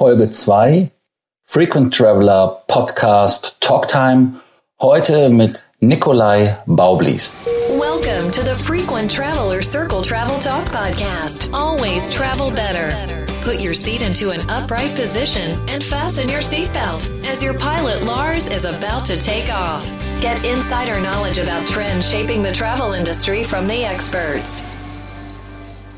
Folge 0.00 0.32
2 0.32 0.90
Frequent 1.44 1.92
Traveler 1.92 2.56
Podcast 2.68 3.60
Talktime. 3.60 4.40
Heute 4.80 5.28
mit 5.28 5.62
Nikolai 5.80 6.56
Baublis. 6.66 7.46
Welcome 7.78 8.30
to 8.30 8.42
the 8.42 8.54
Frequent 8.54 9.10
Traveler 9.10 9.60
Circle 9.60 10.00
Travel 10.00 10.38
Talk 10.38 10.64
Podcast. 10.70 11.52
Always 11.52 12.08
travel 12.08 12.50
better. 12.50 13.26
Put 13.42 13.60
your 13.60 13.74
seat 13.74 14.00
into 14.00 14.30
an 14.30 14.40
upright 14.48 14.96
position 14.96 15.58
and 15.68 15.84
fasten 15.84 16.30
your 16.30 16.40
seatbelt 16.40 17.06
as 17.26 17.42
your 17.42 17.52
pilot 17.58 18.02
Lars 18.02 18.48
is 18.48 18.64
about 18.64 19.04
to 19.04 19.18
take 19.18 19.52
off. 19.52 19.84
Get 20.22 20.42
insider 20.46 20.98
knowledge 20.98 21.36
about 21.36 21.68
trends 21.68 22.08
shaping 22.10 22.40
the 22.42 22.52
travel 22.52 22.94
industry 22.94 23.44
from 23.44 23.66
the 23.66 23.84
experts. 23.84 24.64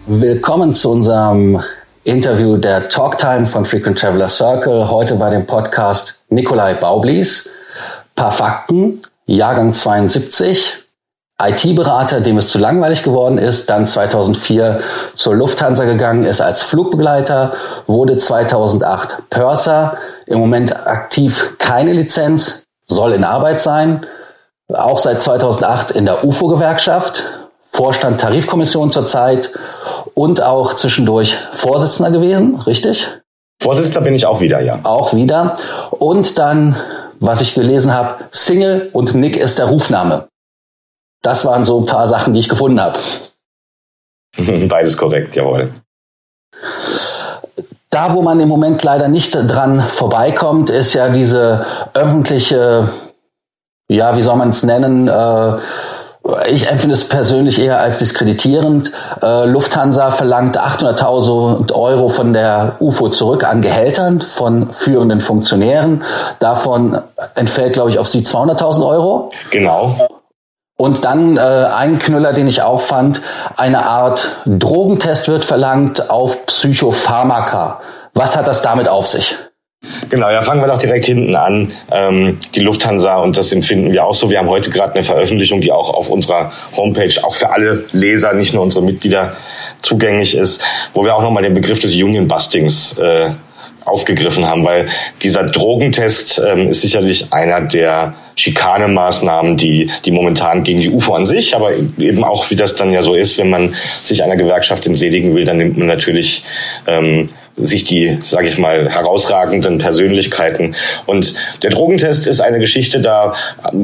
Willkommen 0.09 0.75
zu 0.75 0.91
unserem 0.91 1.63
Interview 2.05 2.57
der 2.57 2.89
Talktime 2.89 3.47
von 3.47 3.65
Frequent 3.65 3.97
Traveler 3.97 4.29
Circle. 4.29 4.91
Heute 4.91 5.15
bei 5.15 5.31
dem 5.31 5.47
Podcast 5.47 6.21
Nikolai 6.31 6.75
Baublis. 6.75 7.49
Paar 8.17 8.33
Fakten. 8.33 9.01
Jahrgang 9.27 9.73
72. 9.73 10.83
IT-Berater, 11.41 12.21
dem 12.21 12.39
es 12.39 12.49
zu 12.49 12.59
langweilig 12.59 13.05
geworden 13.05 13.39
ist, 13.39 13.71
dann 13.71 13.87
2004 13.87 14.81
zur 15.15 15.37
Lufthansa 15.37 15.85
gegangen 15.85 16.25
ist 16.25 16.41
als 16.41 16.63
Flugbegleiter, 16.63 17.53
wurde 17.87 18.17
2008 18.17 19.31
Purser, 19.31 19.97
im 20.27 20.41
Moment 20.41 20.87
aktiv 20.87 21.55
keine 21.59 21.93
Lizenz, 21.93 22.65
soll 22.87 23.13
in 23.13 23.25
Arbeit 23.25 23.61
sein, 23.61 24.07
auch 24.73 24.99
seit 24.99 25.23
2008 25.23 25.93
in 25.93 26.05
der 26.05 26.25
UFO-Gewerkschaft, 26.25 27.42
Vorstand 27.75 28.21
Tarifkommission 28.21 28.91
zurzeit 28.91 29.51
und 30.15 30.43
auch 30.43 30.75
zwischendurch 30.75 31.37
Vorsitzender 31.53 32.11
gewesen, 32.11 32.61
richtig? 32.61 33.09
Vorsitzender 33.63 34.03
bin 34.03 34.15
ich 34.15 34.27
auch 34.27 34.41
wieder, 34.41 34.61
ja. 34.61 34.81
Auch 34.83 35.15
wieder. 35.15 35.57
Und 35.91 36.39
dann, 36.39 36.77
was 37.21 37.41
ich 37.41 37.55
gelesen 37.55 37.95
habe, 37.95 38.25
Single 38.31 38.91
und 38.93 39.15
Nick 39.15 39.37
ist 39.37 39.59
der 39.59 39.67
Rufname. 39.67 40.29
Das 41.23 41.45
waren 41.45 41.65
so 41.65 41.81
ein 41.81 41.87
paar 41.87 42.07
Sachen, 42.07 42.35
die 42.35 42.41
ich 42.41 42.49
gefunden 42.49 42.81
habe. 42.81 42.99
Beides 44.69 44.97
korrekt, 44.97 45.37
jawohl. 45.37 45.73
Da, 47.89 48.15
wo 48.15 48.23
man 48.23 48.41
im 48.41 48.49
Moment 48.49 48.83
leider 48.83 49.09
nicht 49.09 49.35
dran 49.35 49.81
vorbeikommt, 49.81 50.71
ist 50.71 50.95
ja 50.95 51.11
diese 51.11 51.65
öffentliche, 51.95 52.89
ja, 53.89 54.17
wie 54.17 54.23
soll 54.23 54.37
man 54.37 54.49
es 54.49 54.63
nennen, 54.63 55.09
äh, 55.09 55.59
ich 56.49 56.69
empfinde 56.69 56.95
es 56.95 57.09
persönlich 57.09 57.61
eher 57.61 57.81
als 57.81 57.99
diskreditierend. 57.99 58.93
Äh, 59.21 59.45
Lufthansa 59.47 60.11
verlangt 60.11 60.59
800.000 60.59 61.73
Euro 61.73 62.09
von 62.09 62.33
der 62.33 62.77
UFO 62.79 63.09
zurück 63.09 63.45
an 63.45 63.61
Gehältern 63.61 64.21
von 64.21 64.71
führenden 64.73 65.21
Funktionären. 65.21 66.05
Davon 66.39 67.01
entfällt, 67.35 67.73
glaube 67.73 67.91
ich, 67.91 67.99
auf 67.99 68.07
sie 68.07 68.21
200.000 68.21 68.87
Euro. 68.87 69.33
Genau. 69.51 69.97
Und 70.77 71.05
dann 71.05 71.37
äh, 71.37 71.41
ein 71.41 71.99
Knüller, 71.99 72.33
den 72.33 72.47
ich 72.47 72.63
auch 72.63 72.81
fand, 72.81 73.21
eine 73.57 73.85
Art 73.87 74.43
Drogentest 74.47 75.29
wird 75.29 75.45
verlangt 75.45 76.09
auf 76.11 76.47
Psychopharmaka. 76.47 77.81
Was 78.15 78.37
hat 78.37 78.47
das 78.47 78.63
damit 78.63 78.89
auf 78.89 79.07
sich? 79.07 79.37
Genau, 80.11 80.31
ja, 80.31 80.43
fangen 80.43 80.61
wir 80.61 80.69
doch 80.69 80.79
direkt 80.79 81.07
hinten 81.07 81.35
an. 81.35 81.73
Ähm, 81.91 82.39
die 82.55 82.61
Lufthansa, 82.61 83.17
und 83.17 83.37
das 83.37 83.53
empfinden 83.53 83.93
wir 83.93 84.05
auch 84.05 84.15
so. 84.15 84.31
Wir 84.31 84.39
haben 84.39 84.49
heute 84.49 84.71
gerade 84.71 84.95
eine 84.95 85.03
Veröffentlichung, 85.03 85.61
die 85.61 85.73
auch 85.73 85.93
auf 85.93 86.09
unserer 86.09 86.53
Homepage 86.77 87.13
auch 87.25 87.35
für 87.35 87.51
alle 87.51 87.85
Leser, 87.93 88.33
nicht 88.33 88.55
nur 88.55 88.63
unsere 88.63 88.85
Mitglieder, 88.85 89.37
zugänglich 89.81 90.37
ist, 90.37 90.63
wo 90.95 91.05
wir 91.05 91.17
auch 91.17 91.23
nochmal 91.23 91.43
den 91.43 91.55
Begriff 91.55 91.81
des 91.81 91.93
Union 91.95 92.29
Bustings 92.29 92.97
äh, 92.99 93.31
aufgegriffen 93.85 94.47
haben, 94.47 94.65
weil 94.65 94.87
dieser 95.23 95.43
Drogentest 95.43 96.41
ähm, 96.47 96.69
ist 96.69 96.83
sicherlich 96.83 97.33
einer 97.33 97.63
der 97.63 98.15
Schikanemaßnahmen, 98.37 99.57
die, 99.57 99.91
die 100.05 100.13
momentan 100.13 100.63
gegen 100.63 100.81
die 100.81 100.91
UFO 100.91 101.15
an 101.15 101.27
sich, 101.27 101.57
aber 101.57 101.73
eben 101.99 102.23
auch, 102.23 102.49
wie 102.51 102.57
das 102.57 102.77
dann 102.77 102.93
ja 102.93 103.03
so 103.03 103.15
ist, 103.15 103.39
wenn 103.39 103.51
man 103.51 103.75
sich 104.03 104.23
einer 104.23 104.37
Gewerkschaft 104.37 104.87
entledigen 104.87 105.35
will, 105.35 105.45
dann 105.45 105.57
nimmt 105.57 105.77
man 105.77 105.89
natürlich 105.89 106.45
ähm, 106.87 107.31
sich 107.57 107.85
die, 107.85 108.19
sage 108.25 108.49
ich 108.49 108.59
mal, 108.59 108.89
herausragenden 108.89 109.79
Persönlichkeiten. 109.79 110.75
Und 111.07 111.35
der 111.63 111.71
Drogentest 111.71 112.27
ist 112.27 112.41
eine 112.41 112.59
Geschichte, 112.59 113.01
da 113.01 113.35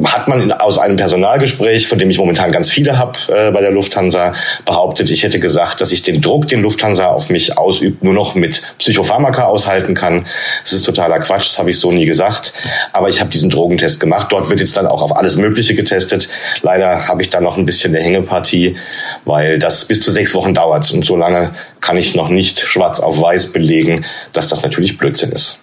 hat 0.05 0.29
man 0.29 0.53
aus 0.53 0.79
einem 0.79 0.97
Personalgespräch, 0.97 1.87
von 1.87 1.99
dem 1.99 2.09
ich 2.11 2.19
momentan 2.19 2.51
ganz 2.51 2.71
viele 2.71 2.99
habe 2.99 3.19
äh, 3.29 3.51
bei 3.51 3.61
der 3.61 3.71
Lufthansa, 3.71 4.33
behauptet, 4.65 5.11
ich 5.11 5.23
hätte 5.23 5.39
gesagt, 5.39 5.81
dass 5.81 5.93
ich 5.93 6.03
den 6.03 6.21
Druck, 6.21 6.47
den 6.47 6.63
Lufthansa 6.63 7.09
auf 7.09 7.29
mich 7.29 7.59
ausübt, 7.59 8.03
nur 8.03 8.15
noch 8.15 8.35
mit 8.35 8.63
Psychopharmaka 8.79 9.45
aushalten 9.45 9.95
kann. 9.95 10.27
Das 10.63 10.73
ist 10.73 10.85
totaler 10.85 11.19
Quatsch, 11.19 11.49
das 11.51 11.59
habe 11.59 11.71
ich 11.71 11.79
so 11.79 11.93
nie 11.93 12.07
gesagt. 12.07 12.53
Aber 12.93 13.09
ich 13.09 13.21
habe 13.21 13.31
diesen 13.31 13.51
Drogentest 13.51 14.01
gemacht. 14.01 14.29
Dort 14.31 14.49
wird 14.49 14.61
jetzt 14.61 14.77
dann 14.77 14.87
auch 14.87 15.03
auf 15.03 15.17
alles 15.17 15.37
Mögliche 15.37 15.75
getestet. 15.75 16.29
Leider 16.63 17.07
habe 17.07 17.23
ich 17.23 17.31
da 17.31 17.41
noch 17.41 17.57
ein 17.59 17.67
bisschen 17.67 17.95
eine 17.95 18.03
Hängepartie, 18.03 18.77
weil 19.25 19.59
das 19.59 19.85
bis 19.85 20.01
zu 20.01 20.11
sechs 20.11 20.35
Wochen 20.35 20.55
dauert. 20.55 20.91
Und 20.91 21.05
so 21.05 21.17
lange 21.17 21.51
kann 21.81 21.97
ich 21.97 22.15
noch 22.15 22.29
nicht 22.29 22.61
schwarz 22.61 23.01
auf 23.01 23.21
weiß 23.21 23.53
belegen, 23.59 24.05
dass 24.33 24.49
das 24.49 24.63
natürlich 24.63 24.97
Blödsinn 24.99 25.33
ist. 25.33 25.61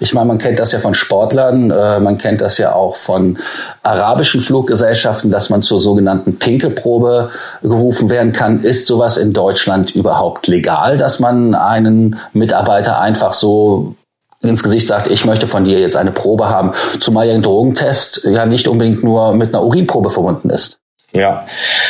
Ich 0.00 0.12
meine, 0.12 0.26
man 0.26 0.36
kennt 0.36 0.58
das 0.58 0.72
ja 0.72 0.80
von 0.80 0.92
Sportlern, 0.92 1.70
äh, 1.70 1.98
man 1.98 2.18
kennt 2.18 2.42
das 2.42 2.58
ja 2.58 2.74
auch 2.74 2.96
von 2.96 3.38
arabischen 3.82 4.42
Fluggesellschaften, 4.42 5.30
dass 5.30 5.48
man 5.48 5.62
zur 5.62 5.78
sogenannten 5.78 6.38
Pinkelprobe 6.38 7.30
gerufen 7.62 8.10
werden 8.10 8.34
kann. 8.34 8.64
Ist 8.64 8.86
sowas 8.86 9.16
in 9.16 9.32
Deutschland 9.32 9.94
überhaupt 9.94 10.46
legal, 10.46 10.98
dass 10.98 11.20
man 11.20 11.54
einen 11.54 12.18
Mitarbeiter 12.34 13.00
einfach 13.00 13.32
so 13.32 13.94
ins 14.42 14.62
Gesicht 14.62 14.88
sagt, 14.88 15.10
ich 15.10 15.24
möchte 15.24 15.46
von 15.46 15.64
dir 15.64 15.78
jetzt 15.78 15.96
eine 15.96 16.12
Probe 16.12 16.50
haben, 16.50 16.72
zumal 17.00 17.26
ja 17.28 17.34
ein 17.34 17.42
Drogentest 17.42 18.24
ja 18.24 18.44
nicht 18.44 18.68
unbedingt 18.68 19.02
nur 19.02 19.34
mit 19.34 19.54
einer 19.54 19.64
Urinprobe 19.64 20.10
verbunden 20.10 20.50
ist. 20.50 20.78
Ja, 21.14 21.46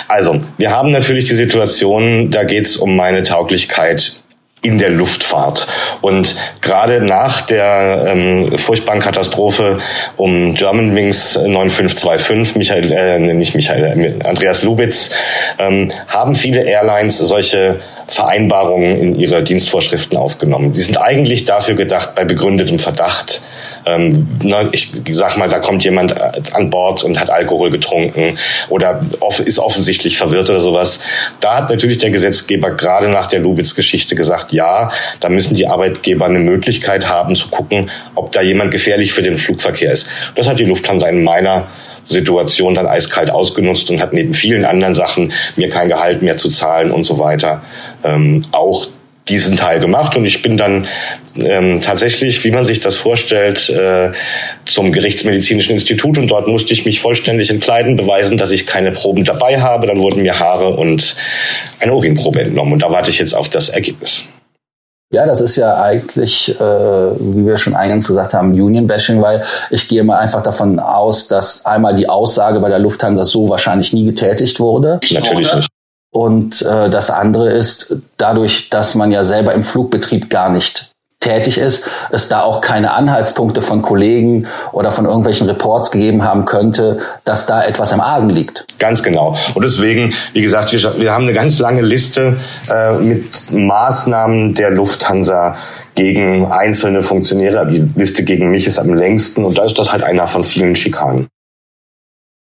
also 0.08 0.40
wir 0.58 0.70
haben 0.70 0.90
natürlich 0.90 1.24
die 1.24 1.34
Situation, 1.34 2.30
da 2.30 2.44
geht 2.44 2.66
es 2.66 2.76
um 2.76 2.96
meine 2.96 3.22
Tauglichkeit 3.22 4.21
in 4.62 4.78
der 4.78 4.90
Luftfahrt. 4.90 5.66
Und 6.00 6.36
gerade 6.60 7.00
nach 7.00 7.42
der 7.42 8.04
ähm, 8.06 8.56
furchtbaren 8.56 9.00
Katastrophe 9.00 9.80
um 10.16 10.54
Germanwings 10.54 11.34
9525, 11.34 12.56
Michael, 12.56 12.92
äh, 12.92 13.18
nicht 13.18 13.56
Michael, 13.56 14.20
äh, 14.22 14.24
Andreas 14.24 14.62
Lubitz, 14.62 15.10
ähm, 15.58 15.90
haben 16.06 16.36
viele 16.36 16.62
Airlines 16.62 17.18
solche 17.18 17.80
Vereinbarungen 18.06 18.98
in 18.98 19.14
ihre 19.16 19.42
Dienstvorschriften 19.42 20.16
aufgenommen. 20.16 20.72
Die 20.72 20.82
sind 20.82 20.96
eigentlich 20.96 21.44
dafür 21.44 21.74
gedacht, 21.74 22.14
bei 22.14 22.24
begründetem 22.24 22.78
Verdacht 22.78 23.42
ähm, 23.86 24.26
ne, 24.42 24.68
ich 24.72 24.92
sag 25.10 25.36
mal, 25.36 25.48
da 25.48 25.58
kommt 25.58 25.84
jemand 25.84 26.12
äh, 26.12 26.30
an 26.52 26.70
Bord 26.70 27.04
und 27.04 27.18
hat 27.18 27.30
Alkohol 27.30 27.70
getrunken 27.70 28.38
oder 28.68 29.04
off 29.20 29.40
ist 29.40 29.58
offensichtlich 29.58 30.16
verwirrt 30.16 30.50
oder 30.50 30.60
sowas. 30.60 31.00
Da 31.40 31.56
hat 31.56 31.70
natürlich 31.70 31.98
der 31.98 32.10
Gesetzgeber 32.10 32.70
gerade 32.70 33.08
nach 33.08 33.26
der 33.26 33.40
Lubitz-Geschichte 33.40 34.14
gesagt, 34.14 34.52
ja, 34.52 34.90
da 35.20 35.28
müssen 35.28 35.54
die 35.54 35.66
Arbeitgeber 35.66 36.26
eine 36.26 36.38
Möglichkeit 36.38 37.08
haben 37.08 37.34
zu 37.36 37.48
gucken, 37.48 37.90
ob 38.14 38.32
da 38.32 38.42
jemand 38.42 38.70
gefährlich 38.70 39.12
für 39.12 39.22
den 39.22 39.38
Flugverkehr 39.38 39.92
ist. 39.92 40.08
Das 40.34 40.48
hat 40.48 40.58
die 40.58 40.64
Lufthansa 40.64 41.08
in 41.08 41.24
meiner 41.24 41.66
Situation 42.04 42.74
dann 42.74 42.86
eiskalt 42.86 43.30
ausgenutzt 43.30 43.90
und 43.90 44.00
hat 44.00 44.12
neben 44.12 44.34
vielen 44.34 44.64
anderen 44.64 44.94
Sachen 44.94 45.32
mir 45.56 45.68
kein 45.68 45.88
Gehalt 45.88 46.22
mehr 46.22 46.36
zu 46.36 46.48
zahlen 46.50 46.90
und 46.90 47.04
so 47.04 47.18
weiter 47.18 47.62
ähm, 48.04 48.42
auch 48.52 48.88
diesen 49.28 49.56
Teil 49.56 49.78
gemacht 49.78 50.16
und 50.16 50.24
ich 50.24 50.42
bin 50.42 50.56
dann 50.56 50.86
ähm, 51.36 51.80
tatsächlich, 51.80 52.44
wie 52.44 52.50
man 52.50 52.64
sich 52.64 52.80
das 52.80 52.96
vorstellt, 52.96 53.70
äh, 53.70 54.12
zum 54.66 54.92
Gerichtsmedizinischen 54.92 55.74
Institut 55.74 56.18
und 56.18 56.28
dort 56.28 56.46
musste 56.46 56.72
ich 56.72 56.84
mich 56.84 57.00
vollständig 57.00 57.50
entkleiden, 57.50 57.96
beweisen, 57.96 58.36
dass 58.36 58.50
ich 58.50 58.66
keine 58.66 58.92
Proben 58.92 59.24
dabei 59.24 59.60
habe. 59.60 59.86
Dann 59.86 59.98
wurden 59.98 60.22
mir 60.22 60.38
Haare 60.38 60.76
und 60.76 61.16
eine 61.80 61.94
Urinprobe 61.94 62.42
entnommen 62.42 62.74
und 62.74 62.82
da 62.82 62.90
warte 62.90 63.10
ich 63.10 63.18
jetzt 63.18 63.34
auf 63.34 63.48
das 63.48 63.68
Ergebnis. 63.68 64.24
Ja, 65.12 65.26
das 65.26 65.42
ist 65.42 65.56
ja 65.56 65.82
eigentlich, 65.82 66.58
äh, 66.58 66.62
wie 66.62 67.46
wir 67.46 67.58
schon 67.58 67.74
eingangs 67.74 68.08
gesagt 68.08 68.32
haben, 68.32 68.52
Union-Bashing, 68.52 69.20
weil 69.20 69.44
ich 69.70 69.86
gehe 69.86 70.02
mal 70.04 70.18
einfach 70.18 70.42
davon 70.42 70.78
aus, 70.78 71.28
dass 71.28 71.66
einmal 71.66 71.94
die 71.94 72.08
Aussage 72.08 72.60
bei 72.60 72.70
der 72.70 72.78
Lufthansa 72.78 73.24
so 73.24 73.50
wahrscheinlich 73.50 73.92
nie 73.92 74.06
getätigt 74.06 74.58
wurde. 74.58 75.00
Natürlich 75.10 75.54
nicht. 75.54 75.68
Und 76.14 76.62
äh, 76.62 76.88
das 76.88 77.10
andere 77.10 77.50
ist, 77.52 77.96
dadurch, 78.16 78.70
dass 78.70 78.94
man 78.94 79.12
ja 79.12 79.24
selber 79.24 79.52
im 79.52 79.64
Flugbetrieb 79.64 80.30
gar 80.30 80.50
nicht 80.50 80.91
tätig 81.22 81.58
ist, 81.58 81.84
es 82.10 82.28
da 82.28 82.42
auch 82.42 82.60
keine 82.60 82.92
Anhaltspunkte 82.92 83.62
von 83.62 83.80
Kollegen 83.80 84.46
oder 84.72 84.92
von 84.92 85.06
irgendwelchen 85.06 85.48
Reports 85.48 85.90
gegeben 85.90 86.22
haben 86.22 86.44
könnte, 86.44 86.98
dass 87.24 87.46
da 87.46 87.64
etwas 87.64 87.92
im 87.92 88.00
Argen 88.00 88.28
liegt. 88.28 88.66
Ganz 88.78 89.02
genau. 89.02 89.36
Und 89.54 89.62
deswegen, 89.62 90.12
wie 90.34 90.42
gesagt, 90.42 90.72
wir, 90.72 91.00
wir 91.00 91.12
haben 91.12 91.24
eine 91.24 91.32
ganz 91.32 91.58
lange 91.58 91.82
Liste 91.82 92.36
äh, 92.70 92.92
mit 92.98 93.50
Maßnahmen 93.50 94.54
der 94.54 94.70
Lufthansa 94.70 95.56
gegen 95.94 96.50
einzelne 96.50 97.02
Funktionäre. 97.02 97.66
Die 97.70 97.90
Liste 97.96 98.24
gegen 98.24 98.50
mich 98.50 98.66
ist 98.66 98.78
am 98.78 98.92
längsten 98.92 99.44
und 99.44 99.56
da 99.56 99.64
ist 99.64 99.78
das 99.78 99.92
halt 99.92 100.02
einer 100.02 100.26
von 100.26 100.44
vielen 100.44 100.76
Schikanen. 100.76 101.28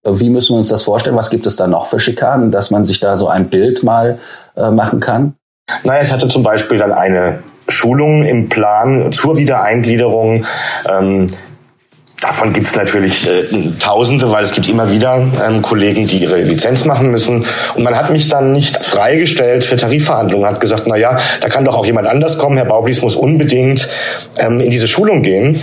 Wie 0.05 0.31
müssen 0.31 0.55
wir 0.55 0.59
uns 0.59 0.69
das 0.69 0.83
vorstellen? 0.83 1.17
Was 1.17 1.29
gibt 1.29 1.47
es 1.47 1.57
da 1.57 1.67
noch 1.67 1.87
für 1.87 2.01
Schikanen, 2.01 2.51
dass 2.51 2.71
man 2.71 2.85
sich 2.85 3.01
da 3.01 3.17
so 3.17 3.29
ein 3.29 3.51
Bild 3.51 3.83
mal 3.83 4.19
äh, 4.57 4.71
machen 4.71 5.01
kann? 5.01 5.35
Naja, 5.85 6.03
ich 6.03 6.13
hatte 6.13 6.29
zum 6.29 6.43
Beispiel 6.43 6.79
dann 6.79 6.93
eine 6.93 7.43
Schulungen 7.69 8.25
im 8.25 8.49
Plan 8.49 9.13
zur 9.13 9.37
Wiedereingliederung. 9.37 10.45
Ähm, 10.89 11.29
Davon 12.21 12.53
gibt 12.53 12.67
es 12.67 12.75
natürlich 12.75 13.29
äh, 13.29 13.45
Tausende, 13.79 14.33
weil 14.33 14.43
es 14.43 14.53
gibt 14.53 14.69
immer 14.69 14.91
wieder 14.91 15.25
ähm, 15.47 15.63
Kollegen, 15.63 16.09
die 16.09 16.17
ihre 16.17 16.41
Lizenz 16.41 16.85
machen 16.85 17.13
müssen. 17.13 17.47
Und 17.77 17.85
man 17.85 17.97
hat 17.97 18.11
mich 18.11 18.29
dann 18.29 18.53
nicht 18.53 18.85
freigestellt 18.85 19.63
für 19.63 19.77
Tarifverhandlungen, 19.77 20.49
hat 20.49 20.61
gesagt, 20.61 20.85
na 20.87 20.97
ja, 20.97 21.17
da 21.41 21.49
kann 21.49 21.65
doch 21.65 21.77
auch 21.77 21.87
jemand 21.87 22.09
anders 22.09 22.37
kommen. 22.37 22.57
Herr 22.57 22.67
Baublis 22.67 23.03
muss 23.03 23.15
unbedingt 23.15 23.89
ähm, 24.37 24.61
in 24.61 24.71
diese 24.71 24.89
Schulung 24.89 25.23
gehen. 25.23 25.61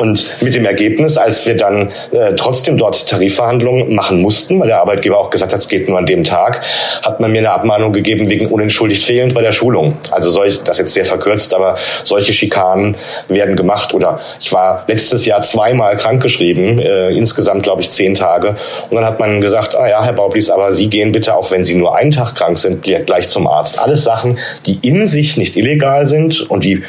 Und 0.00 0.42
mit 0.42 0.54
dem 0.54 0.64
Ergebnis, 0.64 1.18
als 1.18 1.44
wir 1.46 1.56
dann 1.56 1.90
äh, 2.12 2.34
trotzdem 2.36 2.78
dort 2.78 3.08
Tarifverhandlungen 3.08 3.94
machen 3.94 4.20
mussten, 4.20 4.60
weil 4.60 4.68
der 4.68 4.80
Arbeitgeber 4.80 5.18
auch 5.18 5.30
gesagt 5.30 5.52
hat, 5.52 5.58
es 5.58 5.68
geht 5.68 5.88
nur 5.88 5.98
an 5.98 6.06
dem 6.06 6.22
Tag, 6.22 6.62
hat 7.02 7.18
man 7.18 7.32
mir 7.32 7.38
eine 7.38 7.50
Abmahnung 7.50 7.92
gegeben 7.92 8.30
wegen 8.30 8.46
unentschuldigt 8.46 9.02
fehlend 9.02 9.34
bei 9.34 9.42
der 9.42 9.52
Schulung. 9.52 9.98
Also 10.12 10.30
solch, 10.30 10.62
das 10.62 10.78
jetzt 10.78 10.92
sehr 10.94 11.04
verkürzt, 11.04 11.52
aber 11.52 11.76
solche 12.04 12.32
Schikanen 12.32 12.96
werden 13.28 13.56
gemacht. 13.56 13.92
Oder 13.92 14.20
ich 14.38 14.52
war 14.52 14.84
letztes 14.86 15.26
Jahr 15.26 15.42
zweimal 15.42 15.96
krankgeschrieben, 15.96 16.78
äh, 16.78 17.10
insgesamt 17.10 17.64
glaube 17.64 17.82
ich 17.82 17.90
zehn 17.90 18.14
Tage. 18.14 18.56
Und 18.88 18.96
dann 18.96 19.04
hat 19.04 19.18
man 19.18 19.40
gesagt, 19.40 19.74
ah 19.74 19.88
ja, 19.88 20.04
Herr 20.04 20.12
Baublis, 20.12 20.48
aber 20.48 20.72
Sie 20.72 20.88
gehen 20.88 21.10
bitte, 21.10 21.34
auch 21.34 21.50
wenn 21.50 21.64
Sie 21.64 21.74
nur 21.74 21.96
einen 21.96 22.12
Tag 22.12 22.34
krank 22.36 22.56
sind, 22.56 22.84
gleich 23.06 23.28
zum 23.28 23.48
Arzt. 23.48 23.80
Alles 23.80 24.04
Sachen, 24.04 24.38
die 24.64 24.78
in 24.82 25.06
sich 25.08 25.36
nicht 25.36 25.56
illegal 25.56 26.06
sind 26.06 26.48
und 26.48 26.62
die 26.62 26.84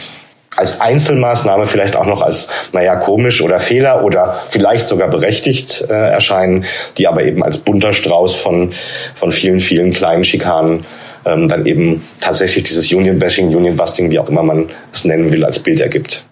als 0.58 0.82
Einzelmaßnahme 0.82 1.66
vielleicht 1.66 1.96
auch 1.96 2.06
noch 2.06 2.22
als, 2.22 2.50
naja, 2.74 2.96
komisch 2.96 3.42
oder 3.42 3.60
Fehler 3.60 4.04
oder 4.04 4.40
vielleicht 4.50 4.88
sogar 4.88 5.08
berechtigt 5.08 5.86
äh, 5.90 5.94
erscheinen, 5.94 6.66
die 6.98 7.08
aber 7.08 7.24
eben 7.24 7.44
als 7.44 7.58
bunter 7.60 7.94
Strauß 7.94 8.36
von, 8.36 8.74
von 9.16 9.32
vielen, 9.32 9.60
vielen 9.60 9.92
kleinen 9.92 10.24
Schikanen 10.24 10.86
ähm, 11.26 11.48
dann 11.48 11.66
eben 11.66 12.04
tatsächlich 12.20 12.64
dieses 12.64 12.92
Union-Bashing, 12.92 13.56
Union-Busting, 13.56 14.12
wie 14.12 14.20
auch 14.20 14.30
immer 14.30 14.44
man 14.44 14.68
es 14.92 15.06
nennen 15.06 15.32
will, 15.32 15.46
als 15.46 15.60
Bild 15.60 15.80
ergibt. 15.80 16.27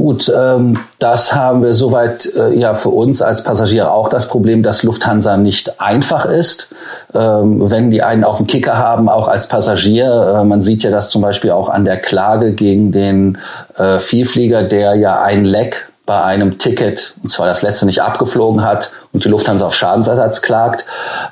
Gut, 0.00 0.32
ähm, 0.34 0.78
das 0.98 1.34
haben 1.34 1.62
wir 1.62 1.74
soweit 1.74 2.24
äh, 2.34 2.58
ja 2.58 2.72
für 2.72 2.88
uns 2.88 3.20
als 3.20 3.44
Passagier 3.44 3.92
auch 3.92 4.08
das 4.08 4.28
Problem, 4.28 4.62
dass 4.62 4.82
Lufthansa 4.82 5.36
nicht 5.36 5.78
einfach 5.78 6.24
ist. 6.24 6.74
Ähm, 7.14 7.70
wenn 7.70 7.90
die 7.90 8.02
einen 8.02 8.24
auf 8.24 8.38
dem 8.38 8.46
Kicker 8.46 8.78
haben, 8.78 9.10
auch 9.10 9.28
als 9.28 9.48
Passagier, 9.48 10.38
äh, 10.40 10.44
man 10.44 10.62
sieht 10.62 10.84
ja 10.84 10.90
das 10.90 11.10
zum 11.10 11.20
Beispiel 11.20 11.50
auch 11.50 11.68
an 11.68 11.84
der 11.84 11.98
Klage 11.98 12.54
gegen 12.54 12.92
den 12.92 13.36
äh, 13.76 13.98
Vielflieger, 13.98 14.62
der 14.62 14.94
ja 14.94 15.20
ein 15.20 15.44
Leck 15.44 15.89
bei 16.10 16.24
einem 16.24 16.58
Ticket, 16.58 17.14
und 17.22 17.28
zwar 17.28 17.46
das 17.46 17.62
letzte 17.62 17.86
nicht 17.86 18.02
abgeflogen 18.02 18.64
hat 18.64 18.90
und 19.12 19.24
die 19.24 19.28
Lufthansa 19.28 19.64
auf 19.64 19.76
Schadensersatz 19.76 20.42
klagt. 20.42 20.84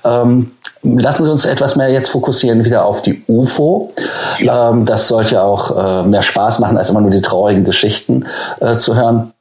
Ähm, 0.04 0.52
lassen 0.84 1.24
Sie 1.24 1.30
uns 1.32 1.46
etwas 1.46 1.74
mehr 1.74 1.88
jetzt 1.88 2.10
fokussieren 2.10 2.64
wieder 2.64 2.84
auf 2.84 3.02
die 3.02 3.24
UFO. 3.26 3.92
Ja. 4.38 4.70
Ähm, 4.70 4.86
das 4.86 5.08
sollte 5.08 5.34
ja 5.34 5.42
auch 5.42 5.76
äh, 5.76 6.06
mehr 6.06 6.22
Spaß 6.22 6.60
machen, 6.60 6.78
als 6.78 6.90
immer 6.90 7.00
nur 7.00 7.10
die 7.10 7.20
traurigen 7.20 7.64
Geschichten 7.64 8.26
äh, 8.60 8.76
zu 8.76 8.94
hören. 8.94 9.32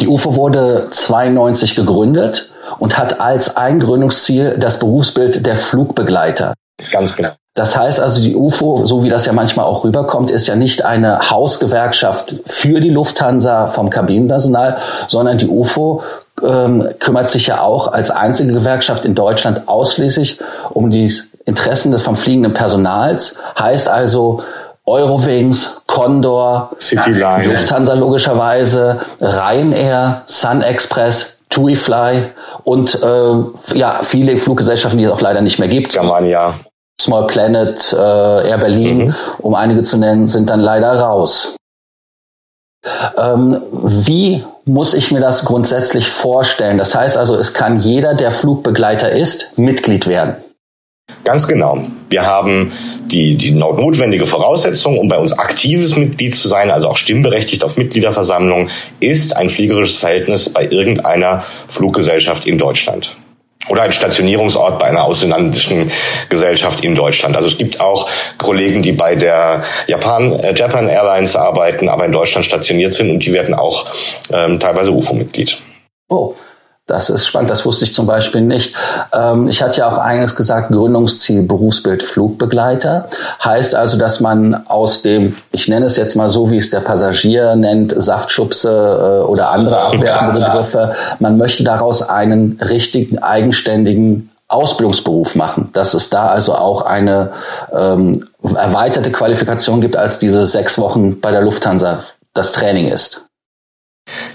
Die 0.00 0.08
UFO 0.08 0.34
wurde 0.34 0.88
92 0.90 1.76
gegründet 1.76 2.50
und 2.80 2.98
hat 2.98 3.20
als 3.20 3.56
Eingründungsziel 3.56 4.56
das 4.58 4.80
Berufsbild 4.80 5.46
der 5.46 5.54
Flugbegleiter. 5.54 6.54
Ganz 6.90 7.14
genau. 7.14 7.30
Das 7.54 7.76
heißt 7.76 8.00
also, 8.00 8.20
die 8.22 8.36
UFO, 8.36 8.84
so 8.84 9.02
wie 9.02 9.08
das 9.08 9.26
ja 9.26 9.32
manchmal 9.32 9.66
auch 9.66 9.84
rüberkommt, 9.84 10.30
ist 10.30 10.46
ja 10.46 10.54
nicht 10.54 10.84
eine 10.84 11.30
Hausgewerkschaft 11.30 12.36
für 12.46 12.80
die 12.80 12.90
Lufthansa 12.90 13.66
vom 13.66 13.90
Kabinenpersonal, 13.90 14.78
sondern 15.08 15.36
die 15.36 15.48
UFO 15.48 16.02
ähm, 16.42 16.88
kümmert 17.00 17.28
sich 17.28 17.48
ja 17.48 17.60
auch 17.60 17.88
als 17.88 18.10
einzige 18.10 18.52
Gewerkschaft 18.52 19.04
in 19.04 19.14
Deutschland 19.14 19.68
ausschließlich 19.68 20.38
um 20.70 20.90
die 20.90 21.12
Interessen 21.44 21.90
des 21.90 22.02
vom 22.02 22.14
fliegenden 22.14 22.52
Personals. 22.52 23.40
Heißt 23.58 23.88
also, 23.88 24.42
Eurowings, 24.86 25.82
Condor, 25.86 26.70
Cityline. 26.80 27.44
Lufthansa 27.44 27.94
logischerweise, 27.94 29.00
Ryanair, 29.20 30.22
Sun 30.26 30.62
Express, 30.62 31.40
TuiFly 31.48 32.30
und 32.64 32.98
äh, 33.02 33.76
ja 33.76 34.02
viele 34.02 34.36
Fluggesellschaften, 34.38 34.98
die 34.98 35.04
es 35.04 35.10
auch 35.10 35.20
leider 35.20 35.42
nicht 35.42 35.58
mehr 35.58 35.68
gibt. 35.68 35.92
Germania. 35.92 36.54
Small 37.00 37.26
Planet, 37.26 37.92
äh, 37.92 38.48
Air 38.48 38.58
Berlin, 38.58 38.98
mhm. 38.98 39.14
um 39.38 39.54
einige 39.54 39.82
zu 39.82 39.96
nennen, 39.96 40.26
sind 40.26 40.50
dann 40.50 40.60
leider 40.60 40.92
raus. 40.98 41.56
Ähm, 43.16 43.60
wie 43.72 44.44
muss 44.64 44.94
ich 44.94 45.10
mir 45.10 45.20
das 45.20 45.44
grundsätzlich 45.44 46.08
vorstellen? 46.08 46.78
Das 46.78 46.94
heißt 46.94 47.18
also, 47.18 47.36
es 47.36 47.52
kann 47.52 47.80
jeder, 47.80 48.14
der 48.14 48.30
Flugbegleiter 48.30 49.10
ist, 49.10 49.58
Mitglied 49.58 50.06
werden. 50.06 50.36
Ganz 51.24 51.46
genau. 51.48 51.84
Wir 52.08 52.24
haben 52.24 52.72
die, 53.06 53.36
die 53.36 53.50
notwendige 53.50 54.26
Voraussetzung, 54.26 54.96
um 54.96 55.08
bei 55.08 55.18
uns 55.18 55.32
aktives 55.32 55.96
Mitglied 55.96 56.34
zu 56.34 56.48
sein, 56.48 56.70
also 56.70 56.88
auch 56.88 56.96
stimmberechtigt 56.96 57.64
auf 57.64 57.76
Mitgliederversammlungen, 57.76 58.70
ist 59.00 59.36
ein 59.36 59.50
fliegerisches 59.50 59.96
Verhältnis 59.96 60.48
bei 60.50 60.66
irgendeiner 60.70 61.42
Fluggesellschaft 61.68 62.46
in 62.46 62.58
Deutschland 62.58 63.16
oder 63.68 63.82
ein 63.82 63.92
Stationierungsort 63.92 64.78
bei 64.78 64.86
einer 64.86 65.04
ausländischen 65.04 65.90
Gesellschaft 66.28 66.82
in 66.84 66.94
Deutschland. 66.94 67.36
Also 67.36 67.48
es 67.48 67.58
gibt 67.58 67.80
auch 67.80 68.08
Kollegen, 68.38 68.82
die 68.82 68.92
bei 68.92 69.14
der 69.14 69.62
Japan, 69.86 70.32
äh, 70.40 70.54
Japan 70.54 70.88
Airlines 70.88 71.36
arbeiten, 71.36 71.88
aber 71.88 72.06
in 72.06 72.12
Deutschland 72.12 72.46
stationiert 72.46 72.92
sind 72.92 73.10
und 73.10 73.20
die 73.24 73.32
werden 73.32 73.54
auch 73.54 73.86
ähm, 74.32 74.58
teilweise 74.58 74.92
UFO-Mitglied. 74.92 75.60
Oh, 76.08 76.34
das 76.90 77.08
ist 77.08 77.26
spannend, 77.26 77.50
das 77.50 77.64
wusste 77.64 77.84
ich 77.84 77.94
zum 77.94 78.06
Beispiel 78.06 78.40
nicht. 78.40 78.74
Ähm, 79.12 79.48
ich 79.48 79.62
hatte 79.62 79.78
ja 79.80 79.88
auch 79.88 79.98
eines 79.98 80.34
gesagt, 80.34 80.72
Gründungsziel 80.72 81.42
Berufsbild 81.42 82.02
Flugbegleiter. 82.02 83.08
Heißt 83.44 83.74
also, 83.74 83.96
dass 83.96 84.20
man 84.20 84.66
aus 84.66 85.02
dem, 85.02 85.36
ich 85.52 85.68
nenne 85.68 85.86
es 85.86 85.96
jetzt 85.96 86.16
mal 86.16 86.28
so, 86.28 86.50
wie 86.50 86.56
es 86.56 86.70
der 86.70 86.80
Passagier 86.80 87.54
nennt, 87.54 87.94
Saftschubse 87.96 89.22
äh, 89.22 89.26
oder 89.26 89.50
andere 89.50 89.80
abwertende 89.80 90.40
Begriffe, 90.40 90.92
man 91.20 91.38
möchte 91.38 91.62
daraus 91.62 92.02
einen 92.02 92.58
richtigen, 92.60 93.18
eigenständigen 93.18 94.30
Ausbildungsberuf 94.48 95.36
machen, 95.36 95.70
dass 95.72 95.94
es 95.94 96.10
da 96.10 96.26
also 96.26 96.56
auch 96.56 96.82
eine 96.82 97.30
ähm, 97.72 98.26
erweiterte 98.42 99.12
Qualifikation 99.12 99.80
gibt, 99.80 99.96
als 99.96 100.18
diese 100.18 100.44
sechs 100.44 100.76
Wochen 100.78 101.20
bei 101.20 101.30
der 101.30 101.42
Lufthansa 101.42 102.00
das 102.34 102.52
Training 102.52 102.88
ist. 102.88 103.29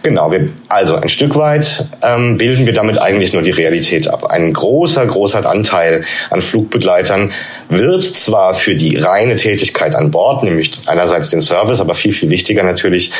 Genau, 0.03 0.31
wir, 0.31 0.49
also 0.69 0.95
ein 0.95 1.09
Stück 1.09 1.35
weit 1.35 1.87
ähm, 2.01 2.37
bilden 2.37 2.65
wir 2.65 2.73
damit 2.73 3.01
eigentlich 3.01 3.33
nur 3.33 3.41
die 3.41 3.51
Realität 3.51 4.07
ab. 4.07 4.25
Ein 4.25 4.53
großer, 4.53 5.05
großer 5.05 5.45
Anteil 5.45 6.03
an 6.29 6.41
Flugbegleitern 6.41 7.31
wird 7.69 8.03
zwar 8.03 8.53
für 8.53 8.75
die 8.75 8.97
reine 8.97 9.35
Tätigkeit 9.35 9.95
an 9.95 10.11
Bord, 10.11 10.43
nämlich 10.43 10.79
einerseits 10.85 11.29
den 11.29 11.41
Service, 11.41 11.79
aber 11.79 11.95
viel, 11.95 12.13
viel 12.13 12.29
wichtiger 12.29 12.63
natürlich 12.63 13.11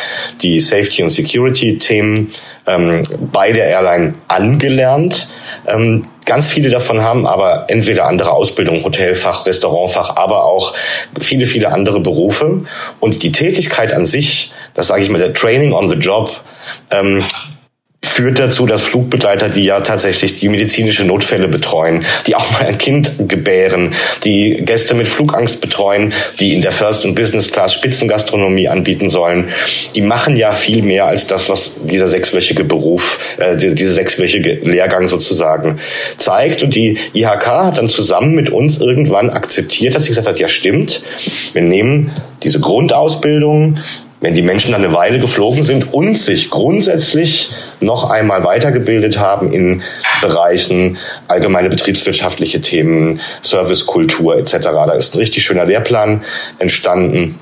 die 0.41 0.59
Safety- 0.59 1.03
und 1.03 1.09
Security-Themen 1.09 2.31
ähm, 2.67 3.03
bei 3.31 3.51
der 3.51 3.67
Airline 3.67 4.15
angelernt. 4.27 5.27
Ähm, 5.67 6.03
ganz 6.25 6.47
viele 6.47 6.69
davon 6.69 7.01
haben 7.01 7.25
aber 7.25 7.65
entweder 7.67 8.05
andere 8.05 8.31
Ausbildung, 8.31 8.83
Hotelfach, 8.83 9.45
Restaurantfach, 9.45 10.15
aber 10.15 10.45
auch 10.45 10.73
viele, 11.19 11.45
viele 11.45 11.71
andere 11.71 11.99
Berufe. 11.99 12.61
Und 12.99 13.23
die 13.23 13.31
Tätigkeit 13.31 13.93
an 13.93 14.05
sich, 14.05 14.51
das 14.73 14.87
sage 14.87 15.03
ich 15.03 15.09
mal, 15.09 15.17
der 15.17 15.33
Training 15.33 15.73
on 15.73 15.89
the 15.89 15.95
Job, 15.95 16.31
ähm, 16.91 17.25
führt 18.15 18.39
dazu, 18.39 18.65
dass 18.65 18.81
Flugbegleiter, 18.81 19.49
die 19.49 19.65
ja 19.65 19.81
tatsächlich 19.81 20.37
die 20.37 20.47
medizinische 20.47 21.03
Notfälle 21.03 21.49
betreuen, 21.49 22.05
die 22.27 22.35
auch 22.35 22.49
mal 22.51 22.63
ein 22.65 22.77
Kind 22.77 23.11
gebären, 23.27 23.93
die 24.23 24.61
Gäste 24.63 24.93
mit 24.93 25.09
Flugangst 25.09 25.59
betreuen, 25.59 26.13
die 26.39 26.53
in 26.53 26.61
der 26.61 26.71
First- 26.71 27.03
und 27.03 27.13
Business 27.13 27.51
Class 27.51 27.73
Spitzengastronomie 27.73 28.69
anbieten 28.69 29.09
sollen, 29.09 29.49
die 29.95 30.01
machen 30.01 30.37
ja 30.37 30.55
viel 30.55 30.81
mehr 30.81 31.07
als 31.07 31.27
das, 31.27 31.49
was 31.49 31.73
dieser 31.83 32.07
sechswöchige 32.07 32.63
Beruf, 32.63 33.19
äh, 33.37 33.57
diese 33.57 33.91
sechswöchige 33.91 34.61
Lehrgang 34.63 35.09
sozusagen 35.09 35.79
zeigt. 36.15 36.63
Und 36.63 36.73
die 36.73 36.97
IHK 37.13 37.47
hat 37.47 37.79
dann 37.79 37.89
zusammen 37.89 38.33
mit 38.33 38.49
uns 38.49 38.79
irgendwann 38.79 39.29
akzeptiert, 39.29 39.93
dass 39.93 40.03
sie 40.03 40.09
gesagt 40.09 40.27
hat, 40.27 40.39
ja 40.39 40.47
stimmt, 40.47 41.03
wir 41.51 41.63
nehmen 41.63 42.13
diese 42.43 42.61
Grundausbildung, 42.61 43.77
wenn 44.25 44.33
die 44.33 44.41
Menschen 44.41 44.71
dann 44.71 44.83
eine 44.83 44.91
Weile 44.91 45.19
geflogen 45.19 45.63
sind 45.63 45.93
und 45.93 46.17
sich 46.17 46.49
grundsätzlich 46.49 47.51
noch 47.79 48.09
einmal 48.09 48.43
weitergebildet 48.43 49.19
haben 49.19 49.53
in 49.53 49.83
Bereichen 50.19 50.97
allgemeine 51.27 51.69
betriebswirtschaftliche 51.69 52.59
Themen, 52.59 53.21
Servicekultur 53.43 54.35
etc. 54.35 54.57
Da 54.63 54.93
ist 54.93 55.13
ein 55.13 55.19
richtig 55.19 55.43
schöner 55.43 55.65
Lehrplan 55.65 56.23
entstanden 56.57 57.39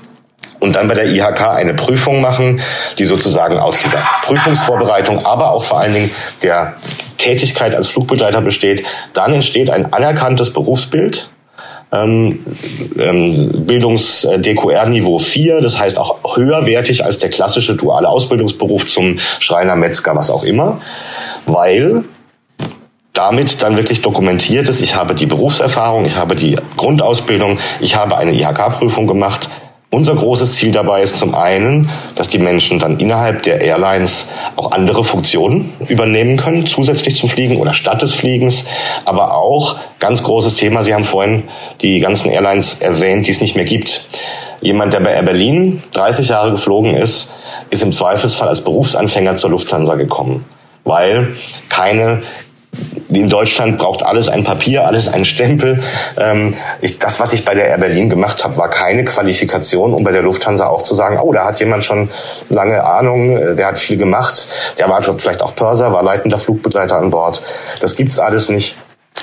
und 0.60 0.76
dann 0.76 0.86
bei 0.86 0.92
der 0.92 1.06
IHK 1.06 1.40
eine 1.40 1.72
Prüfung 1.72 2.20
machen, 2.20 2.60
die 2.98 3.06
sozusagen 3.06 3.58
aus 3.58 3.78
dieser 3.78 4.06
Prüfungsvorbereitung, 4.24 5.24
aber 5.24 5.52
auch 5.52 5.64
vor 5.64 5.80
allen 5.80 5.94
Dingen 5.94 6.10
der 6.42 6.76
Tätigkeit 7.16 7.74
als 7.74 7.88
Flugbegleiter 7.88 8.42
besteht. 8.42 8.84
Dann 9.14 9.32
entsteht 9.32 9.70
ein 9.70 9.90
anerkanntes 9.94 10.52
Berufsbild 10.52 11.30
ähm, 11.94 12.44
ähm, 12.98 13.66
Bildungs-DQR-Niveau 13.66 15.18
4, 15.18 15.60
das 15.60 15.78
heißt 15.78 15.98
auch 15.98 16.36
höherwertig 16.36 17.04
als 17.04 17.18
der 17.18 17.30
klassische 17.30 17.76
duale 17.76 18.08
Ausbildungsberuf 18.08 18.86
zum 18.86 19.18
Schreiner, 19.40 19.76
Metzger, 19.76 20.16
was 20.16 20.30
auch 20.30 20.44
immer, 20.44 20.80
weil 21.46 22.04
damit 23.12 23.62
dann 23.62 23.76
wirklich 23.76 24.02
dokumentiert 24.02 24.68
ist, 24.68 24.80
ich 24.80 24.96
habe 24.96 25.14
die 25.14 25.26
Berufserfahrung, 25.26 26.04
ich 26.04 26.16
habe 26.16 26.34
die 26.34 26.56
Grundausbildung, 26.76 27.58
ich 27.80 27.94
habe 27.94 28.16
eine 28.16 28.32
IHK-Prüfung 28.32 29.06
gemacht 29.06 29.48
Unser 29.94 30.16
großes 30.16 30.54
Ziel 30.54 30.72
dabei 30.72 31.02
ist 31.02 31.18
zum 31.18 31.36
einen, 31.36 31.88
dass 32.16 32.28
die 32.28 32.40
Menschen 32.40 32.80
dann 32.80 32.98
innerhalb 32.98 33.44
der 33.44 33.60
Airlines 33.60 34.26
auch 34.56 34.72
andere 34.72 35.04
Funktionen 35.04 35.72
übernehmen 35.86 36.36
können, 36.36 36.66
zusätzlich 36.66 37.14
zum 37.14 37.28
Fliegen 37.28 37.60
oder 37.60 37.74
statt 37.74 38.02
des 38.02 38.12
Fliegens. 38.12 38.64
Aber 39.04 39.34
auch 39.34 39.76
ganz 40.00 40.24
großes 40.24 40.56
Thema, 40.56 40.82
Sie 40.82 40.92
haben 40.92 41.04
vorhin 41.04 41.44
die 41.80 42.00
ganzen 42.00 42.32
Airlines 42.32 42.80
erwähnt, 42.80 43.28
die 43.28 43.30
es 43.30 43.40
nicht 43.40 43.54
mehr 43.54 43.66
gibt. 43.66 44.08
Jemand, 44.60 44.92
der 44.92 44.98
bei 44.98 45.12
Air 45.12 45.22
Berlin 45.22 45.80
30 45.92 46.28
Jahre 46.28 46.50
geflogen 46.50 46.96
ist, 46.96 47.32
ist 47.70 47.84
im 47.84 47.92
Zweifelsfall 47.92 48.48
als 48.48 48.64
Berufsanfänger 48.64 49.36
zur 49.36 49.50
Lufthansa 49.50 49.94
gekommen, 49.94 50.44
weil 50.82 51.36
keine 51.68 52.24
in 53.08 53.28
Deutschland 53.28 53.78
braucht 53.78 54.04
alles 54.04 54.28
ein 54.28 54.44
Papier, 54.44 54.86
alles 54.86 55.08
ein 55.08 55.24
Stempel. 55.24 55.82
Ähm, 56.18 56.54
ich, 56.80 56.98
das, 56.98 57.20
was 57.20 57.32
ich 57.32 57.44
bei 57.44 57.54
der 57.54 57.68
Air 57.68 57.78
Berlin 57.78 58.10
gemacht 58.10 58.44
habe, 58.44 58.56
war 58.56 58.68
keine 58.68 59.04
Qualifikation, 59.04 59.94
um 59.94 60.04
bei 60.04 60.12
der 60.12 60.22
Lufthansa 60.22 60.66
auch 60.66 60.82
zu 60.82 60.94
sagen, 60.94 61.18
oh, 61.20 61.32
da 61.32 61.46
hat 61.46 61.60
jemand 61.60 61.84
schon 61.84 62.10
lange 62.48 62.84
Ahnung, 62.84 63.36
äh, 63.36 63.54
der 63.54 63.66
hat 63.66 63.78
viel 63.78 63.96
gemacht, 63.96 64.48
der 64.78 64.88
war 64.88 65.02
vielleicht 65.02 65.42
auch 65.42 65.54
Pörser, 65.54 65.92
war 65.92 66.02
leitender 66.02 66.38
Flugbegleiter 66.38 66.96
an 66.96 67.10
Bord. 67.10 67.42
Das 67.80 67.96
gibt's 67.96 68.18
alles 68.18 68.48
nicht. 68.48 68.76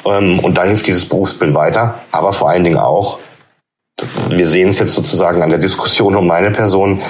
Ähm, 0.05 0.39
und 0.39 0.58
da 0.58 0.63
hilft 0.63 0.88
dieses 0.88 1.08
Berufsbild 1.08 1.53
weiter, 1.53 1.96
aber 2.12 2.34
vor 2.34 2.50
allen 2.50 2.63
Dingen 2.63 2.77
auch, 2.77 3.20
wir 4.29 4.48
sehen 4.48 4.70
es 4.70 4.79
jetzt 4.79 4.93
sozusagen 4.93 5.43
an 5.43 5.51
der 5.51 5.60
Diskussion 5.60 6.15
um 6.15 6.25
meine 6.25 6.50
Person. 6.50 7.01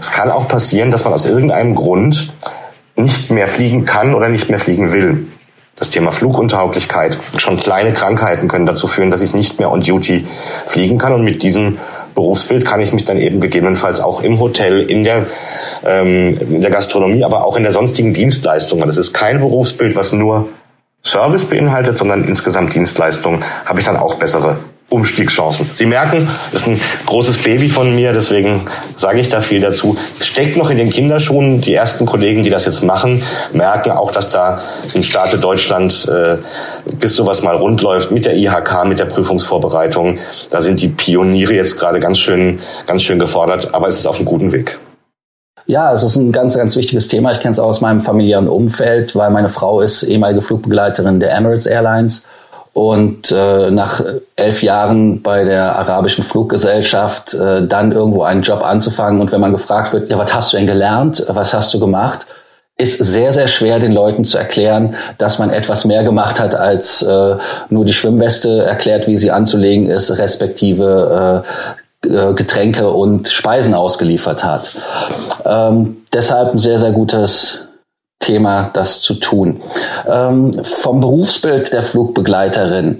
Es 0.00 0.10
kann 0.10 0.30
auch 0.30 0.48
passieren, 0.48 0.90
dass 0.90 1.04
man 1.04 1.12
aus 1.12 1.26
irgendeinem 1.26 1.76
Grund 1.76 2.32
nicht 2.96 3.30
mehr 3.30 3.46
fliegen 3.46 3.84
kann 3.84 4.14
oder 4.14 4.28
nicht 4.28 4.48
mehr 4.48 4.58
fliegen 4.58 4.92
will 4.92 5.28
das 5.80 5.90
Thema 5.90 6.12
Fluguntauglichkeit. 6.12 7.18
Schon 7.38 7.56
kleine 7.56 7.92
Krankheiten 7.92 8.46
können 8.46 8.66
dazu 8.66 8.86
führen, 8.86 9.10
dass 9.10 9.22
ich 9.22 9.34
nicht 9.34 9.58
mehr 9.58 9.72
on 9.72 9.80
duty 9.80 10.26
fliegen 10.66 10.98
kann. 10.98 11.14
Und 11.14 11.24
mit 11.24 11.42
diesem 11.42 11.78
Berufsbild 12.14 12.66
kann 12.66 12.80
ich 12.80 12.92
mich 12.92 13.06
dann 13.06 13.16
eben 13.16 13.40
gegebenenfalls 13.40 13.98
auch 13.98 14.22
im 14.22 14.38
Hotel, 14.38 14.82
in 14.82 15.04
der, 15.04 15.26
ähm, 15.84 16.38
in 16.38 16.60
der 16.60 16.70
Gastronomie, 16.70 17.24
aber 17.24 17.44
auch 17.46 17.56
in 17.56 17.62
der 17.62 17.72
sonstigen 17.72 18.12
Dienstleistung. 18.12 18.80
Das 18.80 18.98
ist 18.98 19.14
kein 19.14 19.40
Berufsbild, 19.40 19.96
was 19.96 20.12
nur 20.12 20.48
Service 21.02 21.46
beinhaltet, 21.46 21.96
sondern 21.96 22.24
insgesamt 22.24 22.74
Dienstleistung, 22.74 23.42
habe 23.64 23.80
ich 23.80 23.86
dann 23.86 23.96
auch 23.96 24.14
bessere 24.14 24.58
Umstiegschancen. 24.90 25.70
Sie 25.74 25.86
merken, 25.86 26.28
das 26.52 26.62
ist 26.62 26.68
ein 26.68 26.80
großes 27.06 27.38
Baby 27.44 27.68
von 27.68 27.94
mir, 27.94 28.12
deswegen 28.12 28.62
sage 28.96 29.20
ich 29.20 29.28
da 29.28 29.40
viel 29.40 29.60
dazu. 29.60 29.96
Steckt 30.20 30.56
noch 30.56 30.68
in 30.68 30.76
den 30.76 30.90
Kinderschuhen. 30.90 31.60
Die 31.60 31.72
ersten 31.72 32.06
Kollegen, 32.06 32.42
die 32.42 32.50
das 32.50 32.64
jetzt 32.64 32.82
machen, 32.82 33.22
merken 33.52 33.92
auch, 33.92 34.10
dass 34.10 34.30
da 34.30 34.60
im 34.94 35.02
Staate 35.02 35.38
Deutschland, 35.38 36.08
äh, 36.12 36.38
bis 36.98 37.14
sowas 37.14 37.42
mal 37.42 37.56
rund 37.56 37.82
läuft, 37.82 38.10
mit 38.10 38.26
der 38.26 38.36
IHK, 38.36 38.84
mit 38.86 38.98
der 38.98 39.04
Prüfungsvorbereitung, 39.04 40.18
da 40.50 40.60
sind 40.60 40.82
die 40.82 40.88
Pioniere 40.88 41.54
jetzt 41.54 41.78
gerade 41.78 42.00
ganz 42.00 42.18
schön, 42.18 42.58
ganz 42.86 43.02
schön 43.02 43.20
gefordert, 43.20 43.72
aber 43.72 43.86
es 43.86 43.98
ist 43.98 44.06
auf 44.06 44.16
einem 44.16 44.26
guten 44.26 44.50
Weg. 44.50 44.78
Ja, 45.66 45.92
es 45.92 46.02
ist 46.02 46.16
ein 46.16 46.32
ganz, 46.32 46.56
ganz 46.56 46.74
wichtiges 46.74 47.06
Thema. 47.06 47.30
Ich 47.30 47.38
kenne 47.38 47.52
es 47.52 47.60
aus 47.60 47.80
meinem 47.80 48.00
familiären 48.00 48.48
Umfeld, 48.48 49.14
weil 49.14 49.30
meine 49.30 49.48
Frau 49.48 49.80
ist 49.80 50.02
ehemalige 50.02 50.42
Flugbegleiterin 50.42 51.20
der 51.20 51.32
Emirates 51.32 51.66
Airlines 51.66 52.28
und 52.72 53.32
äh, 53.32 53.70
nach 53.70 54.02
elf 54.36 54.62
Jahren 54.62 55.22
bei 55.22 55.44
der 55.44 55.76
arabischen 55.76 56.22
Fluggesellschaft 56.22 57.34
äh, 57.34 57.66
dann 57.66 57.92
irgendwo 57.92 58.22
einen 58.22 58.42
Job 58.42 58.64
anzufangen. 58.64 59.20
Und 59.20 59.32
wenn 59.32 59.40
man 59.40 59.52
gefragt 59.52 59.92
wird, 59.92 60.08
ja, 60.08 60.18
was 60.18 60.32
hast 60.32 60.52
du 60.52 60.56
denn 60.56 60.66
gelernt, 60.66 61.24
was 61.28 61.52
hast 61.52 61.74
du 61.74 61.80
gemacht, 61.80 62.26
ist 62.76 62.98
sehr, 62.98 63.32
sehr 63.32 63.48
schwer 63.48 63.78
den 63.78 63.92
Leuten 63.92 64.24
zu 64.24 64.38
erklären, 64.38 64.94
dass 65.18 65.38
man 65.38 65.50
etwas 65.50 65.84
mehr 65.84 66.02
gemacht 66.02 66.40
hat, 66.40 66.54
als 66.54 67.02
äh, 67.02 67.36
nur 67.68 67.84
die 67.84 67.92
Schwimmweste 67.92 68.62
erklärt, 68.62 69.06
wie 69.06 69.18
sie 69.18 69.30
anzulegen 69.30 69.88
ist, 69.88 70.16
respektive 70.18 71.44
äh, 72.04 72.08
äh 72.08 72.32
Getränke 72.32 72.88
und 72.90 73.28
Speisen 73.28 73.74
ausgeliefert 73.74 74.44
hat. 74.44 74.70
Ähm, 75.44 75.98
deshalb 76.14 76.54
ein 76.54 76.58
sehr, 76.58 76.78
sehr 76.78 76.92
gutes 76.92 77.69
Thema, 78.20 78.70
das 78.74 79.00
zu 79.00 79.14
tun. 79.14 79.62
Ähm, 80.06 80.62
vom 80.62 81.00
Berufsbild 81.00 81.72
der 81.72 81.82
Flugbegleiterin, 81.82 82.98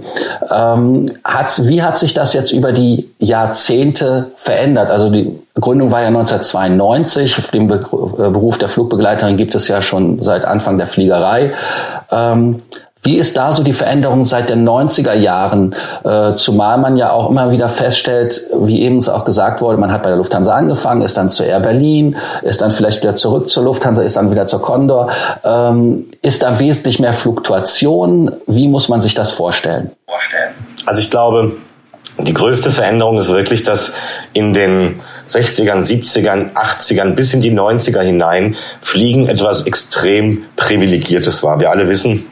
ähm, 0.50 1.06
hat, 1.22 1.68
wie 1.68 1.82
hat 1.82 1.98
sich 1.98 2.14
das 2.14 2.32
jetzt 2.32 2.52
über 2.52 2.72
die 2.72 3.10
Jahrzehnte 3.18 4.32
verändert? 4.36 4.90
Also 4.90 5.10
die 5.10 5.38
Gründung 5.60 5.92
war 5.92 6.00
ja 6.00 6.08
1992. 6.08 7.36
Den 7.52 7.68
Be 7.68 7.74
äh, 7.74 8.30
Beruf 8.30 8.56
der 8.56 8.70
Flugbegleiterin 8.70 9.36
gibt 9.36 9.54
es 9.54 9.68
ja 9.68 9.82
schon 9.82 10.22
seit 10.22 10.46
Anfang 10.46 10.78
der 10.78 10.86
Fliegerei. 10.86 11.52
Ähm, 12.10 12.62
wie 13.02 13.16
ist 13.16 13.36
da 13.36 13.52
so 13.52 13.62
die 13.62 13.72
Veränderung 13.72 14.26
seit 14.26 14.50
den 14.50 14.68
90er 14.68 15.14
Jahren? 15.14 15.74
Äh, 16.04 16.34
zumal 16.34 16.76
man 16.76 16.98
ja 16.98 17.12
auch 17.12 17.30
immer 17.30 17.50
wieder 17.50 17.70
feststellt, 17.70 18.42
wie 18.54 18.82
eben 18.82 18.98
es 18.98 19.08
auch 19.08 19.24
gesagt 19.24 19.62
wurde, 19.62 19.78
man 19.78 19.90
hat 19.90 20.02
bei 20.02 20.10
der 20.10 20.18
Lufthansa 20.18 20.54
angefangen, 20.54 21.00
ist 21.00 21.16
dann 21.16 21.30
zur 21.30 21.46
Air 21.46 21.60
Berlin, 21.60 22.16
ist 22.42 22.60
dann 22.60 22.72
vielleicht 22.72 23.00
wieder 23.02 23.16
zurück 23.16 23.48
zur 23.48 23.64
Lufthansa, 23.64 24.02
ist 24.02 24.16
dann 24.16 24.30
wieder 24.30 24.46
zur 24.46 24.60
Condor. 24.60 25.10
Ähm, 25.44 26.06
ist 26.20 26.42
da 26.42 26.58
wesentlich 26.58 26.98
mehr 26.98 27.14
Fluktuation? 27.14 28.32
Wie 28.46 28.68
muss 28.68 28.90
man 28.90 29.00
sich 29.00 29.14
das 29.14 29.32
vorstellen? 29.32 29.92
Also 30.84 31.00
ich 31.00 31.10
glaube, 31.10 31.52
die 32.18 32.34
größte 32.34 32.70
Veränderung 32.70 33.16
ist 33.16 33.30
wirklich, 33.30 33.62
dass 33.62 33.92
in 34.34 34.52
den 34.52 35.00
60ern, 35.30 35.84
70ern, 35.84 36.52
80ern 36.52 37.14
bis 37.14 37.32
in 37.32 37.40
die 37.40 37.52
90er 37.52 38.00
hinein 38.00 38.56
Fliegen 38.82 39.26
etwas 39.26 39.62
extrem 39.62 40.44
Privilegiertes 40.56 41.42
war. 41.42 41.60
Wir 41.60 41.70
alle 41.70 41.88
wissen, 41.88 42.26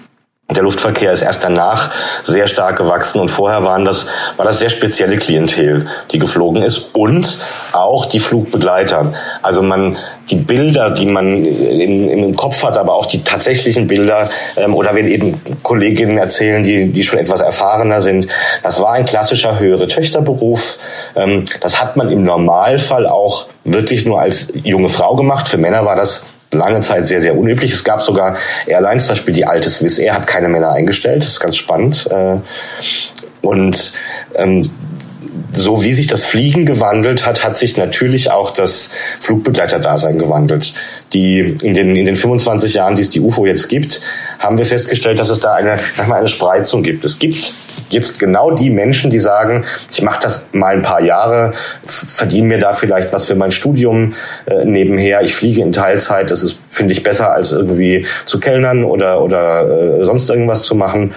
der 0.57 0.62
Luftverkehr 0.62 1.12
ist 1.12 1.21
erst 1.21 1.45
danach 1.45 1.90
sehr 2.23 2.49
stark 2.49 2.78
gewachsen 2.78 3.21
und 3.21 3.31
vorher 3.31 3.64
waren 3.64 3.85
das, 3.85 4.07
war 4.38 4.47
das 4.47 4.59
sehr 4.59 4.71
spezielle 4.71 5.19
Klientel, 5.19 5.87
die 6.11 6.19
geflogen 6.19 6.62
ist 6.62 6.95
und 6.95 7.38
auch 7.73 8.07
die 8.07 8.19
Flugbegleiter. 8.19 9.12
Also 9.43 9.61
man, 9.61 9.99
die 10.31 10.37
Bilder, 10.37 10.90
die 10.90 11.05
man 11.05 11.45
im, 11.45 12.09
im 12.09 12.35
Kopf 12.35 12.64
hat, 12.64 12.78
aber 12.78 12.95
auch 12.95 13.05
die 13.05 13.23
tatsächlichen 13.23 13.87
Bilder, 13.88 14.31
ähm, 14.57 14.75
oder 14.75 14.95
wenn 14.95 15.07
eben 15.07 15.38
Kolleginnen 15.62 16.17
erzählen, 16.17 16.62
die, 16.62 16.93
die 16.93 17.02
schon 17.02 17.19
etwas 17.19 17.43
erfahrener 17.43 18.00
sind, 18.00 18.26
das 18.62 18.81
war 18.81 18.93
ein 18.93 19.05
klassischer 19.05 19.59
höhere 19.59 19.87
Töchterberuf. 19.87 20.78
Ähm, 21.14 21.45
das 21.61 21.78
hat 21.78 21.99
man 21.99 22.11
im 22.11 22.25
Normalfall 22.25 23.07
auch 23.07 23.49
wirklich 23.64 24.07
nur 24.07 24.19
als 24.19 24.50
junge 24.64 24.88
Frau 24.88 25.14
gemacht. 25.14 25.47
Für 25.47 25.59
Männer 25.59 25.85
war 25.85 25.95
das 25.95 26.25
lange 26.50 26.81
Zeit 26.81 27.07
sehr, 27.07 27.21
sehr 27.21 27.37
unüblich. 27.37 27.73
Es 27.73 27.85
gab 27.85 28.02
sogar 28.02 28.37
Airlines, 28.67 29.07
zum 29.07 29.14
Beispiel 29.14 29.35
die 29.35 29.47
alte 29.47 29.69
Swiss 29.71 29.99
Air 29.99 30.14
hat 30.14 30.26
keine 30.26 30.49
Männer 30.49 30.73
eingestellt. 30.73 31.23
Das 31.23 31.31
ist 31.31 31.40
ganz 31.40 31.57
spannend. 31.57 32.09
Äh, 32.11 32.37
und 33.43 33.93
ähm, 34.35 34.71
so 35.52 35.83
wie 35.83 35.93
sich 35.93 36.07
das 36.07 36.25
Fliegen 36.25 36.67
gewandelt 36.67 37.25
hat, 37.26 37.45
hat 37.45 37.59
sich 37.59 37.76
natürlich 37.76 38.31
auch 38.31 38.50
das 38.50 38.90
Flugbegleiterdasein 39.21 40.19
gewandelt. 40.19 40.75
Die 41.12 41.57
in 41.62 41.75
den 41.75 41.97
in 41.97 42.07
den 42.07 42.17
25 42.17 42.75
Jahren, 42.75 42.97
die 42.97 43.02
es 43.02 43.11
die 43.11 43.21
UFO 43.21 43.47
jetzt 43.47 43.69
gibt, 43.69 44.00
haben 44.38 44.59
wir 44.59 44.67
festgestellt, 44.67 45.19
dass 45.19 45.31
es 45.31 45.40
da 45.40 45.55
eine 45.55 45.78
eine 45.99 46.28
Spreizung 46.28 46.83
gibt. 46.83 47.05
Es 47.05 47.19
gibt 47.19 47.52
jetzt 47.90 48.18
genau 48.18 48.50
die 48.50 48.71
Menschen, 48.71 49.11
die 49.11 49.18
sagen, 49.18 49.64
ich 49.90 50.02
mache 50.02 50.21
das 50.23 50.49
mal 50.52 50.75
ein 50.75 50.83
paar 50.83 51.02
Jahre, 51.02 51.52
verdiene 51.87 52.49
mir 52.49 52.59
da 52.59 52.73
vielleicht 52.73 53.12
was 53.12 53.25
für 53.25 53.35
mein 53.35 53.50
Studium 53.50 54.14
äh, 54.47 54.64
nebenher, 54.64 55.23
ich 55.23 55.35
fliege 55.35 55.62
in 55.62 55.73
Teilzeit, 55.73 56.30
das 56.30 56.42
ist 56.42 56.59
finde 56.71 56.92
ich 56.92 57.02
besser 57.02 57.33
als 57.33 57.52
irgendwie 57.52 58.07
zu 58.26 58.40
kellnern 58.40 58.85
oder 58.85 59.23
oder 59.23 60.00
äh, 60.00 60.04
sonst 60.04 60.28
irgendwas 60.30 60.62
zu 60.62 60.75
machen. 60.75 61.14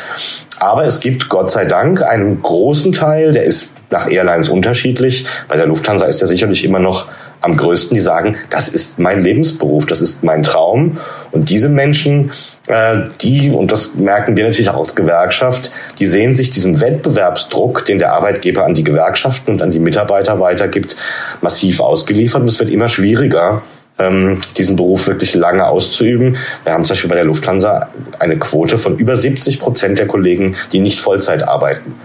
Aber 0.60 0.86
es 0.86 1.00
gibt 1.00 1.30
Gott 1.30 1.50
sei 1.50 1.66
Dank 1.66 2.04
einen 2.04 2.42
großen 2.42 2.92
Teil, 2.92 3.34
der 3.34 3.44
ist 3.44 3.78
nach 3.90 4.10
Airlines 4.10 4.50
unterschiedlich. 4.50 5.26
Bei 5.48 5.58
der 5.58 5.66
Lufthansa 5.66 6.06
ist 6.06 6.22
der 6.22 6.28
sicherlich 6.28 6.64
immer 6.64 6.80
noch 6.80 7.08
am 7.42 7.58
größten, 7.58 7.96
die 7.96 8.02
sagen, 8.02 8.38
das 8.50 8.70
ist 8.70 9.00
mein 9.00 9.20
Lebensberuf, 9.20 9.86
das 9.86 10.00
ist 10.00 10.24
mein 10.24 10.44
Traum. 10.44 10.98
Und 11.32 11.50
diese 11.50 11.70
Menschen, 11.70 12.32
äh, 12.68 12.98
die, 13.22 13.50
und 13.50 13.72
das 13.72 13.96
merken 13.96 14.38
wir 14.38 14.46
natürlich 14.46 14.70
auch 14.70 14.80
als 14.80 14.96
Gewerkschaft, 14.96 15.72
die 16.00 16.06
sehen 16.06 16.36
sich 16.36 16.52
diesem 16.52 16.80
Wettbewerbsdruck, 16.80 17.86
den 17.86 18.00
der 18.00 18.14
Arbeitgeber 18.14 18.66
an 18.66 18.76
die 18.76 18.84
Gewerkschaften 18.84 19.52
und 19.52 19.62
an 19.62 19.72
die 19.72 19.80
Mitarbeiter 19.80 20.40
weitergibt, 20.40 20.96
massiv 21.42 21.80
ausgeliefert. 21.80 22.42
Und 22.42 22.48
es 22.48 22.60
wird 22.60 22.70
immer 22.70 22.88
schwieriger, 22.88 23.64
ähm, 23.98 24.40
diesen 24.58 24.76
Beruf 24.76 25.08
wirklich 25.08 25.34
lange 25.34 25.68
auszuüben. 25.68 26.38
Wir 26.64 26.74
haben 26.74 26.84
zum 26.84 26.94
Beispiel 26.94 27.10
bei 27.10 27.16
der 27.16 27.26
Lufthansa 27.26 27.90
eine 28.20 28.38
Quote 28.38 28.78
von 28.78 28.98
über 28.98 29.18
70 29.18 29.60
Prozent 29.60 30.00
der 30.00 30.08
Kollegen, 30.08 30.56
die 30.72 30.80
nicht 30.80 31.00
Vollzeit 31.00 31.44
arbeiten. 31.44 31.96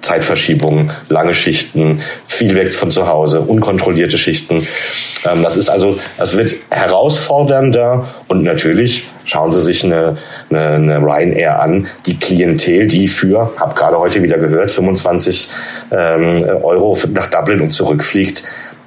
Zeitverschiebungen, 0.00 0.90
lange 1.08 1.34
Schichten, 1.34 2.00
viel 2.26 2.54
weg 2.54 2.72
von 2.72 2.90
zu 2.90 3.06
Hause, 3.06 3.40
unkontrollierte 3.40 4.18
Schichten. 4.18 4.66
Ähm, 5.24 5.42
das 5.42 5.56
ist 5.56 5.68
also, 5.68 5.98
das 6.16 6.36
wird 6.36 6.54
herausfordernder 6.70 8.08
und 8.28 8.42
natürlich 8.42 9.08
schauen 9.24 9.52
Sie 9.52 9.60
sich 9.60 9.84
eine, 9.84 10.16
eine, 10.50 10.68
eine 10.68 10.98
Ryanair 10.98 11.60
an, 11.60 11.86
die 12.06 12.18
Klientel, 12.18 12.86
die 12.86 13.08
für, 13.08 13.52
habe 13.58 13.74
gerade 13.74 13.98
heute 13.98 14.22
wieder 14.22 14.38
gehört, 14.38 14.70
25 14.70 15.48
ähm, 15.90 16.44
Euro 16.62 16.96
nach 17.12 17.26
Dublin 17.26 17.60
und 17.60 17.70
zurückfliegt 17.70 18.44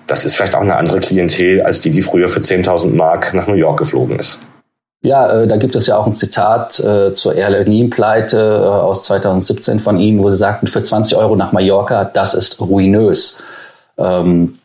das 0.08 0.26
ist 0.26 0.36
vielleicht 0.36 0.56
auch 0.56 0.62
eine 0.62 0.76
andere 0.76 1.00
Klientel 1.00 1.62
als 1.62 1.80
die, 1.80 1.90
die 1.90 2.02
früher 2.02 2.28
für 2.28 2.42
10.000 2.42 2.94
Mark 2.94 3.34
nach 3.34 3.48
New 3.48 3.54
York 3.54 3.80
geflogen 3.80 4.20
ist. 4.20 4.42
Ja, 5.04 5.42
äh, 5.42 5.48
da 5.48 5.58
gibt 5.58 5.76
es 5.76 5.88
ja 5.88 5.98
auch 5.98 6.06
ein 6.06 6.14
Zitat 6.14 6.80
äh, 6.80 7.14
zur 7.14 7.36
Airline-Pleite 7.36 8.38
äh, 8.38 8.68
aus 8.68 9.04
2017 9.04 9.80
von 9.80 10.00
Ihnen, 10.00 10.22
wo 10.22 10.30
Sie 10.30 10.38
sagten, 10.38 10.68
für 10.68 10.84
20 10.84 11.18
Euro 11.18 11.36
nach 11.36 11.54
Mallorca, 11.54 12.06
das 12.06 12.36
ist 12.36 12.62
ruinös. 12.62 13.42
Ähm, 13.98 14.60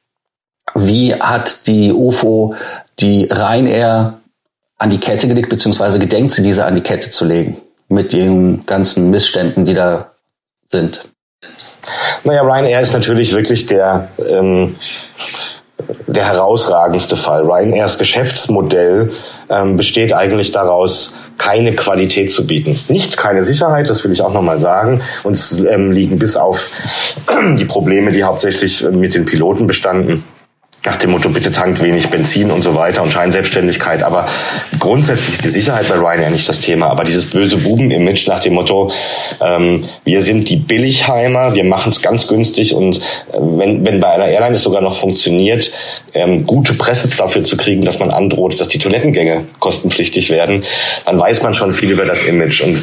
Wie 0.75 1.15
hat 1.15 1.67
die 1.67 1.93
UFO 1.93 2.55
die 2.99 3.25
Ryanair 3.25 4.15
an 4.79 4.91
die 4.91 5.01
Kette 5.01 5.27
gelegt, 5.27 5.49
beziehungsweise 5.49 5.99
gedenkt 5.99 6.33
sie 6.33 6.43
diese 6.43 6.67
an 6.67 6.75
die 6.75 6.83
Kette 6.83 7.11
zu 7.11 7.25
legen? 7.25 7.57
Mit 7.89 8.13
den 8.13 8.67
ganzen 8.67 9.11
Missständen, 9.11 9.65
die 9.65 9.75
da 9.75 10.11
sind. 10.69 11.09
Naja, 12.25 12.43
Ryanair 12.43 12.81
ist 12.81 12.93
natürlich 12.93 13.35
wirklich 13.35 13.67
der, 13.67 14.09
ähm, 14.29 14.77
der 16.07 16.27
herausragendste 16.27 17.17
Fall. 17.17 17.43
Ryanairs 17.43 17.99
Geschäftsmodell 17.99 19.13
ähm, 19.49 19.77
besteht 19.77 20.13
eigentlich 20.13 20.53
daraus, 20.53 21.15
keine 21.39 21.75
Qualität 21.75 22.33
zu 22.33 22.47
bieten. 22.47 22.79
Nicht 22.89 23.17
keine 23.17 23.43
Sicherheit, 23.43 23.91
das 23.91 24.03
will 24.05 24.13
ich 24.13 24.23
auch 24.23 24.33
nochmal 24.33 24.59
sagen. 24.59 25.03
Uns 25.23 25.61
ähm, 25.61 25.93
liegen 25.93 26.19
bis 26.19 26.37
auf 26.37 26.71
die 27.59 27.67
Probleme, 27.67 28.11
die 28.11 28.25
hauptsächlich 28.25 28.83
mit 28.91 29.15
den 29.15 29.27
Piloten 29.27 29.67
bestanden, 29.67 30.25
nach 30.87 30.97
dem 30.97 31.11
Motto, 31.11 31.29
bitte 31.29 31.51
tankt 31.51 31.83
wenig 31.83 32.09
Benzin 32.09 32.53
und 32.53 32.63
so 32.63 32.77
weiter 32.77 33.03
und 33.03 33.11
Scheinselbstständigkeit. 33.11 34.05
Aber 34.05 34.27
grundsätzlich 34.79 35.35
ist 35.35 35.45
die 35.45 35.49
Sicherheit 35.49 35.89
bei 35.89 35.97
Ryanair 35.97 36.31
nicht 36.31 36.49
das 36.49 36.61
Thema. 36.61 36.87
Aber 36.87 37.03
dieses 37.03 37.29
böse 37.29 37.57
Buben-Image 37.57 38.29
nach 38.29 38.39
dem 38.39 38.55
Motto, 38.55 38.93
ähm, 39.45 39.85
wir 40.05 40.23
sind 40.23 40.49
die 40.49 40.57
Billigheimer, 40.57 41.55
wir 41.55 41.65
machen 41.65 41.91
es 41.91 42.01
ganz 42.03 42.29
günstig 42.29 42.73
und 42.73 42.99
äh, 42.99 43.01
wenn, 43.35 43.85
wenn 43.85 44.01
bei 44.01 44.09
einer 44.09 44.27
Airline 44.27 44.55
es 44.55 44.63
sogar 44.63 44.81
noch 44.81 44.97
funktioniert, 44.97 45.73
ähm, 46.15 46.47
gute 46.47 46.73
Presse 46.75 47.09
dafür 47.17 47.43
zu 47.43 47.57
kriegen, 47.57 47.85
dass 47.85 47.99
man 47.99 48.13
androht, 48.13 48.61
dass 48.61 48.69
die 48.69 48.79
Toilettengänge 48.79 49.45
kostenpflichtig 49.59 50.31
werden, 50.31 50.65
dann 51.05 51.19
weiß 51.19 51.43
man 51.43 51.53
schon 51.53 51.73
viel 51.73 51.91
über 51.91 52.05
das 52.05 52.23
Image. 52.23 52.63
Und 52.63 52.83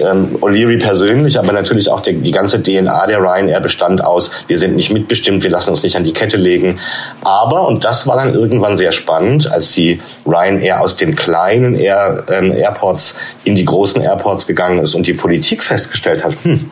ähm, 0.00 0.36
O'Leary 0.40 0.80
persönlich, 0.80 1.38
aber 1.38 1.52
natürlich 1.52 1.90
auch 1.90 2.00
die, 2.00 2.14
die 2.14 2.32
ganze 2.32 2.60
DNA 2.60 3.06
der 3.06 3.20
Ryanair 3.20 3.60
bestand 3.60 4.02
aus, 4.02 4.32
wir 4.48 4.58
sind 4.58 4.74
nicht 4.74 4.92
mitbestimmt, 4.92 5.44
wir 5.44 5.50
lassen 5.50 5.70
uns 5.70 5.84
nicht 5.84 5.96
an 5.96 6.02
die 6.02 6.12
Kette 6.12 6.36
legen. 6.36 6.80
Aber, 7.22 7.35
und 7.68 7.84
das 7.84 8.06
war 8.06 8.16
dann 8.16 8.34
irgendwann 8.34 8.76
sehr 8.76 8.92
spannend, 8.92 9.50
als 9.50 9.72
die 9.72 10.00
Ryanair 10.26 10.80
aus 10.80 10.96
den 10.96 11.16
kleinen 11.16 11.74
Air, 11.74 12.24
ähm, 12.30 12.52
Airports 12.52 13.18
in 13.44 13.54
die 13.54 13.64
großen 13.64 14.02
Airports 14.02 14.46
gegangen 14.46 14.78
ist 14.78 14.94
und 14.94 15.06
die 15.06 15.14
Politik 15.14 15.62
festgestellt 15.62 16.24
hat, 16.24 16.34
hm, 16.42 16.68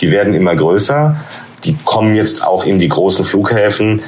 die 0.00 0.10
werden 0.10 0.34
immer 0.34 0.56
größer, 0.56 1.16
die 1.64 1.76
kommen 1.84 2.14
jetzt 2.14 2.44
auch 2.44 2.64
in 2.64 2.78
die 2.78 2.88
großen 2.88 3.24
Flughäfen, 3.24 4.02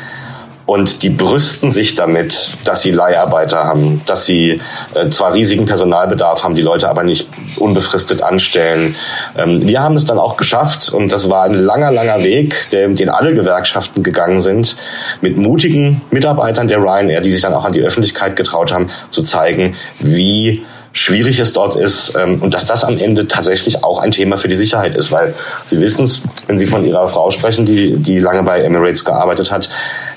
und 0.67 1.03
die 1.03 1.11
brüsten 1.11 1.71
sich 1.71 1.95
damit, 1.95 2.53
dass 2.65 2.83
sie 2.83 2.93
Leiharbeiter 2.93 3.65
haben, 3.65 4.01
dass 4.07 4.27
sie 4.27 4.61
äh, 4.95 5.11
zwar 5.11 5.35
riesigen 5.35 5.67
Personalbedarf 5.67 6.45
haben, 6.45 6.55
die 6.55 6.63
Leute 6.63 6.89
aber 6.89 7.03
nicht 7.03 7.29
unbefristet 7.57 8.23
anstellen. 8.23 8.95
Ähm, 9.37 9.67
wir 9.67 9.81
haben 9.81 9.97
es 9.97 10.05
dann 10.05 10.19
auch 10.19 10.37
geschafft 10.37 10.91
und 10.91 11.13
das 11.13 11.29
war 11.29 11.45
ein 11.45 11.55
langer, 11.55 11.91
langer 11.91 12.23
Weg, 12.23 12.71
der, 12.71 12.89
den 12.89 13.09
alle 13.09 13.35
Gewerkschaften 13.35 14.03
gegangen 14.03 14.41
sind, 14.41 14.77
mit 15.21 15.37
mutigen 15.37 16.03
Mitarbeitern 16.11 16.69
der 16.69 16.79
Ryanair, 16.79 17.21
die 17.21 17.33
sich 17.33 17.43
dann 17.43 17.55
auch 17.55 17.65
an 17.65 17.73
die 17.73 17.83
Öffentlichkeit 17.83 18.37
getraut 18.37 18.73
haben, 18.73 18.89
zu 19.11 19.23
zeigen, 19.23 19.77
wie 19.99 20.65
schwierig 20.93 21.39
es 21.39 21.53
dort 21.53 21.75
ist 21.75 22.15
ähm, 22.17 22.41
und 22.43 22.55
dass 22.55 22.67
das 22.67 22.85
am 22.85 22.99
Ende 22.99 23.27
tatsächlich 23.27 23.83
auch 23.83 23.99
ein 23.99 24.13
Thema 24.13 24.37
für 24.37 24.49
die 24.49 24.57
Sicherheit 24.57 24.97
ist, 24.97 25.11
weil 25.11 25.35
Sie 25.67 25.81
wissen 25.81 26.05
es, 26.05 26.23
wenn 26.47 26.59
Sie 26.59 26.67
von 26.67 26.85
Ihrer 26.85 27.09
Frau 27.09 27.31
sprechen, 27.31 27.65
die, 27.65 27.97
die 27.97 28.19
lange 28.19 28.43
bei 28.43 28.61
Emirates 28.61 29.05
gearbeitet 29.05 29.51
hat, 29.51 29.71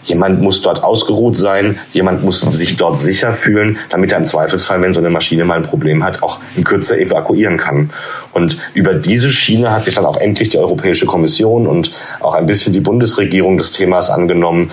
Jemand 0.06 0.42
muss 0.42 0.62
dort 0.62 0.84
ausgeruht 0.84 1.36
sein, 1.36 1.80
jemand 1.92 2.24
muss 2.24 2.42
sich 2.42 2.78
dort 2.78 3.02
sicher 3.02 3.34
fühlen, 3.34 3.80
damit 3.90 4.12
er 4.12 4.20
im 4.20 4.26
Zweifelsfall, 4.26 4.82
wenn 4.82 4.94
so 4.94 5.00
eine 5.00 5.10
Maschine 5.10 5.46
mal 5.46 5.56
ein 5.56 5.64
Problem 5.64 6.04
hat, 6.04 6.22
auch 6.22 6.40
in 6.56 6.64
Kürze 6.64 7.00
evakuieren 7.00 7.58
kann. 7.58 7.90
Und 8.32 8.58
über 8.74 8.94
diese 8.94 9.30
Schiene 9.30 9.72
hat 9.72 9.84
sich 9.84 9.96
dann 9.96 10.06
auch 10.06 10.18
endlich 10.18 10.50
die 10.50 10.60
Europäische 10.60 11.08
Kommission 11.08 11.66
und 11.66 11.92
auch 12.20 12.36
ein 12.36 12.46
bisschen 12.46 12.72
die 12.72 12.82
Bundesregierung 12.82 13.58
des 13.58 13.72
Themas 13.72 14.10
angenommen. 14.12 14.72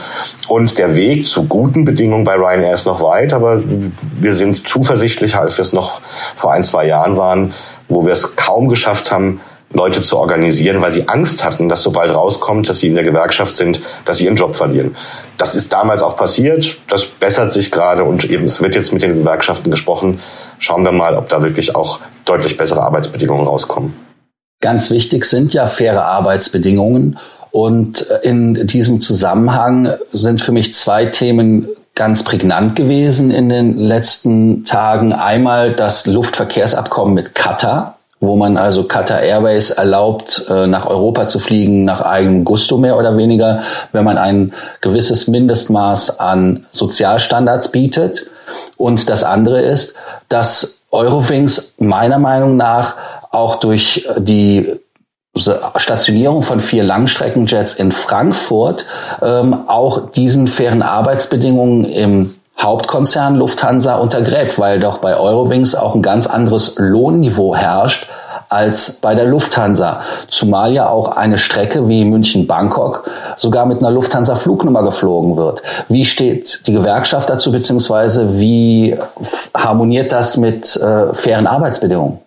Und 0.48 0.76
der 0.78 0.94
Weg 0.94 1.26
zu 1.26 1.44
guten 1.44 1.84
Bedingungen 1.84 2.24
bei 2.24 2.34
Ryanair 2.34 2.74
ist 2.74 2.84
noch 2.84 3.02
weit, 3.02 3.32
aber 3.32 3.62
wir 4.20 4.34
sind 4.34 4.68
zuversichtlicher, 4.68 5.40
als 5.40 5.56
wir 5.56 5.62
es 5.62 5.72
noch 5.72 6.00
vor 6.36 6.52
ein, 6.52 6.62
zwei 6.62 6.86
Jahren 6.86 7.16
waren, 7.16 7.54
wo 7.88 8.04
wir 8.04 8.12
es 8.12 8.36
kaum 8.36 8.68
geschafft 8.68 9.10
haben, 9.10 9.40
Leute 9.72 10.02
zu 10.02 10.18
organisieren, 10.18 10.80
weil 10.82 10.92
sie 10.92 11.08
Angst 11.08 11.44
hatten, 11.44 11.68
dass 11.68 11.82
sobald 11.82 12.14
rauskommt, 12.14 12.68
dass 12.68 12.78
sie 12.78 12.88
in 12.88 12.94
der 12.94 13.04
Gewerkschaft 13.04 13.56
sind, 13.56 13.80
dass 14.04 14.18
sie 14.18 14.24
ihren 14.24 14.36
Job 14.36 14.54
verlieren. 14.54 14.96
Das 15.38 15.54
ist 15.54 15.72
damals 15.72 16.02
auch 16.02 16.16
passiert, 16.16 16.78
das 16.88 17.06
bessert 17.06 17.52
sich 17.52 17.70
gerade 17.70 18.04
und 18.04 18.24
eben 18.30 18.44
es 18.44 18.62
wird 18.62 18.74
jetzt 18.74 18.92
mit 18.92 19.02
den 19.02 19.14
Gewerkschaften 19.14 19.70
gesprochen. 19.70 20.20
Schauen 20.58 20.84
wir 20.84 20.92
mal, 20.92 21.16
ob 21.16 21.28
da 21.28 21.42
wirklich 21.42 21.74
auch 21.74 22.00
deutlich 22.24 22.56
bessere 22.56 22.82
Arbeitsbedingungen 22.82 23.46
rauskommen. 23.46 23.94
Ganz 24.60 24.90
wichtig 24.90 25.24
sind 25.24 25.54
ja 25.54 25.66
faire 25.66 26.04
Arbeitsbedingungen 26.04 27.18
und 27.50 28.02
in 28.22 28.66
diesem 28.66 29.00
Zusammenhang 29.00 29.94
sind 30.12 30.40
für 30.40 30.52
mich 30.52 30.74
zwei 30.74 31.06
Themen 31.06 31.68
ganz 31.94 32.22
prägnant 32.22 32.76
gewesen 32.76 33.30
in 33.30 33.48
den 33.48 33.78
letzten 33.78 34.64
Tagen. 34.64 35.12
Einmal 35.12 35.74
das 35.74 36.06
Luftverkehrsabkommen 36.06 37.12
mit 37.12 37.34
Katar, 37.34 37.91
wo 38.22 38.36
man 38.36 38.56
also 38.56 38.84
Qatar 38.84 39.20
Airways 39.20 39.70
erlaubt, 39.70 40.46
äh, 40.48 40.68
nach 40.68 40.86
Europa 40.86 41.26
zu 41.26 41.40
fliegen, 41.40 41.84
nach 41.84 42.02
eigenem 42.02 42.44
Gusto 42.44 42.78
mehr 42.78 42.96
oder 42.96 43.16
weniger, 43.16 43.62
wenn 43.90 44.04
man 44.04 44.16
ein 44.16 44.52
gewisses 44.80 45.26
Mindestmaß 45.26 46.20
an 46.20 46.64
Sozialstandards 46.70 47.72
bietet. 47.72 48.26
Und 48.76 49.10
das 49.10 49.24
andere 49.24 49.60
ist, 49.60 49.98
dass 50.28 50.82
Eurowings 50.92 51.74
meiner 51.78 52.18
Meinung 52.18 52.56
nach 52.56 52.94
auch 53.32 53.56
durch 53.56 54.08
die 54.18 54.72
Stationierung 55.34 56.42
von 56.42 56.60
vier 56.60 56.84
Langstreckenjets 56.84 57.74
in 57.74 57.90
Frankfurt 57.90 58.86
ähm, 59.20 59.64
auch 59.66 60.12
diesen 60.12 60.46
fairen 60.46 60.82
Arbeitsbedingungen 60.82 61.86
im 61.86 62.34
Hauptkonzern 62.62 63.36
Lufthansa 63.36 63.96
untergräbt, 63.96 64.58
weil 64.58 64.80
doch 64.80 64.98
bei 64.98 65.16
Eurowings 65.16 65.74
auch 65.74 65.94
ein 65.94 66.02
ganz 66.02 66.26
anderes 66.26 66.76
Lohnniveau 66.78 67.54
herrscht 67.54 68.08
als 68.48 69.00
bei 69.00 69.14
der 69.14 69.24
Lufthansa. 69.24 70.00
Zumal 70.28 70.72
ja 70.72 70.88
auch 70.88 71.16
eine 71.16 71.38
Strecke 71.38 71.88
wie 71.88 72.04
München-Bangkok 72.04 73.10
sogar 73.36 73.66
mit 73.66 73.78
einer 73.78 73.90
Lufthansa-Flugnummer 73.90 74.82
geflogen 74.82 75.36
wird. 75.36 75.62
Wie 75.88 76.04
steht 76.04 76.66
die 76.66 76.72
Gewerkschaft 76.72 77.30
dazu, 77.30 77.50
beziehungsweise 77.50 78.38
wie 78.38 78.96
harmoniert 79.56 80.12
das 80.12 80.36
mit 80.36 80.76
äh, 80.76 81.14
fairen 81.14 81.46
Arbeitsbedingungen? 81.46 82.20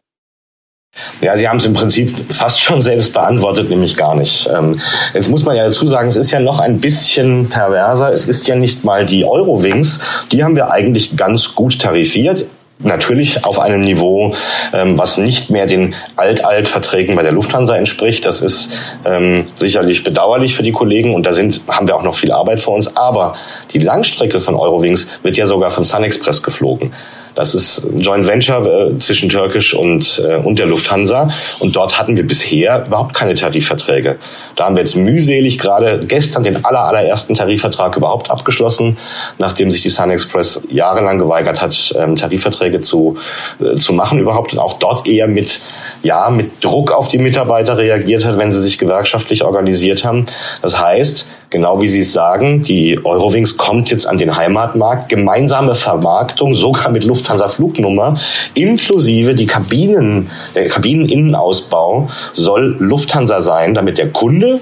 Ja, 1.22 1.36
Sie 1.36 1.48
haben 1.48 1.58
es 1.58 1.66
im 1.66 1.74
Prinzip 1.74 2.34
fast 2.34 2.62
schon 2.62 2.82
selbst 2.82 3.14
beantwortet, 3.14 3.70
nämlich 3.70 3.98
gar 3.98 4.16
nicht. 4.16 4.50
Ähm, 4.56 4.80
jetzt 5.14 5.30
muss 5.30 5.44
man 5.44 5.56
ja 5.56 5.66
dazu 5.66 5.86
sagen, 5.86 6.08
es 6.08 6.16
ist 6.16 6.32
ja 6.32 6.40
noch 6.40 6.60
ein 6.60 6.80
bisschen 6.80 7.50
perverser. 7.50 8.12
Es 8.12 8.28
ist 8.28 8.48
ja 8.48 8.56
nicht 8.56 8.84
mal 8.86 9.06
die 9.06 9.26
Eurowings, 9.26 10.00
die 10.32 10.44
haben 10.44 10.56
wir 10.56 10.72
eigentlich 10.72 11.18
ganz 11.18 11.54
gut 11.56 11.80
tarifiert 11.80 12.46
natürlich 12.80 13.46
auf 13.46 13.60
einem 13.60 13.82
Niveau, 13.82 14.36
ähm, 14.74 14.98
was 14.98 15.18
nicht 15.18 15.50
mehr 15.50 15.66
den 15.66 15.96
Alt-Alt-Verträgen 16.18 17.16
bei 17.16 17.24
der 17.24 17.32
Lufthansa 17.32 17.76
entspricht. 17.76 18.26
Das 18.26 18.42
ist 18.42 18.78
ähm, 19.06 19.46
sicherlich 19.56 20.04
bedauerlich 20.04 20.56
für 20.56 20.64
die 20.64 20.72
Kollegen 20.72 21.16
und 21.16 21.26
da 21.26 21.34
sind, 21.34 21.62
haben 21.68 21.88
wir 21.88 21.96
auch 21.96 22.04
noch 22.04 22.16
viel 22.16 22.32
Arbeit 22.32 22.60
vor 22.60 22.76
uns. 22.76 22.96
Aber 22.96 23.36
die 23.74 23.80
Langstrecke 23.80 24.42
von 24.42 24.56
Eurowings 24.56 25.08
wird 25.24 25.38
ja 25.38 25.48
sogar 25.48 25.72
von 25.72 25.84
SunExpress 25.84 26.44
geflogen. 26.44 26.94
Das 27.36 27.54
ist 27.54 27.84
ein 27.84 28.00
Joint 28.00 28.26
Venture 28.26 28.65
äh, 28.65 28.98
zwischen 28.98 29.28
Türkisch 29.28 29.74
und, 29.74 30.24
äh, 30.26 30.38
und 30.38 30.58
der 30.58 30.65
Lufthansa. 30.65 31.30
Und 31.60 31.76
dort 31.76 32.00
hatten 32.00 32.15
wir 32.15 32.26
bisher 32.26 32.86
überhaupt 32.88 33.13
keine 33.13 33.36
Tarifverträge. 33.36 34.15
Da 34.56 34.65
haben 34.65 34.76
wir 34.76 34.82
jetzt 34.82 34.95
mühselig 34.95 35.60
gerade 35.60 36.00
gestern 36.08 36.43
den 36.43 36.63
aller, 36.63 36.86
allerersten 36.86 37.36
Tarifvertrag 37.36 37.98
überhaupt 37.98 38.32
abgeschlossen, 38.32 38.98
nachdem 39.38 39.69
sich 39.69 39.82
die 39.82 39.89
Sun 39.89 40.12
Express 40.12 40.65
jahrelang 40.69 41.19
geweigert 41.19 41.62
hat, 41.62 41.93
ähm, 42.00 42.15
Tarifverträge 42.15 42.80
zu, 42.80 43.17
äh, 43.60 43.76
zu 43.76 43.91
machen 43.91 44.17
überhaupt. 44.17 44.54
Und 44.54 44.60
auch 44.60 44.80
dort 44.80 45.06
eher 45.06 45.28
mit, 45.28 45.60
ja, 46.04 46.30
mit 46.30 46.63
Druck 46.63 46.93
auf 46.93 47.10
die 47.10 47.17
Mitarbeiter 47.17 47.78
reagiert 47.78 48.24
hat, 48.24 48.38
wenn 48.38 48.54
sie 48.54 48.62
sich 48.62 48.78
gewerkschaftlich 48.78 49.43
organisiert 49.43 50.06
haben. 50.06 50.26
Das 50.62 50.80
heißt, 50.80 51.28
genau 51.50 51.82
wie 51.82 51.88
Sie 51.88 52.00
es 52.02 52.13
sagen, 52.13 52.63
die 52.63 53.00
Eurowings 53.04 53.58
kommt 53.58 53.91
jetzt 53.91 54.08
an 54.08 54.17
den 54.17 54.36
Heimatmarkt, 54.36 55.10
gemeinsame 55.10 55.76
Vermarktung, 55.76 56.56
sogar 56.56 56.89
mit 56.89 57.04
Lufthansa 57.04 57.25
Flugnummer, 57.48 58.18
inklusive 58.54 59.36
die 59.36 59.46
Kabinen, 59.46 60.30
der 60.54 60.68
Kabineninnenausbau 60.68 62.10
soll 62.34 62.78
Lufthansa 62.80 63.42
sein, 63.42 63.74
damit 63.74 63.98
der 63.98 64.10
Kunde 64.12 64.60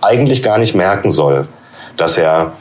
eigentlich 0.00 0.42
gar 0.42 0.58
nicht 0.58 0.74
merken 0.74 1.10
soll, 1.10 1.46
dass 1.96 2.18
er 2.18 2.52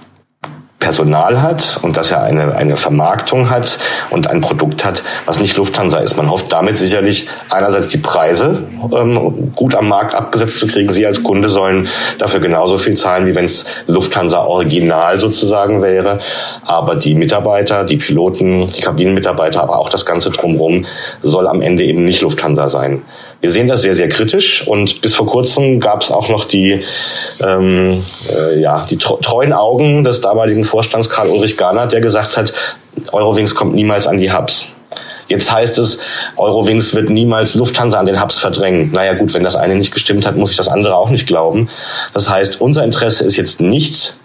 Personal 0.89 1.43
hat 1.43 1.78
und 1.84 1.97
dass 1.97 2.10
er 2.10 2.23
eine, 2.23 2.56
eine 2.56 2.75
Vermarktung 2.75 3.52
hat 3.52 3.78
und 4.10 4.28
ein 4.28 4.41
Produkt 4.41 4.84
hat, 4.84 5.04
was 5.28 5.39
nicht 5.39 5.56
Lufthansa 5.56 5.99
ist. 5.99 6.17
Man 6.17 6.32
hofft 6.32 6.52
damit 6.52 6.80
sicherlich 6.80 7.28
einerseits 7.52 7.89
die 7.89 7.99
Preise 7.99 8.63
ähm, 8.91 9.54
gut 9.56 9.75
am 9.75 9.88
Markt 9.88 10.15
abgesetzt 10.15 10.58
zu 10.58 10.65
kriegen. 10.65 10.91
Sie 10.91 11.06
als 11.06 11.21
Kunde 11.21 11.49
sollen 11.49 11.88
dafür 12.17 12.39
genauso 12.39 12.80
viel 12.80 12.95
zahlen, 12.95 13.28
wie 13.28 13.36
wenn 13.36 13.45
es 13.45 13.65
Lufthansa 13.86 14.39
Original 14.43 15.19
sozusagen 15.19 15.84
wäre. 15.84 16.21
Aber 16.65 16.95
die 16.95 17.13
Mitarbeiter, 17.13 17.84
die 17.84 17.97
Piloten, 17.97 18.71
die 18.71 18.82
Kabinenmitarbeiter, 18.82 19.62
aber 19.62 19.78
auch 19.78 19.91
das 19.91 20.08
Ganze 20.08 20.32
drumherum 20.32 20.88
soll 21.21 21.47
am 21.47 21.62
Ende 21.62 21.84
eben 21.84 22.04
nicht 22.04 22.21
Lufthansa 22.21 22.67
sein. 22.67 23.04
Wir 23.41 23.52
sehen 23.52 23.69
das 23.69 23.84
sehr, 23.84 23.95
sehr 23.95 24.10
kritisch 24.10 24.67
und 24.67 25.02
bis 25.02 25.15
vor 25.15 25.25
kurzem 25.25 25.80
gab 25.80 26.02
es 26.02 26.12
auch 26.12 26.28
noch 26.28 26.43
die, 26.43 26.84
ähm, 27.41 28.04
äh, 28.30 28.60
ja, 28.60 28.86
die 28.89 28.97
treuen 28.97 29.54
Augen 29.54 30.04
des 30.04 30.19
damaligen 30.19 30.65
Vorstands 30.65 31.10
Karl 31.10 31.30
Ulrich 31.30 31.56
Garnert, 31.56 31.93
der 31.93 32.02
gesagt 32.02 32.36
hat, 32.36 32.54
Eurowings 33.13 33.56
kommt 33.56 33.75
niemals 33.75 34.08
an 34.08 34.17
die 34.17 34.32
Hubs. 34.34 34.69
Jetzt 35.30 35.52
heißt 35.52 35.78
es, 35.78 35.99
Eurowings 36.38 36.93
wird 36.95 37.10
niemals 37.10 37.54
Lufthansa 37.54 37.99
an 37.99 38.08
den 38.08 38.21
Hubs 38.21 38.39
verdrängen. 38.39 38.91
Naja 38.91 39.13
gut, 39.13 39.34
wenn 39.34 39.43
das 39.43 39.56
eine 39.56 39.75
nicht 39.75 39.93
gestimmt 39.93 40.25
hat, 40.25 40.36
muss 40.36 40.52
ich 40.52 40.58
das 40.58 40.67
andere 40.67 40.95
auch 40.95 41.12
nicht 41.12 41.28
glauben. 41.28 41.69
Das 42.13 42.30
heißt, 42.30 42.60
unser 42.60 42.84
Interesse 42.84 43.23
ist 43.23 43.38
jetzt 43.38 43.62
nicht, 43.62 44.17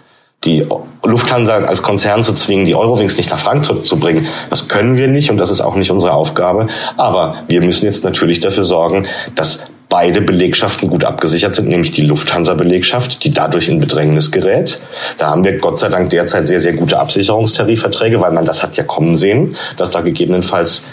die 0.45 0.65
Lufthansa 1.03 1.57
als 1.57 1.81
Konzern 1.81 2.23
zu 2.23 2.33
zwingen, 2.33 2.65
die 2.65 2.75
Eurowings 2.75 3.17
nicht 3.17 3.29
nach 3.31 3.39
Frankfurt 3.39 3.85
zu 3.85 3.97
bringen. 3.97 4.27
Das 4.49 4.67
können 4.67 4.97
wir 4.97 5.07
nicht 5.07 5.29
und 5.29 5.37
das 5.37 5.51
ist 5.51 5.61
auch 5.61 5.75
nicht 5.75 5.91
unsere 5.91 6.13
Aufgabe. 6.13 6.67
Aber 6.97 7.35
wir 7.47 7.61
müssen 7.61 7.85
jetzt 7.85 8.03
natürlich 8.03 8.39
dafür 8.39 8.63
sorgen, 8.63 9.05
dass 9.35 9.67
beide 9.89 10.21
Belegschaften 10.21 10.89
gut 10.89 11.03
abgesichert 11.03 11.53
sind, 11.53 11.67
nämlich 11.67 11.91
die 11.91 12.01
Lufthansa-Belegschaft, 12.01 13.23
die 13.23 13.31
dadurch 13.31 13.69
in 13.69 13.79
Bedrängnis 13.79 14.31
gerät. 14.31 14.79
Da 15.17 15.27
haben 15.27 15.43
wir 15.43 15.57
Gott 15.59 15.79
sei 15.79 15.89
Dank 15.89 16.09
derzeit 16.09 16.47
sehr, 16.47 16.59
sehr 16.59 16.73
gute 16.73 16.99
Absicherungstarifverträge, 16.99 18.19
weil 18.19 18.31
man 18.31 18.45
das 18.45 18.63
hat 18.63 18.77
ja 18.77 18.83
kommen 18.83 19.15
sehen, 19.15 19.55
dass 19.77 19.91
da 19.91 20.01
gegebenenfalls 20.01 20.83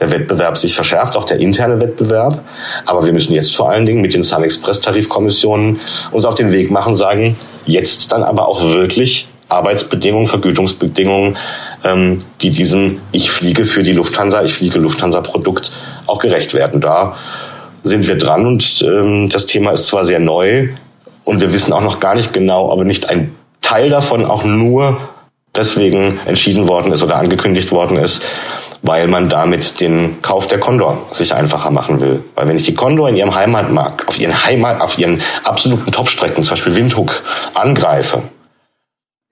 der 0.00 0.10
Wettbewerb 0.10 0.56
sich 0.56 0.74
verschärft, 0.74 1.16
auch 1.16 1.24
der 1.24 1.38
interne 1.38 1.80
Wettbewerb. 1.80 2.42
Aber 2.86 3.04
wir 3.04 3.12
müssen 3.12 3.34
jetzt 3.34 3.54
vor 3.54 3.70
allen 3.70 3.86
Dingen 3.86 4.00
mit 4.00 4.14
den 4.14 4.22
Sun 4.22 4.42
Express 4.42 4.80
Tarifkommissionen 4.80 5.80
uns 6.10 6.24
auf 6.24 6.34
den 6.34 6.52
Weg 6.52 6.70
machen, 6.70 6.96
sagen, 6.96 7.36
jetzt 7.66 8.10
dann 8.12 8.22
aber 8.22 8.48
auch 8.48 8.62
wirklich 8.62 9.28
Arbeitsbedingungen, 9.48 10.26
Vergütungsbedingungen, 10.26 11.36
ähm, 11.84 12.18
die 12.40 12.50
diesem 12.50 13.00
Ich 13.12 13.30
fliege 13.30 13.64
für 13.64 13.82
die 13.82 13.92
Lufthansa, 13.92 14.42
ich 14.42 14.54
fliege 14.54 14.78
Lufthansa-Produkt 14.78 15.72
auch 16.06 16.18
gerecht 16.18 16.54
werden. 16.54 16.80
Da 16.80 17.16
sind 17.82 18.06
wir 18.06 18.16
dran 18.16 18.46
und 18.46 18.82
ähm, 18.82 19.28
das 19.28 19.46
Thema 19.46 19.72
ist 19.72 19.86
zwar 19.86 20.04
sehr 20.04 20.20
neu 20.20 20.68
und 21.24 21.40
wir 21.40 21.52
wissen 21.52 21.72
auch 21.72 21.82
noch 21.82 22.00
gar 22.00 22.14
nicht 22.14 22.32
genau, 22.32 22.70
aber 22.70 22.84
nicht 22.84 23.08
ein 23.08 23.34
Teil 23.60 23.90
davon 23.90 24.24
auch 24.24 24.44
nur 24.44 25.00
deswegen 25.54 26.18
entschieden 26.26 26.68
worden 26.68 26.92
ist 26.92 27.02
oder 27.02 27.16
angekündigt 27.16 27.72
worden 27.72 27.96
ist, 27.96 28.22
weil 28.82 29.08
man 29.08 29.28
damit 29.28 29.80
den 29.80 30.22
Kauf 30.22 30.46
der 30.46 30.58
Condor 30.58 31.06
sich 31.12 31.34
einfacher 31.34 31.70
machen 31.70 32.00
will. 32.00 32.24
Weil 32.34 32.48
wenn 32.48 32.56
ich 32.56 32.64
die 32.64 32.74
Condor 32.74 33.08
in 33.08 33.16
ihrem 33.16 33.34
Heimatmarkt, 33.34 34.08
auf 34.08 34.18
ihren 34.18 34.44
Heimat, 34.44 34.80
auf 34.80 34.98
ihren 34.98 35.20
absoluten 35.44 35.92
Topstrecken, 35.92 36.42
zum 36.44 36.52
Beispiel 36.54 36.76
Windhoek, 36.76 37.22
angreife, 37.54 38.22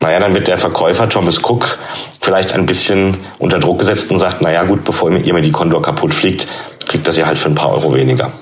naja, 0.01 0.21
dann 0.21 0.35
wird 0.35 0.47
der 0.47 0.59
Verkäufer 0.59 1.09
Thomas 1.09 1.39
Cook 1.43 1.79
vielleicht 2.21 2.53
ein 2.53 2.67
bisschen 2.67 3.17
unter 3.39 3.59
Druck 3.59 3.81
gesetzt 3.81 4.11
und 4.13 4.19
sagt, 4.19 4.43
naja 4.43 4.63
gut, 4.63 4.85
bevor 4.85 5.11
ihr 5.11 5.35
mir 5.35 5.43
die 5.43 5.51
Condor 5.51 5.83
kaputt 5.83 6.15
fliegt, 6.15 6.47
kriegt 6.87 7.07
das 7.09 7.17
ja 7.17 7.27
halt 7.27 7.39
für 7.39 7.49
ein 7.49 7.57
paar 7.57 7.73
Euro 7.73 7.95
weniger. 7.95 8.33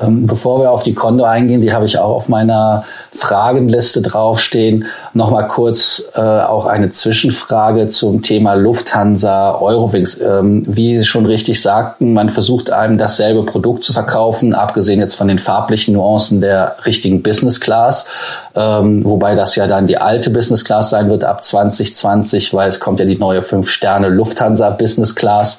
Ähm, 0.00 0.26
bevor 0.26 0.60
wir 0.60 0.72
auf 0.72 0.82
die 0.82 0.92
Kondo 0.92 1.22
eingehen, 1.22 1.60
die 1.60 1.72
habe 1.72 1.86
ich 1.86 1.98
auch 1.98 2.16
auf 2.16 2.28
meiner 2.28 2.82
Fragenliste 3.12 4.02
draufstehen. 4.02 4.86
Nochmal 5.12 5.46
kurz 5.46 6.10
äh, 6.16 6.20
auch 6.20 6.66
eine 6.66 6.90
Zwischenfrage 6.90 7.86
zum 7.86 8.20
Thema 8.20 8.54
Lufthansa, 8.54 9.54
Eurowings. 9.60 10.20
Ähm, 10.20 10.64
wie 10.66 10.98
Sie 10.98 11.04
schon 11.04 11.26
richtig 11.26 11.62
sagten, 11.62 12.12
man 12.12 12.28
versucht 12.28 12.72
einem 12.72 12.98
dasselbe 12.98 13.44
Produkt 13.44 13.84
zu 13.84 13.92
verkaufen, 13.92 14.52
abgesehen 14.52 14.98
jetzt 14.98 15.14
von 15.14 15.28
den 15.28 15.38
farblichen 15.38 15.94
Nuancen 15.94 16.40
der 16.40 16.74
richtigen 16.84 17.22
Business 17.22 17.60
Class, 17.60 18.08
ähm, 18.56 19.04
wobei 19.04 19.36
das 19.36 19.54
ja 19.54 19.68
dann 19.68 19.86
die 19.86 19.98
alte 19.98 20.30
Business 20.30 20.64
Class 20.64 20.90
sein 20.90 21.08
wird 21.08 21.22
ab 21.22 21.44
2020, 21.44 22.52
weil 22.52 22.68
es 22.68 22.80
kommt 22.80 22.98
ja 22.98 23.06
die 23.06 23.18
neue 23.18 23.42
5-Sterne 23.42 24.08
Lufthansa 24.08 24.70
Business 24.70 25.14
Class 25.14 25.58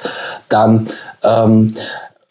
dann. 0.49 0.87
Ähm, 1.23 1.73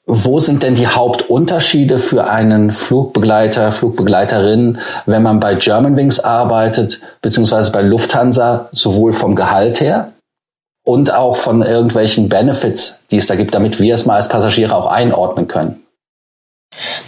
wo 0.06 0.38
sind 0.38 0.62
denn 0.62 0.74
die 0.74 0.86
Hauptunterschiede 0.86 1.98
für 1.98 2.28
einen 2.28 2.72
Flugbegleiter, 2.72 3.72
Flugbegleiterin, 3.72 4.78
wenn 5.06 5.22
man 5.22 5.40
bei 5.40 5.54
Germanwings 5.54 6.20
arbeitet, 6.20 7.00
beziehungsweise 7.22 7.72
bei 7.72 7.80
Lufthansa, 7.80 8.68
sowohl 8.72 9.12
vom 9.12 9.34
Gehalt 9.34 9.80
her 9.80 10.12
und 10.84 11.14
auch 11.14 11.36
von 11.36 11.62
irgendwelchen 11.62 12.28
Benefits, 12.28 13.02
die 13.10 13.16
es 13.16 13.26
da 13.26 13.34
gibt, 13.34 13.54
damit 13.54 13.80
wir 13.80 13.94
es 13.94 14.04
mal 14.04 14.16
als 14.16 14.28
Passagiere 14.28 14.74
auch 14.74 14.86
einordnen 14.86 15.48
können? 15.48 15.80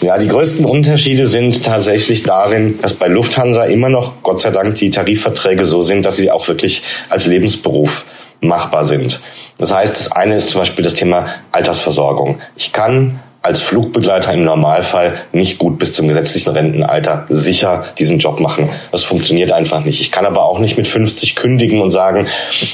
Ja, 0.00 0.16
die 0.16 0.28
größten 0.28 0.64
Unterschiede 0.64 1.26
sind 1.26 1.64
tatsächlich 1.64 2.22
darin, 2.22 2.78
dass 2.80 2.94
bei 2.94 3.08
Lufthansa 3.08 3.64
immer 3.64 3.88
noch, 3.88 4.22
Gott 4.22 4.40
sei 4.40 4.50
Dank, 4.50 4.76
die 4.76 4.90
Tarifverträge 4.90 5.66
so 5.66 5.82
sind, 5.82 6.06
dass 6.06 6.16
sie 6.16 6.30
auch 6.30 6.46
wirklich 6.48 6.82
als 7.08 7.26
Lebensberuf 7.26 8.06
machbar 8.40 8.84
sind. 8.84 9.20
Das 9.58 9.72
heißt, 9.72 9.94
das 9.98 10.12
eine 10.12 10.36
ist 10.36 10.50
zum 10.50 10.60
Beispiel 10.60 10.84
das 10.84 10.94
Thema 10.94 11.26
Altersversorgung. 11.52 12.40
Ich 12.56 12.72
kann 12.72 13.20
als 13.46 13.62
Flugbegleiter 13.62 14.32
im 14.32 14.44
Normalfall 14.44 15.14
nicht 15.32 15.58
gut 15.58 15.78
bis 15.78 15.94
zum 15.94 16.08
gesetzlichen 16.08 16.50
Rentenalter 16.50 17.24
sicher 17.28 17.84
diesen 17.98 18.18
Job 18.18 18.40
machen. 18.40 18.70
Das 18.90 19.04
funktioniert 19.04 19.52
einfach 19.52 19.84
nicht. 19.84 20.00
Ich 20.00 20.10
kann 20.10 20.26
aber 20.26 20.44
auch 20.44 20.58
nicht 20.58 20.76
mit 20.76 20.88
50 20.88 21.36
kündigen 21.36 21.80
und 21.80 21.90
sagen, 21.90 22.26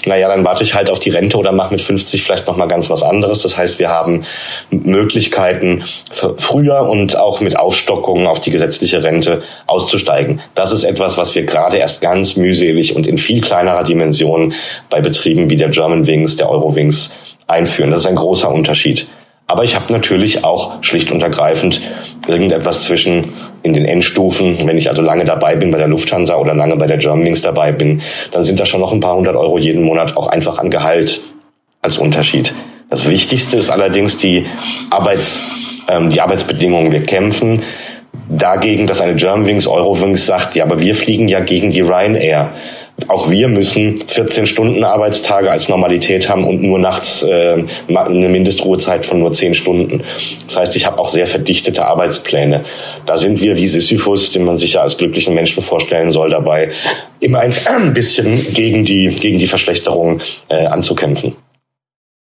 na 0.06 0.16
ja, 0.16 0.28
dann 0.28 0.44
warte 0.44 0.62
ich 0.62 0.74
halt 0.74 0.90
auf 0.90 0.98
die 0.98 1.10
Rente 1.10 1.36
oder 1.36 1.52
mache 1.52 1.72
mit 1.72 1.82
50 1.82 2.22
vielleicht 2.22 2.46
noch 2.46 2.56
mal 2.56 2.68
ganz 2.68 2.88
was 2.88 3.02
anderes. 3.02 3.42
Das 3.42 3.56
heißt, 3.56 3.78
wir 3.78 3.90
haben 3.90 4.24
Möglichkeiten 4.70 5.84
früher 6.38 6.88
und 6.88 7.16
auch 7.16 7.40
mit 7.40 7.58
Aufstockungen 7.58 8.26
auf 8.26 8.40
die 8.40 8.50
gesetzliche 8.50 9.04
Rente 9.04 9.42
auszusteigen. 9.66 10.40
Das 10.54 10.72
ist 10.72 10.84
etwas, 10.84 11.18
was 11.18 11.34
wir 11.34 11.44
gerade 11.44 11.76
erst 11.76 12.00
ganz 12.00 12.36
mühselig 12.36 12.96
und 12.96 13.06
in 13.06 13.18
viel 13.18 13.42
kleinerer 13.42 13.84
Dimension 13.84 14.54
bei 14.88 15.00
Betrieben 15.02 15.50
wie 15.50 15.56
der 15.56 15.68
Germanwings, 15.68 16.36
der 16.36 16.48
Eurowings 16.50 17.14
einführen. 17.46 17.90
Das 17.90 18.02
ist 18.02 18.06
ein 18.08 18.16
großer 18.16 18.50
Unterschied. 18.50 19.06
Aber 19.46 19.64
ich 19.64 19.74
habe 19.74 19.92
natürlich 19.92 20.44
auch 20.44 20.82
schlicht 20.82 21.10
und 21.10 21.22
ergreifend 21.22 21.80
irgendetwas 22.26 22.82
zwischen 22.82 23.34
in 23.62 23.74
den 23.74 23.84
Endstufen, 23.84 24.66
wenn 24.66 24.76
ich 24.76 24.88
also 24.88 25.02
lange 25.02 25.24
dabei 25.24 25.56
bin 25.56 25.70
bei 25.70 25.78
der 25.78 25.88
Lufthansa 25.88 26.36
oder 26.36 26.54
lange 26.54 26.76
bei 26.76 26.86
der 26.86 26.96
Germanwings 26.96 27.42
dabei 27.42 27.72
bin, 27.72 28.02
dann 28.32 28.44
sind 28.44 28.58
da 28.58 28.66
schon 28.66 28.80
noch 28.80 28.92
ein 28.92 29.00
paar 29.00 29.16
hundert 29.16 29.36
Euro 29.36 29.58
jeden 29.58 29.84
Monat 29.84 30.16
auch 30.16 30.26
einfach 30.26 30.58
an 30.58 30.70
Gehalt 30.70 31.22
als 31.80 31.98
Unterschied. 31.98 32.54
Das 32.90 33.08
Wichtigste 33.08 33.56
ist 33.56 33.70
allerdings 33.70 34.18
die 34.18 34.46
Arbeits, 34.90 35.42
ähm, 35.88 36.10
die 36.10 36.20
Arbeitsbedingungen. 36.20 36.92
Wir 36.92 37.02
kämpfen 37.02 37.62
dagegen, 38.28 38.86
dass 38.86 39.00
eine 39.00 39.14
Germanwings, 39.14 39.66
Eurowings 39.66 40.26
sagt, 40.26 40.56
ja, 40.56 40.64
aber 40.64 40.80
wir 40.80 40.94
fliegen 40.94 41.28
ja 41.28 41.40
gegen 41.40 41.70
die 41.70 41.80
Ryanair 41.80 42.50
auch 43.08 43.30
wir 43.30 43.48
müssen 43.48 43.98
14 44.00 44.46
Stunden 44.46 44.84
Arbeitstage 44.84 45.50
als 45.50 45.68
Normalität 45.68 46.28
haben 46.28 46.44
und 46.46 46.62
nur 46.62 46.78
nachts 46.78 47.22
äh, 47.22 47.64
eine 47.88 48.28
Mindestruhezeit 48.28 49.04
von 49.04 49.18
nur 49.18 49.32
10 49.32 49.54
Stunden. 49.54 50.02
Das 50.46 50.56
heißt, 50.56 50.76
ich 50.76 50.86
habe 50.86 50.98
auch 50.98 51.08
sehr 51.08 51.26
verdichtete 51.26 51.84
Arbeitspläne. 51.86 52.64
Da 53.06 53.16
sind 53.16 53.40
wir 53.40 53.56
wie 53.56 53.68
Sisyphus, 53.68 54.32
den 54.32 54.44
man 54.44 54.58
sich 54.58 54.74
ja 54.74 54.82
als 54.82 54.96
glücklichen 54.96 55.34
Menschen 55.34 55.62
vorstellen 55.62 56.10
soll, 56.10 56.30
dabei 56.30 56.70
immer 57.20 57.40
ein 57.40 57.54
bisschen 57.94 58.40
gegen 58.54 58.84
die, 58.84 59.08
gegen 59.08 59.38
die 59.38 59.46
Verschlechterung 59.46 60.20
äh, 60.48 60.66
anzukämpfen. 60.66 61.34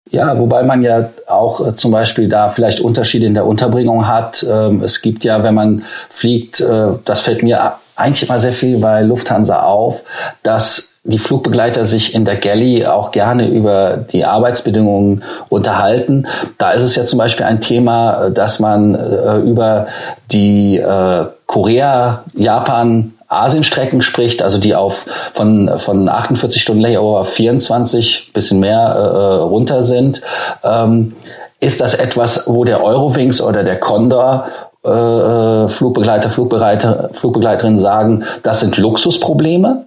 Ja, 0.09 0.37
wobei 0.39 0.63
man 0.63 0.83
ja 0.83 1.09
auch 1.27 1.65
äh, 1.65 1.75
zum 1.75 1.91
Beispiel 1.91 2.29
da 2.29 2.49
vielleicht 2.49 2.79
Unterschiede 2.79 3.25
in 3.25 3.33
der 3.33 3.45
Unterbringung 3.45 4.07
hat. 4.07 4.45
Ähm, 4.49 4.81
es 4.81 5.01
gibt 5.01 5.25
ja, 5.25 5.43
wenn 5.43 5.53
man 5.53 5.83
fliegt, 6.09 6.61
äh, 6.61 6.89
das 7.03 7.21
fällt 7.21 7.43
mir 7.43 7.73
eigentlich 7.97 8.29
immer 8.29 8.39
sehr 8.39 8.53
viel 8.53 8.77
bei 8.77 9.01
Lufthansa 9.01 9.63
auf, 9.63 10.03
dass 10.43 10.93
die 11.03 11.19
Flugbegleiter 11.19 11.85
sich 11.85 12.13
in 12.13 12.25
der 12.25 12.35
Galley 12.35 12.85
auch 12.85 13.11
gerne 13.11 13.47
über 13.47 13.97
die 13.97 14.25
Arbeitsbedingungen 14.25 15.23
unterhalten. 15.49 16.27
Da 16.57 16.71
ist 16.71 16.83
es 16.83 16.95
ja 16.95 17.05
zum 17.05 17.17
Beispiel 17.17 17.45
ein 17.45 17.61
Thema, 17.61 18.29
dass 18.29 18.59
man 18.59 18.93
äh, 18.93 19.37
über 19.37 19.87
die 20.31 20.77
äh, 20.77 21.25
Korea, 21.45 22.23
Japan, 22.35 23.13
Asienstrecken 23.29 24.01
spricht, 24.01 24.41
also 24.41 24.57
die 24.57 24.75
auf 24.75 25.05
von, 25.33 25.79
von 25.79 26.07
48 26.07 26.61
Stunden 26.61 26.81
Layover 26.81 27.25
24 27.25 28.31
bisschen 28.33 28.59
mehr 28.59 28.95
äh, 28.95 28.99
äh, 28.99 29.41
runter 29.43 29.83
sind. 29.83 30.21
Ähm, 30.63 31.15
ist 31.59 31.81
das 31.81 31.95
etwas, 31.95 32.43
wo 32.47 32.63
der 32.63 32.83
Eurowings 32.83 33.41
oder 33.41 33.63
der 33.63 33.79
Condor 33.79 34.47
äh, 34.83 34.89
äh, 34.89 35.67
Flugbegleiter, 35.67 36.29
Flugbegleiter, 36.29 37.09
Flugbegleiterinnen 37.13 37.79
sagen, 37.79 38.23
das 38.43 38.59
sind 38.59 38.77
Luxusprobleme? 38.77 39.85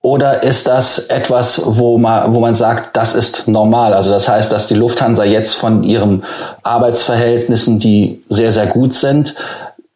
Oder 0.00 0.44
ist 0.44 0.68
das 0.68 1.10
etwas, 1.10 1.60
wo 1.64 1.98
man, 1.98 2.32
wo 2.32 2.40
man 2.40 2.54
sagt, 2.54 2.96
das 2.96 3.14
ist 3.14 3.48
normal? 3.48 3.94
Also 3.94 4.10
das 4.10 4.28
heißt, 4.28 4.52
dass 4.52 4.68
die 4.68 4.74
Lufthansa 4.74 5.24
jetzt 5.24 5.54
von 5.54 5.82
ihren 5.82 6.22
Arbeitsverhältnissen, 6.62 7.80
die 7.80 8.22
sehr, 8.28 8.52
sehr 8.52 8.68
gut 8.68 8.94
sind, 8.94 9.34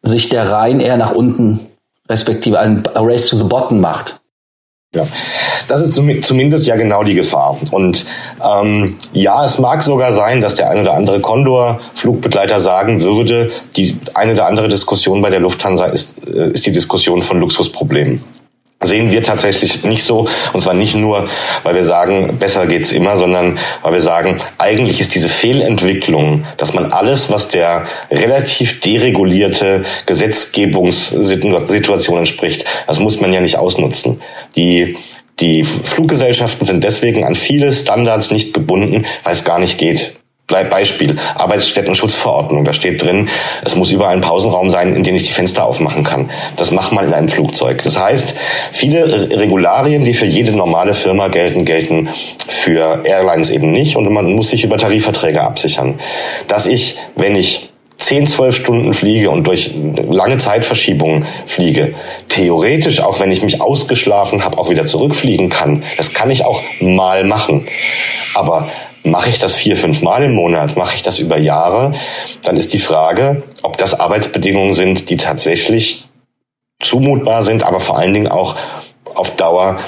sich 0.01 0.27
der 0.27 0.51
Rhein 0.51 0.81
eher 0.81 0.97
nach 0.97 1.13
unten 1.13 1.61
respektive 2.09 2.59
ein 2.59 2.83
Race 2.95 3.27
to 3.27 3.37
the 3.37 3.45
Bottom 3.45 3.79
macht. 3.79 4.19
Ja, 4.95 5.07
das 5.67 5.81
ist 5.81 5.95
zumindest 6.23 6.67
ja 6.67 6.75
genau 6.75 7.03
die 7.03 7.15
Gefahr. 7.15 7.57
Und 7.71 8.05
ähm, 8.43 8.97
ja, 9.11 9.43
es 9.43 9.57
mag 9.57 9.81
sogar 9.81 10.13
sein, 10.13 10.39
dass 10.39 10.53
der 10.53 10.69
eine 10.69 10.81
oder 10.81 10.93
andere 10.93 11.19
Condor-Flugbegleiter 11.19 12.59
sagen 12.59 13.01
würde, 13.01 13.51
die 13.75 13.97
eine 14.13 14.33
oder 14.33 14.45
andere 14.45 14.67
Diskussion 14.67 15.21
bei 15.21 15.31
der 15.31 15.39
Lufthansa 15.39 15.85
ist, 15.85 16.15
äh, 16.27 16.51
ist 16.51 16.65
die 16.67 16.71
Diskussion 16.71 17.23
von 17.23 17.39
Luxusproblemen. 17.39 18.23
Sehen 18.83 19.11
wir 19.11 19.23
tatsächlich 19.23 19.83
nicht 19.83 20.03
so. 20.03 20.27
Und 20.53 20.61
zwar 20.61 20.73
nicht 20.73 20.95
nur, 20.95 21.27
weil 21.63 21.75
wir 21.75 21.83
sagen, 21.85 22.37
besser 22.37 22.65
geht's 22.67 22.91
immer, 22.91 23.17
sondern 23.17 23.57
weil 23.81 23.93
wir 23.93 24.01
sagen, 24.01 24.41
eigentlich 24.57 24.99
ist 25.01 25.15
diese 25.15 25.29
Fehlentwicklung, 25.29 26.45
dass 26.57 26.73
man 26.73 26.91
alles, 26.91 27.31
was 27.31 27.47
der 27.47 27.85
relativ 28.11 28.79
deregulierte 28.79 29.83
Gesetzgebungssituation 30.05 32.17
entspricht, 32.17 32.65
das 32.87 32.99
muss 32.99 33.21
man 33.21 33.33
ja 33.33 33.41
nicht 33.41 33.57
ausnutzen. 33.57 34.21
Die 34.55 34.97
die 35.39 35.63
Fluggesellschaften 35.63 36.65
sind 36.65 36.83
deswegen 36.83 37.25
an 37.25 37.33
viele 37.33 37.71
Standards 37.71 38.29
nicht 38.29 38.53
gebunden, 38.53 39.07
weil 39.23 39.33
es 39.33 39.43
gar 39.43 39.57
nicht 39.57 39.79
geht. 39.79 40.13
Beispiel, 40.47 41.17
Arbeitsstättenschutzverordnung. 41.35 42.65
Da 42.65 42.73
steht 42.73 43.01
drin, 43.01 43.29
es 43.63 43.75
muss 43.75 43.91
überall 43.91 44.15
ein 44.15 44.21
Pausenraum 44.21 44.69
sein, 44.69 44.95
in 44.95 45.03
dem 45.03 45.15
ich 45.15 45.23
die 45.23 45.33
Fenster 45.33 45.65
aufmachen 45.65 46.03
kann. 46.03 46.29
Das 46.57 46.71
macht 46.71 46.91
man 46.91 47.05
in 47.05 47.13
einem 47.13 47.29
Flugzeug. 47.29 47.81
Das 47.83 47.97
heißt, 47.97 48.37
viele 48.71 49.29
Regularien, 49.37 50.03
die 50.03 50.13
für 50.13 50.25
jede 50.25 50.51
normale 50.51 50.93
Firma 50.93 51.29
gelten, 51.29 51.65
gelten 51.65 52.09
für 52.45 53.03
Airlines 53.05 53.49
eben 53.49 53.71
nicht 53.71 53.95
und 53.95 54.11
man 54.11 54.33
muss 54.33 54.49
sich 54.49 54.63
über 54.63 54.77
Tarifverträge 54.77 55.41
absichern. 55.41 55.99
Dass 56.47 56.67
ich, 56.67 56.97
wenn 57.15 57.35
ich 57.35 57.69
10, 57.97 58.27
12 58.27 58.55
Stunden 58.55 58.93
fliege 58.93 59.29
und 59.29 59.47
durch 59.47 59.71
lange 60.09 60.37
Zeitverschiebungen 60.37 61.25
fliege, 61.45 61.93
theoretisch, 62.27 62.99
auch 62.99 63.21
wenn 63.21 63.31
ich 63.31 63.43
mich 63.43 63.61
ausgeschlafen 63.61 64.43
habe, 64.43 64.57
auch 64.57 64.69
wieder 64.69 64.85
zurückfliegen 64.85 65.49
kann. 65.49 65.83
Das 65.95 66.13
kann 66.13 66.29
ich 66.29 66.43
auch 66.43 66.61
mal 66.81 67.23
machen. 67.23 67.65
Aber 68.35 68.67
Mache 69.03 69.29
ich 69.29 69.39
das 69.39 69.55
vier, 69.55 69.75
fünf 69.75 70.01
Mal 70.01 70.23
im 70.23 70.33
Monat? 70.33 70.77
Mache 70.77 70.95
ich 70.95 71.01
das 71.01 71.19
über 71.19 71.37
Jahre? 71.37 71.93
Dann 72.43 72.55
ist 72.55 72.71
die 72.73 72.79
Frage, 72.79 73.43
ob 73.61 73.77
das 73.77 73.99
Arbeitsbedingungen 73.99 74.73
sind, 74.73 75.09
die 75.09 75.17
tatsächlich 75.17 76.07
zumutbar 76.81 77.43
sind, 77.43 77.63
aber 77.63 77.79
vor 77.79 77.97
allen 77.97 78.13
Dingen 78.13 78.29
auch 78.29 78.55
auf 79.13 79.35
Dauer 79.35 79.79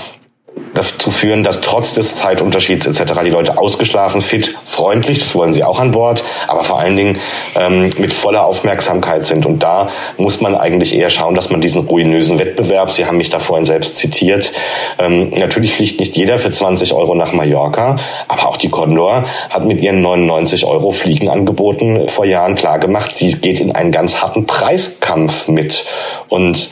dazu 0.74 1.12
führen, 1.12 1.44
dass 1.44 1.62
trotz 1.62 1.94
des 1.94 2.16
Zeitunterschieds 2.16 2.86
etc. 2.86 3.14
die 3.26 3.30
Leute 3.30 3.58
ausgeschlafen, 3.58 4.22
fit, 4.22 4.56
freundlich, 4.66 5.20
das 5.20 5.36
wollen 5.36 5.54
sie 5.54 5.64
auch 5.64 5.80
an 5.80 5.92
Bord, 5.92 6.24
aber 6.48 6.64
vor 6.64 6.80
allen 6.80 6.96
Dingen 6.96 7.18
ähm, 7.60 7.90
mit 7.98 8.14
voller 8.14 8.46
Aufmerksamkeit 8.46 9.24
sind. 9.24 9.46
Und 9.46 9.64
da 9.64 9.90
muss 10.18 10.42
man 10.42 10.56
eigentlich 10.56 10.96
eher 10.96 11.10
schauen, 11.10 11.36
dass 11.36 11.50
man 11.50 11.62
diesen 11.62 11.82
ruinösen 11.88 12.40
Wettbewerb, 12.40 12.92
Sie 12.92 13.06
haben 13.06 13.18
mich 13.18 13.30
da 13.30 13.40
vorhin 13.40 13.66
selbst 13.66 13.98
zitiert, 13.98 14.54
ähm, 15.00 15.32
natürlich 15.32 15.74
fliegt 15.74 16.00
nicht 16.00 16.16
jeder 16.16 16.40
für 16.40 16.52
20 16.52 16.94
Euro 16.94 17.16
nach 17.16 17.34
Mallorca, 17.34 17.98
aber 18.28 18.48
auch 18.48 18.58
die 18.58 18.70
Condor 18.70 19.26
hat 19.50 19.66
mit 19.66 19.82
ihren 19.82 20.02
99 20.02 20.66
Euro 20.66 20.92
Fliegenangeboten 20.92 22.08
vor 22.08 22.26
Jahren 22.26 22.56
klargemacht, 22.56 23.14
sie 23.16 23.34
geht 23.34 23.60
in 23.60 23.74
einen 23.74 23.92
ganz 23.92 24.22
harten 24.22 24.46
Preiskampf 24.46 25.48
mit. 25.48 25.86
Und 26.28 26.70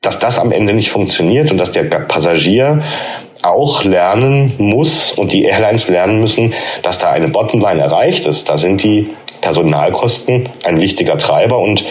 dass 0.00 0.18
das 0.18 0.38
am 0.38 0.50
Ende 0.50 0.72
nicht 0.72 0.90
funktioniert 0.90 1.50
und 1.50 1.58
dass 1.58 1.72
der 1.72 1.84
Passagier 1.84 2.82
auch 3.42 3.84
lernen 3.84 4.54
muss 4.58 5.12
und 5.12 5.32
die 5.32 5.44
Airlines 5.44 5.88
lernen 5.88 6.20
müssen, 6.20 6.54
dass 6.82 6.98
da 6.98 7.10
eine 7.10 7.28
Bottomline 7.28 7.80
erreicht 7.80 8.26
ist. 8.26 8.48
Da 8.48 8.56
sind 8.56 8.82
die 8.82 9.10
Personalkosten 9.40 10.48
ein 10.64 10.80
wichtiger 10.80 11.18
Treiber 11.18 11.58
und 11.58 11.84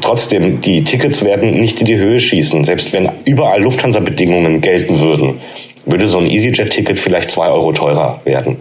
trotzdem, 0.00 0.60
die 0.60 0.82
Tickets 0.82 1.24
werden 1.24 1.52
nicht 1.52 1.80
in 1.80 1.86
die 1.86 1.96
Höhe 1.96 2.18
schießen. 2.18 2.64
Selbst 2.64 2.92
wenn 2.92 3.10
überall 3.24 3.62
Lufthansa-Bedingungen 3.62 4.60
gelten 4.60 5.00
würden, 5.00 5.40
würde 5.86 6.08
so 6.08 6.18
ein 6.18 6.26
EasyJet-Ticket 6.26 6.98
vielleicht 6.98 7.30
zwei 7.30 7.48
Euro 7.48 7.72
teurer 7.72 8.20
werden. 8.24 8.58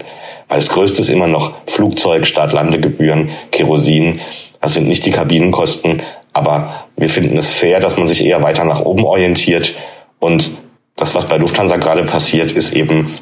Weil 0.47 0.59
das 0.59 0.69
Größte 0.69 1.01
ist 1.01 1.09
immer 1.09 1.27
noch 1.27 1.53
Flugzeug, 1.67 2.27
Start-Landegebühren, 2.27 3.31
Kerosin. 3.51 4.19
Das 4.61 4.73
sind 4.73 4.87
nicht 4.87 5.05
die 5.05 5.11
Kabinenkosten, 5.11 6.01
aber 6.33 6.85
wir 6.97 7.09
finden 7.09 7.37
es 7.37 7.49
fair, 7.49 7.79
dass 7.79 7.97
man 7.97 8.07
sich 8.07 8.25
eher 8.25 8.41
weiter 8.41 8.65
nach 8.65 8.81
oben 8.81 9.05
orientiert. 9.05 9.73
Und 10.19 10.51
das, 10.95 11.15
was 11.15 11.27
bei 11.27 11.37
Lufthansa 11.37 11.77
gerade 11.77 12.03
passiert, 12.03 12.51
ist 12.51 12.73
eben 12.73 13.17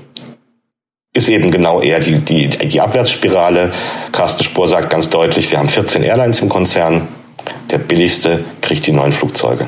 ist 1.13 1.27
eben 1.27 1.51
genau 1.51 1.81
eher 1.81 1.99
die, 1.99 2.19
die, 2.19 2.47
die 2.47 2.79
Abwärtsspirale. 2.79 3.71
Carsten 4.13 4.43
Spohr 4.43 4.69
sagt 4.69 4.89
ganz 4.89 5.09
deutlich, 5.09 5.51
wir 5.51 5.59
haben 5.59 5.67
14 5.67 6.03
Airlines 6.03 6.41
im 6.41 6.47
Konzern. 6.47 7.09
Der 7.69 7.79
billigste 7.79 8.45
kriegt 8.61 8.87
die 8.87 8.93
neuen 8.93 9.11
Flugzeuge. 9.11 9.67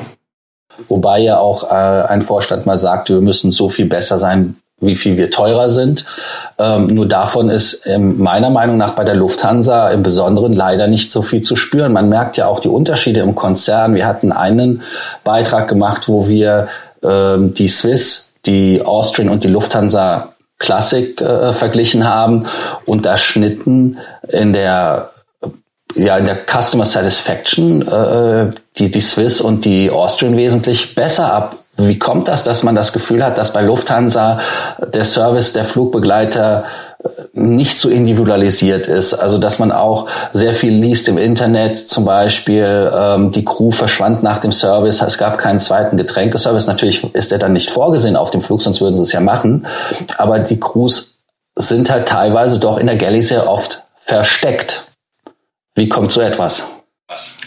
Wobei 0.88 1.20
ja 1.20 1.38
auch 1.38 1.70
äh, 1.70 1.74
ein 1.74 2.22
Vorstand 2.22 2.64
mal 2.66 2.78
sagte, 2.78 3.14
wir 3.14 3.20
müssen 3.20 3.50
so 3.50 3.68
viel 3.68 3.86
besser 3.86 4.18
sein 4.18 4.56
wie 4.80 4.96
viel 4.96 5.16
wir 5.16 5.30
teurer 5.30 5.68
sind. 5.68 6.04
Ähm, 6.58 6.88
nur 6.88 7.06
davon 7.06 7.48
ist 7.48 7.86
ähm, 7.86 8.18
meiner 8.18 8.50
Meinung 8.50 8.76
nach 8.76 8.94
bei 8.94 9.04
der 9.04 9.14
Lufthansa 9.14 9.90
im 9.90 10.02
Besonderen 10.02 10.52
leider 10.52 10.86
nicht 10.86 11.10
so 11.10 11.22
viel 11.22 11.40
zu 11.40 11.56
spüren. 11.56 11.92
Man 11.92 12.08
merkt 12.08 12.36
ja 12.36 12.46
auch 12.46 12.60
die 12.60 12.68
Unterschiede 12.68 13.20
im 13.20 13.34
Konzern. 13.34 13.94
Wir 13.94 14.06
hatten 14.06 14.32
einen 14.32 14.82
Beitrag 15.22 15.68
gemacht, 15.68 16.08
wo 16.08 16.28
wir 16.28 16.68
ähm, 17.02 17.54
die 17.54 17.68
Swiss, 17.68 18.34
die 18.46 18.82
Austrian 18.82 19.30
und 19.30 19.44
die 19.44 19.48
Lufthansa 19.48 20.34
Classic 20.58 21.20
äh, 21.20 21.52
verglichen 21.52 22.06
haben 22.06 22.46
und 22.86 23.06
da 23.06 23.16
schnitten 23.16 23.98
in 24.28 24.52
der 24.52 25.10
ja 25.94 26.16
in 26.16 26.24
der 26.24 26.38
Customer 26.46 26.84
Satisfaction 26.84 27.86
äh, 27.86 28.50
die 28.78 28.90
die 28.90 29.00
Swiss 29.00 29.40
und 29.40 29.64
die 29.64 29.90
Austrian 29.90 30.36
wesentlich 30.36 30.94
besser 30.94 31.32
ab 31.32 31.56
wie 31.76 31.98
kommt 31.98 32.28
das, 32.28 32.44
dass 32.44 32.62
man 32.62 32.74
das 32.74 32.92
Gefühl 32.92 33.24
hat, 33.24 33.38
dass 33.38 33.52
bei 33.52 33.62
Lufthansa 33.62 34.38
der 34.78 35.04
Service 35.04 35.52
der 35.52 35.64
Flugbegleiter 35.64 36.64
äh, 37.02 37.08
nicht 37.32 37.80
so 37.80 37.88
individualisiert 37.88 38.86
ist. 38.86 39.14
Also 39.14 39.38
dass 39.38 39.58
man 39.58 39.72
auch 39.72 40.08
sehr 40.32 40.54
viel 40.54 40.72
liest 40.72 41.08
im 41.08 41.18
Internet, 41.18 41.78
zum 41.78 42.04
Beispiel 42.04 42.92
ähm, 42.94 43.32
die 43.32 43.44
Crew 43.44 43.72
verschwand 43.72 44.22
nach 44.22 44.38
dem 44.38 44.52
Service, 44.52 45.02
es 45.02 45.18
gab 45.18 45.38
keinen 45.38 45.58
zweiten 45.58 45.96
Getränkeservice. 45.96 46.68
Natürlich 46.68 47.12
ist 47.14 47.32
der 47.32 47.38
dann 47.38 47.52
nicht 47.52 47.70
vorgesehen 47.70 48.16
auf 48.16 48.30
dem 48.30 48.40
Flug, 48.40 48.62
sonst 48.62 48.80
würden 48.80 48.96
sie 48.96 49.02
es 49.02 49.12
ja 49.12 49.20
machen. 49.20 49.66
Aber 50.16 50.38
die 50.38 50.60
Crews 50.60 51.18
sind 51.56 51.90
halt 51.90 52.06
teilweise 52.06 52.58
doch 52.58 52.78
in 52.78 52.86
der 52.86 52.96
Galley 52.96 53.22
sehr 53.22 53.48
oft 53.48 53.82
versteckt. 53.98 54.84
Wie 55.74 55.88
kommt 55.88 56.12
so 56.12 56.20
etwas? 56.20 56.73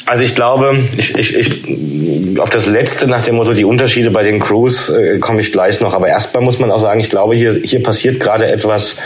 Also 0.05 0.23
ich 0.23 0.35
glaube, 0.35 0.77
ich, 0.97 1.17
ich, 1.17 1.35
ich, 1.35 2.39
auf 2.39 2.49
das 2.49 2.65
letzte 2.65 3.07
nach 3.07 3.21
dem 3.21 3.35
Motto, 3.35 3.53
die 3.53 3.65
Unterschiede 3.65 4.09
bei 4.09 4.23
den 4.23 4.39
Crews 4.39 4.89
äh, 4.89 5.19
komme 5.19 5.41
ich 5.41 5.51
gleich 5.51 5.81
noch. 5.81 5.93
Aber 5.93 6.07
erstmal 6.07 6.43
muss 6.43 6.59
man 6.59 6.71
auch 6.71 6.79
sagen, 6.79 6.99
ich 6.99 7.09
glaube, 7.09 7.35
hier, 7.35 7.59
hier 7.63 7.83
passiert 7.83 8.19
gerade 8.19 8.47
etwas, 8.47 8.97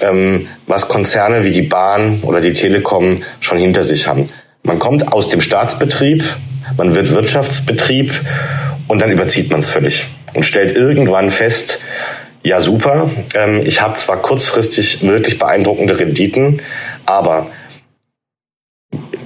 ähm, 0.00 0.48
was 0.66 0.88
Konzerne 0.88 1.44
wie 1.44 1.50
die 1.50 1.62
Bahn 1.62 2.20
oder 2.22 2.40
die 2.40 2.54
Telekom 2.54 3.22
schon 3.40 3.58
hinter 3.58 3.84
sich 3.84 4.06
haben. 4.06 4.30
Man 4.62 4.78
kommt 4.78 5.12
aus 5.12 5.28
dem 5.28 5.40
Staatsbetrieb, 5.40 6.24
man 6.76 6.94
wird 6.94 7.10
Wirtschaftsbetrieb 7.10 8.12
und 8.86 9.02
dann 9.02 9.10
überzieht 9.10 9.50
man 9.50 9.60
es 9.60 9.68
völlig 9.68 10.06
und 10.34 10.44
stellt 10.44 10.76
irgendwann 10.76 11.30
fest, 11.30 11.80
ja 12.42 12.60
super, 12.60 13.10
ähm, 13.34 13.60
ich 13.64 13.82
habe 13.82 13.98
zwar 13.98 14.22
kurzfristig 14.22 15.02
wirklich 15.02 15.38
beeindruckende 15.38 15.98
Renditen, 15.98 16.62
aber 17.06 17.48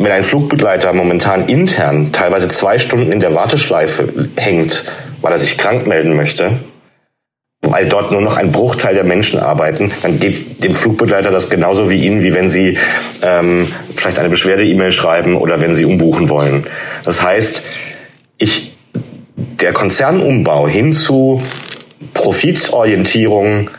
wenn 0.05 0.12
ein 0.12 0.25
Flugbegleiter 0.25 0.93
momentan 0.93 1.47
intern 1.47 2.12
teilweise 2.12 2.49
zwei 2.49 2.79
Stunden 2.79 3.12
in 3.12 3.21
der 3.21 3.35
Warteschleife 3.35 4.29
hängt, 4.37 4.85
weil 5.21 5.33
er 5.33 5.38
sich 5.38 5.59
krank 5.59 5.87
melden 5.87 6.17
möchte, 6.17 6.59
weil 7.62 7.87
dort 7.87 8.11
nur 8.11 8.21
noch 8.21 8.37
ein 8.37 8.51
Bruchteil 8.53 8.95
der 8.95 9.05
Menschen 9.05 9.38
arbeiten, 9.38 9.93
dann 10.03 10.19
geht 10.19 10.62
dem 10.65 10.75
Flugbegleiter 10.75 11.31
das 11.31 11.49
genauso 11.49 11.91
wie 11.91 12.05
Ihnen, 12.05 12.23
wie 12.23 12.35
wenn 12.35 12.51
Sie 12.51 12.77
ähm, 13.23 13.69
vielleicht 13.95 14.19
eine 14.19 14.29
Beschwerde-E-Mail 14.29 14.93
schreiben 14.93 15.37
oder 15.37 15.61
wenn 15.61 15.75
Sie 15.75 15.85
umbuchen 15.85 16.29
wollen. 16.29 16.65
Das 17.05 17.23
heißt, 17.23 17.62
ich, 18.38 18.77
der 19.35 19.73
Konzernumbau 19.73 20.67
hin 20.67 20.93
zu 20.93 21.43
Profitorientierung 22.15 23.71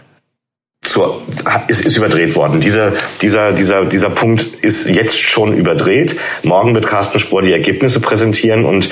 zur, 0.93 1.23
ist, 1.67 1.85
ist 1.85 1.97
überdreht 1.97 2.35
worden. 2.35 2.61
Dieser, 2.61 2.93
dieser, 3.21 3.51
dieser, 3.51 3.85
dieser 3.85 4.11
Punkt 4.11 4.43
ist 4.61 4.87
jetzt 4.87 5.19
schon 5.19 5.57
überdreht. 5.57 6.15
Morgen 6.43 6.75
wird 6.75 6.85
Carsten 6.85 7.17
Spohr 7.17 7.41
die 7.41 7.51
Ergebnisse 7.51 7.99
präsentieren 7.99 8.63
und 8.63 8.89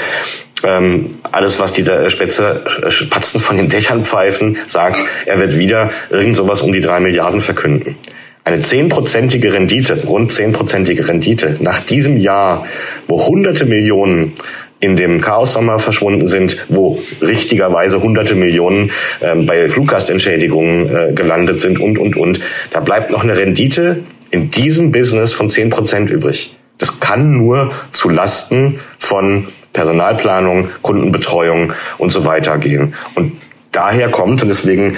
ähm, 0.63 1.19
alles, 1.31 1.59
was 1.59 1.73
die 1.73 1.85
Spätze, 2.07 2.63
Spatzen 2.89 3.39
von 3.39 3.57
den 3.57 3.69
Dächern 3.69 4.03
pfeifen, 4.03 4.57
sagt, 4.67 4.99
er 5.27 5.39
wird 5.39 5.59
wieder 5.59 5.91
irgend 6.09 6.37
sowas 6.37 6.61
um 6.61 6.73
die 6.73 6.81
drei 6.81 6.99
Milliarden 6.99 7.39
verkünden. 7.39 7.95
Eine 8.43 8.63
zehnprozentige 8.63 9.53
Rendite, 9.53 10.03
rund 10.05 10.31
zehnprozentige 10.31 11.07
Rendite 11.07 11.57
nach 11.59 11.81
diesem 11.81 12.17
Jahr, 12.17 12.65
wo 13.07 13.27
hunderte 13.27 13.65
Millionen 13.65 14.33
in 14.81 14.97
dem 14.97 15.21
Chaos-Sommer 15.21 15.79
verschwunden 15.79 16.27
sind, 16.27 16.65
wo 16.67 17.01
richtigerweise 17.21 18.01
hunderte 18.01 18.35
Millionen 18.35 18.91
ähm, 19.21 19.45
bei 19.45 19.69
Fluggastentschädigungen 19.69 20.95
äh, 20.95 21.13
gelandet 21.13 21.61
sind 21.61 21.79
und, 21.79 21.97
und, 21.97 22.17
und. 22.17 22.41
Da 22.71 22.81
bleibt 22.81 23.11
noch 23.11 23.23
eine 23.23 23.37
Rendite 23.37 23.99
in 24.31 24.49
diesem 24.49 24.91
Business 24.91 25.31
von 25.31 25.49
zehn 25.49 25.69
Prozent 25.69 26.09
übrig. 26.09 26.55
Das 26.77 26.99
kann 26.99 27.31
nur 27.31 27.71
zu 27.91 28.09
Lasten 28.09 28.79
von 28.97 29.47
Personalplanung, 29.73 30.69
Kundenbetreuung 30.81 31.73
und 31.97 32.11
so 32.11 32.25
weiter 32.25 32.57
gehen. 32.57 32.95
Und 33.15 33.33
daher 33.71 34.09
kommt. 34.09 34.41
Und 34.43 34.49
deswegen, 34.49 34.97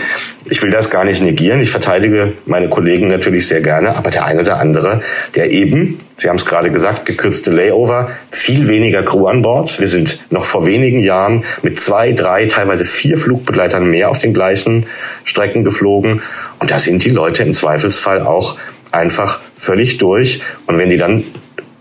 ich 0.50 0.62
will 0.62 0.72
das 0.72 0.90
gar 0.90 1.06
nicht 1.06 1.22
negieren, 1.22 1.62
ich 1.62 1.70
verteidige 1.70 2.34
meine 2.46 2.70
Kollegen 2.70 3.08
natürlich 3.08 3.48
sehr 3.48 3.62
gerne, 3.62 3.96
aber 3.96 4.10
der 4.10 4.26
eine 4.26 4.42
oder 4.42 4.60
andere, 4.60 5.02
der 5.36 5.52
eben, 5.52 6.00
Sie 6.18 6.30
haben 6.30 6.38
es 6.38 6.46
gerade 6.46 6.72
gesagt, 6.72 7.06
gekürzte 7.06 7.52
Layover, 7.52 8.12
viel 8.32 8.68
weniger 8.68 9.04
Crew 9.04 9.28
an 9.28 9.42
Bord. 9.42 9.80
Wir 9.80 9.88
sind 9.88 10.24
noch 10.30 10.46
vor 10.46 10.66
wenigen 10.66 11.00
Jahren 11.00 11.44
mit 11.64 11.80
zwei, 11.80 12.14
drei, 12.14 12.46
teilweise 12.46 12.86
vier 12.86 13.18
Flugbegleitern 13.18 13.86
mehr 13.86 14.10
auf 14.10 14.20
den 14.20 14.34
gleichen 14.34 14.86
Strecken 15.24 15.64
geflogen. 15.64 16.22
Und 16.60 16.72
da 16.72 16.80
sind 16.80 17.04
die 17.04 17.10
Leute 17.10 17.44
im 17.44 17.54
Zweifelsfall 17.54 18.22
auch 18.22 18.58
einfach 18.92 19.42
völlig 19.58 19.98
durch. 19.98 20.42
Und 20.68 20.78
wenn 20.78 20.90
die 20.90 20.98
dann 20.98 21.24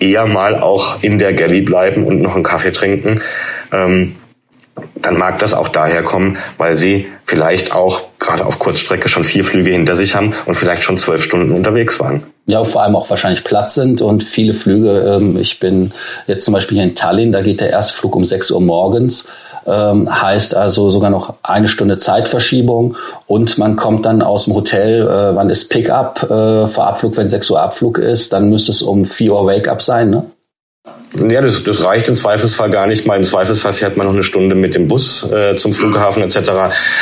eher 0.01 0.27
mal 0.27 0.59
auch 0.59 1.03
in 1.03 1.19
der 1.19 1.35
Galley 1.35 1.61
bleiben 1.61 2.05
und 2.05 2.23
noch 2.23 2.35
einen 2.35 2.43
Kaffee 2.43 2.73
trinken, 2.73 3.21
ähm, 3.71 4.17
dann 4.97 5.19
mag 5.19 5.39
das 5.39 5.55
auch 5.55 5.69
daher 5.69 6.03
kommen, 6.03 6.39
weil 6.59 6.77
sie 6.77 7.09
vielleicht 7.25 7.73
auch 7.75 8.03
gerade 8.19 8.47
auf 8.47 8.59
Kurzstrecke 8.59 9.09
schon 9.09 9.25
vier 9.25 9.45
Flüge 9.45 9.71
hinter 9.71 9.97
sich 9.97 10.15
haben 10.15 10.35
und 10.47 10.55
vielleicht 10.55 10.83
schon 10.83 10.99
zwölf 10.99 11.23
Stunden 11.23 11.53
unterwegs 11.53 11.99
waren. 12.01 12.23
Ja, 12.47 12.65
vor 12.65 12.83
allem 12.83 12.97
auch 12.97 13.09
wahrscheinlich 13.09 13.45
platt 13.45 13.71
sind 13.71 14.03
und 14.03 14.23
viele 14.23 14.55
Flüge. 14.55 15.17
Ähm, 15.17 15.37
ich 15.37 15.61
bin 15.61 15.93
jetzt 16.27 16.45
zum 16.45 16.55
Beispiel 16.55 16.79
hier 16.79 16.85
in 16.85 16.95
Tallinn, 16.95 17.33
da 17.33 17.43
geht 17.43 17.61
der 17.61 17.71
erste 17.71 17.95
Flug 17.95 18.17
um 18.17 18.25
6 18.25 18.51
Uhr 18.51 18.61
morgens. 18.61 19.29
Ähm, 19.65 20.11
heißt 20.11 20.57
also 20.57 20.91
sogar 20.91 21.11
noch 21.11 21.35
eine 21.45 21.69
Stunde 21.69 21.97
Zeitverschiebung 21.97 22.97
und 23.29 23.59
man 23.59 23.77
kommt 23.77 24.07
dann 24.07 24.21
aus 24.21 24.47
dem 24.47 24.55
Hotel, 24.55 25.03
äh, 25.03 25.37
wann 25.37 25.51
ist 25.51 25.69
Pickup 25.69 26.25
äh, 26.25 26.67
vor 26.67 26.89
Abflug, 26.89 27.17
wenn 27.17 27.29
6 27.29 27.49
Uhr 27.51 27.61
Abflug 27.61 27.99
ist, 27.99 28.33
dann 28.33 28.51
müsste 28.51 28.73
es 28.73 28.83
um 28.83 29.05
4 29.05 29.33
Uhr 29.33 29.47
Wake-up 29.47 29.81
sein, 29.81 30.11
ne? 30.11 30.25
Ja, 31.15 31.43
das, 31.43 31.63
das 31.65 31.85
reicht 31.85 32.09
im 32.09 32.17
Zweifelsfall 32.17 32.71
gar 32.71 32.87
nicht 32.87 33.07
mal. 33.07 33.17
Im 33.17 33.25
Zweifelsfall 33.25 33.73
fährt 33.73 33.97
man 33.97 34.07
noch 34.07 34.15
eine 34.15 34.23
Stunde 34.23 34.55
mit 34.55 34.75
dem 34.75 34.89
Bus 34.89 35.31
äh, 35.31 35.57
zum 35.57 35.75
Flughafen 35.75 36.23
etc. 36.23 36.51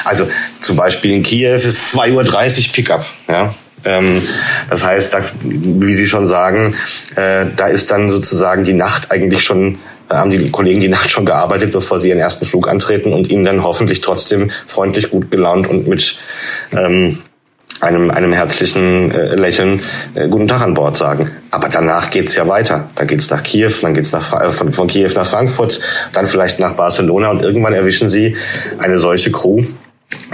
Also 0.05 0.27
zum 0.61 0.77
Beispiel 0.77 1.13
in 1.13 1.23
Kiew 1.23 1.55
ist 1.55 1.95
2.30 1.95 2.67
Uhr 2.69 2.73
Pickup. 2.73 3.07
Ja? 3.29 3.55
Ähm, 3.85 4.23
das 4.69 4.85
heißt, 4.85 5.15
da, 5.15 5.21
wie 5.43 5.95
Sie 5.95 6.09
schon 6.09 6.27
sagen, 6.27 6.75
äh, 7.15 7.47
da 7.57 7.69
ist 7.69 7.91
dann 7.91 8.11
sozusagen 8.11 8.65
die 8.65 8.73
Nacht 8.73 9.11
eigentlich 9.13 9.43
schon 9.45 9.79
äh, 10.11 10.15
haben 10.15 10.31
die 10.31 10.51
Kollegen 10.51 10.81
die 10.81 10.89
Nacht 10.89 11.11
schon 11.11 11.25
gearbeitet, 11.25 11.73
bevor 11.73 12.01
sie 12.01 12.09
ihren 12.09 12.19
ersten 12.19 12.45
Flug 12.45 12.69
antreten 12.69 13.13
und 13.13 13.31
ihnen 13.31 13.45
dann 13.45 13.63
hoffentlich 13.63 14.01
trotzdem 14.01 14.51
freundlich, 14.67 15.11
gut 15.11 15.31
gelaunt 15.31 15.69
und 15.69 15.87
mit 15.87 16.19
ähm, 16.77 17.21
einem, 17.81 18.11
einem 18.11 18.33
herzlichen 18.33 19.11
äh, 19.11 19.35
Lächeln 19.35 19.81
äh, 20.15 20.29
guten 20.29 20.49
Tag 20.49 20.63
an 20.63 20.75
Bord 20.75 20.97
sagen. 20.97 21.33
Aber 21.51 21.69
danach 21.69 22.11
geht's 22.11 22.37
ja 22.37 22.47
weiter. 22.47 22.89
Dann 22.95 23.07
geht's 23.07 23.31
nach 23.31 23.43
Kiew, 23.43 23.73
dann 23.83 23.95
geht's 23.95 24.13
nach, 24.13 24.33
äh, 24.41 24.53
von, 24.53 24.73
von 24.73 24.87
Kiew 24.87 25.11
nach 25.15 25.27
Frankfurt, 25.27 25.81
dann 26.13 26.27
vielleicht 26.27 26.61
nach 26.61 26.75
Barcelona 26.75 27.31
und 27.31 27.43
irgendwann 27.43 27.75
erwischen 27.75 28.11
sie 28.11 28.37
eine 28.79 28.99
solche 28.99 29.33
Crew, 29.33 29.65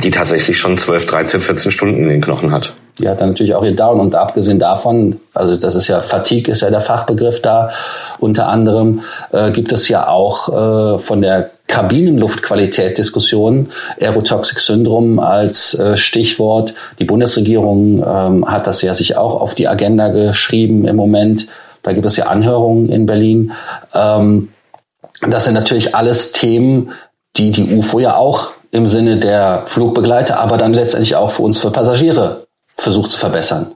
die 0.02 0.11
tatsächlich 0.11 0.59
schon 0.59 0.76
12, 0.76 1.06
13, 1.06 1.40
14 1.40 1.70
Stunden 1.70 2.02
in 2.02 2.09
den 2.09 2.20
Knochen 2.20 2.52
hat. 2.52 2.74
Die 2.98 3.09
hat 3.09 3.20
dann 3.20 3.30
natürlich 3.30 3.54
auch 3.54 3.62
ihr 3.62 3.76
Down 3.76 4.00
und 4.00 4.14
abgesehen 4.14 4.59
davon, 4.59 5.20
also 5.35 5.54
das 5.56 5.74
ist 5.74 5.87
ja 5.88 6.00
Fatigue 6.00 6.50
ist 6.50 6.62
ja 6.62 6.70
der 6.70 6.80
Fachbegriff 6.80 7.42
da, 7.42 7.70
unter 8.20 8.48
anderem 8.48 9.02
äh, 9.32 9.50
gibt 9.52 9.70
es 9.72 9.88
ja 9.88 10.09
auch 10.09 10.48
äh, 10.48 10.98
von 10.98 11.20
der 11.20 11.50
Kabinenluftqualität 11.68 12.98
Diskussion, 12.98 13.68
Aerotoxic 14.00 14.61
Syndrom 14.61 15.18
als 15.18 15.74
äh, 15.74 15.96
Stichwort. 15.96 16.74
Die 16.98 17.05
Bundesregierung 17.05 18.05
ähm, 18.07 18.50
hat 18.50 18.66
das 18.66 18.83
ja 18.83 18.94
sich 18.94 19.16
auch 19.16 19.40
auf 19.40 19.55
die 19.55 19.68
Agenda 19.68 20.09
geschrieben 20.09 20.87
im 20.87 20.96
Moment. 20.96 21.48
Da 21.83 21.92
gibt 21.92 22.07
es 22.07 22.16
ja 22.16 22.26
Anhörungen 22.26 22.88
in 22.88 23.07
Berlin. 23.07 23.52
Ähm, 23.94 24.48
das 25.29 25.44
sind 25.44 25.55
natürlich 25.55 25.94
alles 25.94 26.33
Themen, 26.33 26.92
die 27.37 27.50
die 27.50 27.76
UFO 27.76 27.98
ja 27.98 28.16
auch 28.16 28.50
im 28.70 28.87
Sinne 28.87 29.18
der 29.18 29.64
Flugbegleiter, 29.66 30.38
aber 30.38 30.59
dann 30.59 30.72
letztendlich 30.72 31.16
auch 31.16 31.31
für 31.31 31.42
uns 31.42 31.59
für 31.59 31.70
Passagiere 31.70 32.46
versucht 32.76 33.11
zu 33.11 33.18
verbessern. 33.18 33.74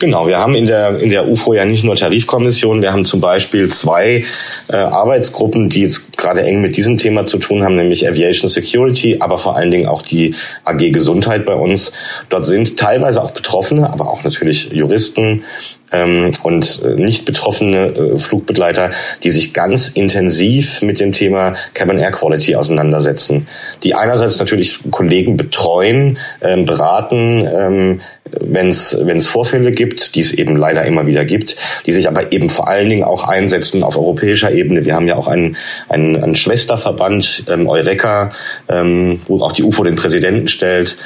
Genau, 0.00 0.26
wir 0.26 0.38
haben 0.38 0.54
in 0.54 0.64
der, 0.64 0.98
in 0.98 1.10
der 1.10 1.28
UFO 1.28 1.52
ja 1.52 1.66
nicht 1.66 1.84
nur 1.84 1.94
Tarifkommissionen, 1.94 2.80
wir 2.80 2.90
haben 2.90 3.04
zum 3.04 3.20
Beispiel 3.20 3.68
zwei 3.68 4.24
äh, 4.68 4.76
Arbeitsgruppen, 4.76 5.68
die 5.68 5.82
jetzt 5.82 6.16
gerade 6.16 6.42
eng 6.42 6.62
mit 6.62 6.78
diesem 6.78 6.96
Thema 6.96 7.26
zu 7.26 7.36
tun 7.36 7.62
haben, 7.62 7.76
nämlich 7.76 8.08
Aviation 8.08 8.48
Security, 8.48 9.18
aber 9.20 9.36
vor 9.36 9.56
allen 9.56 9.70
Dingen 9.70 9.86
auch 9.86 10.00
die 10.00 10.34
AG 10.64 10.90
Gesundheit 10.90 11.44
bei 11.44 11.52
uns. 11.52 11.92
Dort 12.30 12.46
sind 12.46 12.78
teilweise 12.78 13.22
auch 13.22 13.32
Betroffene, 13.32 13.92
aber 13.92 14.08
auch 14.08 14.24
natürlich 14.24 14.70
Juristen, 14.72 15.44
ähm, 15.92 16.30
und 16.42 16.82
äh, 16.84 16.94
nicht 16.94 17.24
betroffene 17.24 17.86
äh, 17.86 18.18
Flugbegleiter, 18.18 18.90
die 19.22 19.30
sich 19.30 19.52
ganz 19.52 19.88
intensiv 19.88 20.82
mit 20.82 21.00
dem 21.00 21.12
Thema 21.12 21.54
Cabin 21.74 21.98
Air 21.98 22.12
Quality 22.12 22.56
auseinandersetzen. 22.56 23.48
Die 23.82 23.94
einerseits 23.94 24.38
natürlich 24.38 24.78
Kollegen 24.90 25.36
betreuen, 25.36 26.18
ähm, 26.40 26.64
beraten, 26.64 27.48
ähm, 27.52 28.00
wenn 28.40 28.68
es 28.68 29.26
Vorfälle 29.26 29.72
gibt, 29.72 30.14
die 30.14 30.20
es 30.20 30.32
eben 30.32 30.56
leider 30.56 30.84
immer 30.84 31.06
wieder 31.06 31.24
gibt, 31.24 31.56
die 31.86 31.92
sich 31.92 32.08
aber 32.08 32.32
eben 32.32 32.48
vor 32.48 32.68
allen 32.68 32.88
Dingen 32.88 33.02
auch 33.02 33.26
einsetzen 33.26 33.82
auf 33.82 33.96
europäischer 33.96 34.52
Ebene. 34.52 34.84
Wir 34.84 34.94
haben 34.94 35.08
ja 35.08 35.16
auch 35.16 35.26
einen, 35.26 35.56
einen, 35.88 36.22
einen 36.22 36.36
Schwesterverband, 36.36 37.44
ähm, 37.48 37.68
Eureka, 37.68 38.30
ähm, 38.68 39.20
wo 39.26 39.42
auch 39.42 39.52
die 39.52 39.64
UFO 39.64 39.82
den 39.82 39.96
Präsidenten 39.96 40.46
stellt 40.46 40.96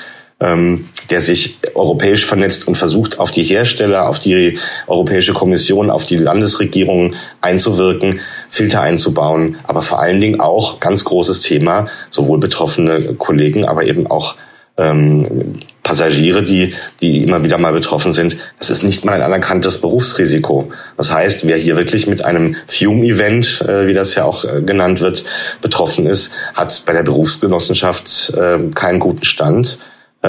ähm, 0.40 0.88
der 1.10 1.20
sich 1.20 1.58
europäisch 1.74 2.24
vernetzt 2.24 2.66
und 2.66 2.76
versucht, 2.76 3.18
auf 3.18 3.30
die 3.30 3.42
Hersteller, 3.42 4.08
auf 4.08 4.18
die 4.18 4.58
Europäische 4.86 5.32
Kommission, 5.32 5.90
auf 5.90 6.06
die 6.06 6.16
Landesregierungen 6.16 7.16
einzuwirken, 7.40 8.20
Filter 8.50 8.80
einzubauen, 8.80 9.56
aber 9.64 9.82
vor 9.82 10.00
allen 10.00 10.20
Dingen 10.20 10.40
auch 10.40 10.80
ganz 10.80 11.04
großes 11.04 11.40
Thema, 11.40 11.86
sowohl 12.10 12.38
betroffene 12.38 13.14
Kollegen, 13.14 13.64
aber 13.64 13.84
eben 13.84 14.06
auch 14.06 14.36
ähm, 14.76 15.58
Passagiere, 15.82 16.42
die, 16.42 16.74
die 17.00 17.22
immer 17.22 17.44
wieder 17.44 17.58
mal 17.58 17.72
betroffen 17.72 18.12
sind, 18.12 18.38
das 18.58 18.70
ist 18.70 18.82
nicht 18.82 19.04
mal 19.04 19.12
ein 19.12 19.22
anerkanntes 19.22 19.80
Berufsrisiko. 19.80 20.72
Das 20.96 21.12
heißt, 21.12 21.46
wer 21.46 21.56
hier 21.56 21.76
wirklich 21.76 22.06
mit 22.06 22.24
einem 22.24 22.56
Fume-Event, 22.66 23.60
äh, 23.68 23.86
wie 23.86 23.94
das 23.94 24.14
ja 24.14 24.24
auch 24.24 24.44
äh, 24.44 24.62
genannt 24.62 25.00
wird, 25.00 25.24
betroffen 25.60 26.06
ist, 26.06 26.32
hat 26.54 26.82
bei 26.86 26.92
der 26.92 27.02
Berufsgenossenschaft 27.02 28.32
äh, 28.36 28.58
keinen 28.74 28.98
guten 28.98 29.24
Stand 29.24 29.78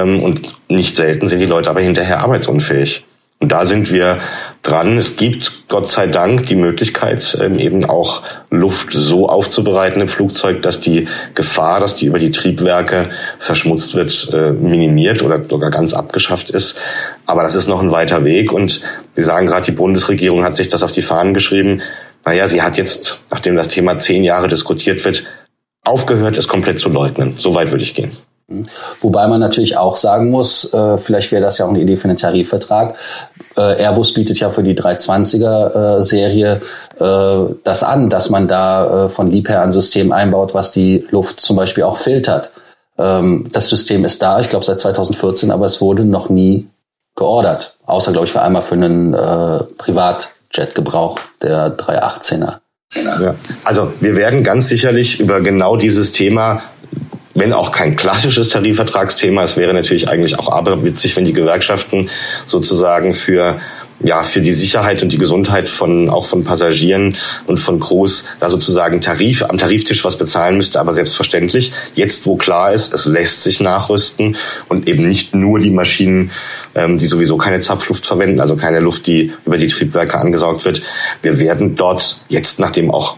und 0.02 0.56
nicht 0.70 0.96
selten 0.96 1.30
sind 1.30 1.40
die 1.40 1.46
Leute 1.46 1.70
aber 1.70 1.82
hinterher 1.82 2.20
arbeitsunfähig. 2.20 3.06
Und 3.40 3.52
da 3.52 3.66
sind 3.66 3.92
wir 3.92 4.20
dran. 4.64 4.98
Es 4.98 5.18
gibt 5.18 5.68
Gott 5.68 5.92
sei 5.92 6.08
Dank 6.08 6.48
die 6.48 6.56
Möglichkeit, 6.56 7.38
ähm, 7.42 7.60
eben 7.60 7.86
auch 7.86 8.24
Luft 8.50 8.94
so 8.94 9.28
aufzubereiten 9.28 10.02
im 10.02 10.08
Flugzeug, 10.08 10.62
dass 10.62 10.80
die 10.80 11.08
Gefahr, 11.36 11.80
dass 11.80 11.96
die 11.96 12.06
über 12.06 12.18
die 12.18 12.32
Triebwerke 12.32 13.10
verschmutzt 13.38 13.94
wird, 13.94 14.32
äh, 14.34 14.52
minimiert 14.52 15.22
oder 15.22 15.44
sogar 15.48 15.70
ganz 15.70 15.94
abgeschafft 15.94 16.50
ist. 16.50 16.80
Aber 17.26 17.44
das 17.44 17.56
ist 17.56 17.68
noch 17.68 17.82
ein 17.82 17.92
weiter 17.92 18.24
Weg. 18.24 18.54
Und 18.54 18.82
wir 19.16 19.26
sagen 19.26 19.48
gerade, 19.48 19.66
die 19.66 19.72
Bundesregierung 19.72 20.44
hat 20.44 20.56
sich 20.56 20.70
das 20.70 20.82
auf 20.82 20.94
die 20.94 21.02
Fahnen 21.02 21.34
geschrieben. 21.34 21.82
Naja, 22.24 22.48
sie 22.48 22.62
hat 22.62 22.78
jetzt, 22.78 23.26
nachdem 23.30 23.56
das 23.56 23.68
Thema 23.68 23.98
zehn 23.98 24.24
Jahre 24.24 24.48
diskutiert 24.48 25.04
wird, 25.04 25.26
aufgehört, 25.84 26.38
es 26.38 26.48
komplett 26.48 26.80
zu 26.80 26.90
leugnen. 26.90 27.36
So 27.38 27.54
weit 27.54 27.70
würde 27.70 27.84
ich 27.84 27.94
gehen. 27.94 28.14
Wobei 29.02 29.26
man 29.26 29.40
natürlich 29.40 29.76
auch 29.76 29.96
sagen 29.96 30.30
muss, 30.30 30.72
äh, 30.72 31.00
vielleicht 31.00 31.32
wäre 31.32 31.42
das 31.42 31.58
ja 31.58 31.66
auch 31.66 31.70
eine 31.70 31.82
Idee 31.82 31.98
für 31.98 32.08
einen 32.08 32.18
Tarifvertrag. 32.18 32.96
Äh, 33.58 33.84
Airbus 33.84 34.14
bietet 34.14 34.40
ja 34.40 34.52
für 34.52 34.62
die 34.62 34.76
320er 34.76 36.60
äh, 37.00 37.04
äh, 37.04 37.56
das 37.64 37.84
an, 37.84 38.12
dass 38.12 38.30
man 38.30 38.48
da 38.48 39.06
äh, 39.06 39.10
von 39.10 39.32
Liebherr 39.32 39.64
ein 39.64 39.72
System 39.72 40.12
einbaut, 40.12 40.54
was 40.54 40.72
die 40.72 41.08
Luft 41.10 41.42
zum 41.42 41.56
Beispiel 41.56 41.86
auch 41.86 41.98
filtert. 41.98 42.52
Ähm, 43.00 43.48
das 43.52 43.68
System 43.68 44.06
ist 44.06 44.22
da, 44.22 44.40
ich 44.40 44.50
glaube 44.50 44.64
seit 44.64 44.80
2014, 44.80 45.50
aber 45.50 45.66
es 45.66 45.82
wurde 45.82 46.06
noch 46.06 46.30
nie 46.30 46.68
geordert. 47.16 47.76
Außer, 47.88 48.12
glaube 48.12 48.28
ich, 48.28 48.32
für 48.32 48.44
einmal 48.44 48.62
für 48.62 48.76
einen 48.76 49.16
äh, 49.16 49.64
Privatjet-Gebrauch 49.78 51.20
der 51.42 51.76
318er. 51.76 52.60
Ja. 52.94 53.36
Also 53.64 53.92
wir 54.00 54.16
werden 54.16 54.44
ganz 54.44 54.70
sicherlich 54.70 55.20
über 55.20 55.42
genau 55.42 55.76
dieses 55.76 56.12
Thema 56.12 56.62
wenn 57.36 57.54
auch 57.54 57.72
kein 57.72 57.96
klassisches 57.96 58.50
Tarifvertragsthema. 58.50 59.44
Es 59.44 59.58
wäre 59.58 59.74
natürlich 59.74 60.10
eigentlich 60.10 60.40
auch 60.40 60.52
aberwitzig, 60.52 61.16
wenn 61.16 61.26
die 61.26 61.34
Gewerkschaften 61.34 62.10
sozusagen 62.48 63.14
für 63.14 63.60
ja, 64.02 64.24
für 64.24 64.42
die 64.42 64.52
Sicherheit 64.52 65.02
und 65.04 65.12
die 65.12 65.18
Gesundheit 65.18 65.70
von, 65.70 66.10
auch 66.10 66.26
von 66.26 66.44
Passagieren 66.44 67.16
und 67.48 67.58
von 67.58 67.80
Crews 67.80 68.26
da 68.40 68.50
sozusagen 68.50 69.00
Tarif, 69.00 69.44
am 69.44 69.58
Tariftisch 69.58 70.04
was 70.04 70.18
bezahlen 70.18 70.58
müsste, 70.58 70.80
aber 70.80 70.94
selbstverständlich, 70.94 71.72
jetzt 71.96 72.26
wo 72.26 72.36
klar 72.36 72.74
ist, 72.74 72.94
es 72.94 73.06
lässt 73.06 73.44
sich 73.44 73.62
nachrüsten 73.62 74.36
und 74.68 74.90
eben 74.90 75.08
nicht 75.08 75.34
nur 75.34 75.60
die 75.60 75.72
Maschinen, 75.72 76.32
ähm, 76.76 76.98
die 76.98 77.08
sowieso 77.08 77.38
keine 77.38 77.62
Zapfluft 77.62 78.06
verwenden, 78.06 78.42
also 78.42 78.58
keine 78.58 78.80
Luft, 78.80 79.08
die 79.08 79.32
über 79.46 79.58
die 79.58 79.68
Triebwerke 79.68 80.18
angesaugt 80.18 80.66
wird. 80.66 80.82
Wir 81.22 81.40
werden 81.40 81.76
dort 81.76 82.22
jetzt, 82.28 82.60
nachdem 82.60 82.92
auch 82.92 83.18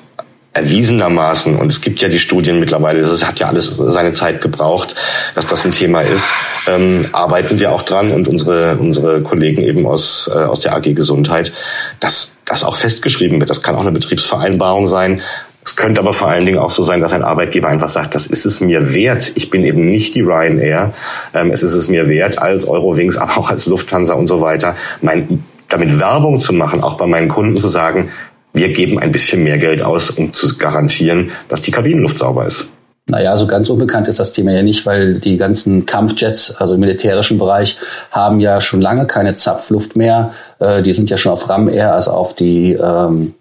erwiesenermaßen, 0.58 1.56
und 1.56 1.72
es 1.72 1.82
gibt 1.82 2.02
ja 2.02 2.10
die 2.10 2.20
Studien 2.20 2.60
mittlerweile, 2.60 3.02
das 3.02 3.26
hat 3.26 3.40
ja 3.40 3.48
alles 3.48 3.76
seine 3.78 4.14
Zeit 4.14 4.42
gebraucht, 4.42 4.96
dass 5.36 5.48
das 5.48 5.66
ein 5.66 5.72
Thema 5.72 6.02
ist, 6.02 6.34
ähm, 6.68 7.06
arbeiten 7.12 7.60
wir 7.60 7.72
auch 7.72 7.84
dran 7.84 8.12
und 8.12 8.28
unsere, 8.28 8.78
unsere 8.78 9.22
Kollegen 9.22 9.62
eben 9.62 9.86
aus, 9.86 10.30
äh, 10.34 10.38
aus 10.38 10.60
der 10.62 10.76
AG 10.76 10.94
Gesundheit, 10.94 11.54
dass 12.00 12.38
das 12.46 12.64
auch 12.64 12.76
festgeschrieben 12.76 13.40
wird. 13.40 13.50
Das 13.50 13.62
kann 13.62 13.76
auch 13.76 13.82
eine 13.82 13.92
Betriebsvereinbarung 13.92 14.88
sein. 14.88 15.22
Es 15.66 15.76
könnte 15.76 16.00
aber 16.00 16.14
vor 16.14 16.30
allen 16.30 16.46
Dingen 16.46 16.60
auch 16.60 16.70
so 16.70 16.82
sein, 16.82 17.02
dass 17.02 17.12
ein 17.12 17.24
Arbeitgeber 17.24 17.68
einfach 17.68 17.90
sagt, 17.90 18.16
das 18.16 18.28
ist 18.28 18.46
es 18.46 18.62
mir 18.62 18.94
wert. 18.94 19.34
Ich 19.36 19.50
bin 19.50 19.66
eben 19.66 19.86
nicht 19.90 20.16
die 20.16 20.22
Ryanair. 20.22 20.94
Ähm, 21.34 21.52
es 21.52 21.62
ist 21.62 21.74
es 21.74 21.90
mir 21.90 22.08
wert, 22.08 22.40
als 22.40 22.66
Eurowings, 22.66 23.18
aber 23.18 23.38
auch 23.38 23.50
als 23.50 23.66
Lufthansa 23.66 24.14
und 24.14 24.28
so 24.28 24.40
weiter, 24.40 24.76
mein, 25.02 25.44
damit 25.68 26.00
Werbung 26.00 26.40
zu 26.40 26.54
machen, 26.54 26.82
auch 26.82 26.96
bei 26.96 27.06
meinen 27.06 27.28
Kunden 27.28 27.58
zu 27.58 27.68
sagen, 27.68 28.10
wir 28.58 28.74
geben 28.74 29.00
ein 29.00 29.12
bisschen 29.12 29.44
mehr 29.44 29.58
Geld 29.58 29.82
aus, 29.82 30.10
um 30.10 30.34
zu 30.34 30.58
garantieren, 30.58 31.32
dass 31.48 31.62
die 31.62 31.72
Kabinenluft 31.72 32.18
sauber 32.18 32.46
ist. 32.46 32.70
Naja, 33.10 33.38
so 33.38 33.48
ganz 33.48 33.70
unbekannt 33.70 34.10
ist 34.10 34.20
das 34.20 34.34
Thema 34.34 34.52
ja 34.52 34.64
nicht, 34.64 34.86
weil 34.86 35.20
die 35.20 35.38
ganzen 35.38 35.86
Kampfjets, 35.86 36.58
also 36.58 36.74
im 36.74 36.82
militärischen 36.82 37.38
Bereich, 37.38 37.78
haben 38.12 38.42
ja 38.42 38.60
schon 38.60 38.82
lange 38.82 39.08
keine 39.08 39.34
Zapfluft 39.34 39.96
mehr. 39.96 40.34
Äh, 40.60 40.82
die 40.82 40.94
sind 40.94 41.10
ja 41.10 41.16
schon 41.16 41.32
auf 41.32 41.50
RAM 41.50 41.70
Air, 41.70 41.94
also 41.94 42.12
auf 42.12 42.36
die 42.36 42.74
ähm, 42.74 43.34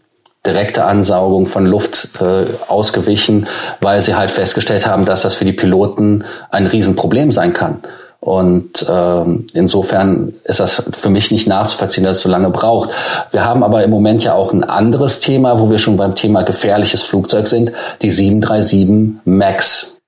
direkte 0.47 0.85
Ansaugung 0.85 1.49
von 1.49 1.67
Luft 1.67 2.11
äh, 2.21 2.47
ausgewichen, 2.69 3.49
weil 3.81 4.01
sie 4.01 4.15
halt 4.15 4.31
festgestellt 4.31 4.87
haben, 4.87 5.05
dass 5.05 5.23
das 5.23 5.35
für 5.35 5.45
die 5.45 5.53
Piloten 5.53 6.25
ein 6.51 6.69
Riesenproblem 6.69 7.33
sein 7.33 7.53
kann. 7.53 7.81
Und 8.21 8.87
ähm, 8.89 9.47
insofern 9.53 10.35
ist 10.45 10.61
das 10.61 10.83
für 10.97 11.11
mich 11.11 11.31
nicht 11.31 11.47
nachzuvollziehen, 11.47 12.05
dass 12.05 12.19
es 12.19 12.23
so 12.23 12.29
lange 12.29 12.51
braucht. 12.51 12.91
Wir 13.31 13.45
haben 13.45 13.63
aber 13.63 13.85
im 13.85 13.91
Moment 13.91 14.25
ja 14.25 14.35
auch 14.35 14.53
ein 14.53 14.65
anderes 14.65 15.21
Thema, 15.21 15.61
wo 15.61 15.71
wir 15.71 15.79
schon 15.79 15.97
beim 15.97 16.15
Thema 16.15 16.43
gefährliches 16.43 17.03
Flugzeug 17.03 17.47
sind, 17.47 17.73
die 18.03 18.11
737 18.11 19.21
MAX. 19.25 19.99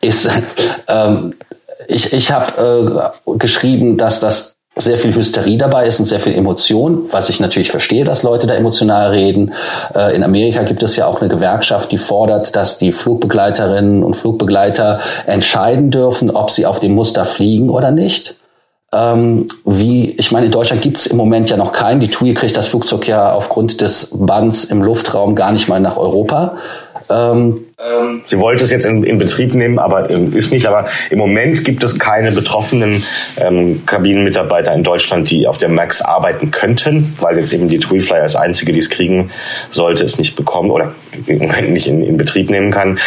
Ist, 0.00 0.30
ähm, 0.88 1.34
ich 1.88 2.12
ich 2.12 2.30
habe 2.30 3.12
äh, 3.26 3.36
geschrieben, 3.36 3.98
dass 3.98 4.20
das 4.20 4.59
sehr 4.80 4.98
viel 4.98 5.14
Hysterie 5.14 5.56
dabei 5.56 5.86
ist 5.86 6.00
und 6.00 6.06
sehr 6.06 6.20
viel 6.20 6.34
Emotion, 6.34 7.04
was 7.10 7.28
ich 7.28 7.40
natürlich 7.40 7.70
verstehe, 7.70 8.04
dass 8.04 8.22
Leute 8.22 8.46
da 8.46 8.54
emotional 8.54 9.10
reden. 9.10 9.52
Äh, 9.94 10.14
in 10.16 10.22
Amerika 10.22 10.62
gibt 10.62 10.82
es 10.82 10.96
ja 10.96 11.06
auch 11.06 11.20
eine 11.20 11.28
Gewerkschaft, 11.28 11.92
die 11.92 11.98
fordert, 11.98 12.56
dass 12.56 12.78
die 12.78 12.92
Flugbegleiterinnen 12.92 14.02
und 14.02 14.14
Flugbegleiter 14.14 15.00
entscheiden 15.26 15.90
dürfen, 15.90 16.30
ob 16.30 16.50
sie 16.50 16.66
auf 16.66 16.80
dem 16.80 16.94
Muster 16.94 17.24
fliegen 17.24 17.70
oder 17.70 17.90
nicht. 17.90 18.36
Ähm, 18.92 19.46
wie, 19.64 20.10
ich 20.10 20.32
meine, 20.32 20.46
in 20.46 20.52
Deutschland 20.52 20.82
gibt 20.82 20.96
es 20.96 21.06
im 21.06 21.16
Moment 21.16 21.48
ja 21.48 21.56
noch 21.56 21.72
keinen. 21.72 22.00
Die 22.00 22.08
TUI 22.08 22.34
kriegt 22.34 22.56
das 22.56 22.68
Flugzeug 22.68 23.06
ja 23.06 23.32
aufgrund 23.32 23.80
des 23.80 24.18
Bands 24.18 24.64
im 24.64 24.82
Luftraum 24.82 25.36
gar 25.36 25.52
nicht 25.52 25.68
mal 25.68 25.78
nach 25.78 25.96
Europa. 25.96 26.56
Ähm, 27.10 27.60
Sie 28.26 28.38
wollte 28.38 28.62
es 28.62 28.70
jetzt 28.70 28.84
in, 28.84 29.02
in 29.04 29.18
Betrieb 29.18 29.54
nehmen, 29.54 29.78
aber 29.78 30.10
ähm, 30.10 30.36
ist 30.36 30.52
nicht. 30.52 30.66
Aber 30.66 30.88
im 31.08 31.18
Moment 31.18 31.64
gibt 31.64 31.82
es 31.82 31.98
keine 31.98 32.30
betroffenen 32.30 33.02
ähm, 33.38 33.84
Kabinenmitarbeiter 33.86 34.74
in 34.74 34.82
Deutschland, 34.82 35.30
die 35.30 35.46
auf 35.46 35.58
der 35.58 35.70
Max 35.70 36.02
arbeiten 36.02 36.50
könnten, 36.50 37.14
weil 37.20 37.38
jetzt 37.38 37.52
eben 37.52 37.68
die 37.68 37.78
TuiFly 37.78 38.18
als 38.18 38.36
einzige, 38.36 38.72
die 38.72 38.78
es 38.78 38.90
kriegen 38.90 39.30
sollte, 39.70 40.04
es 40.04 40.18
nicht 40.18 40.36
bekommen 40.36 40.70
oder 40.70 40.92
im 41.26 41.38
Moment 41.38 41.70
nicht 41.70 41.86
in, 41.86 42.02
in 42.02 42.16
Betrieb 42.16 42.50
nehmen 42.50 42.70
kann. 42.70 42.98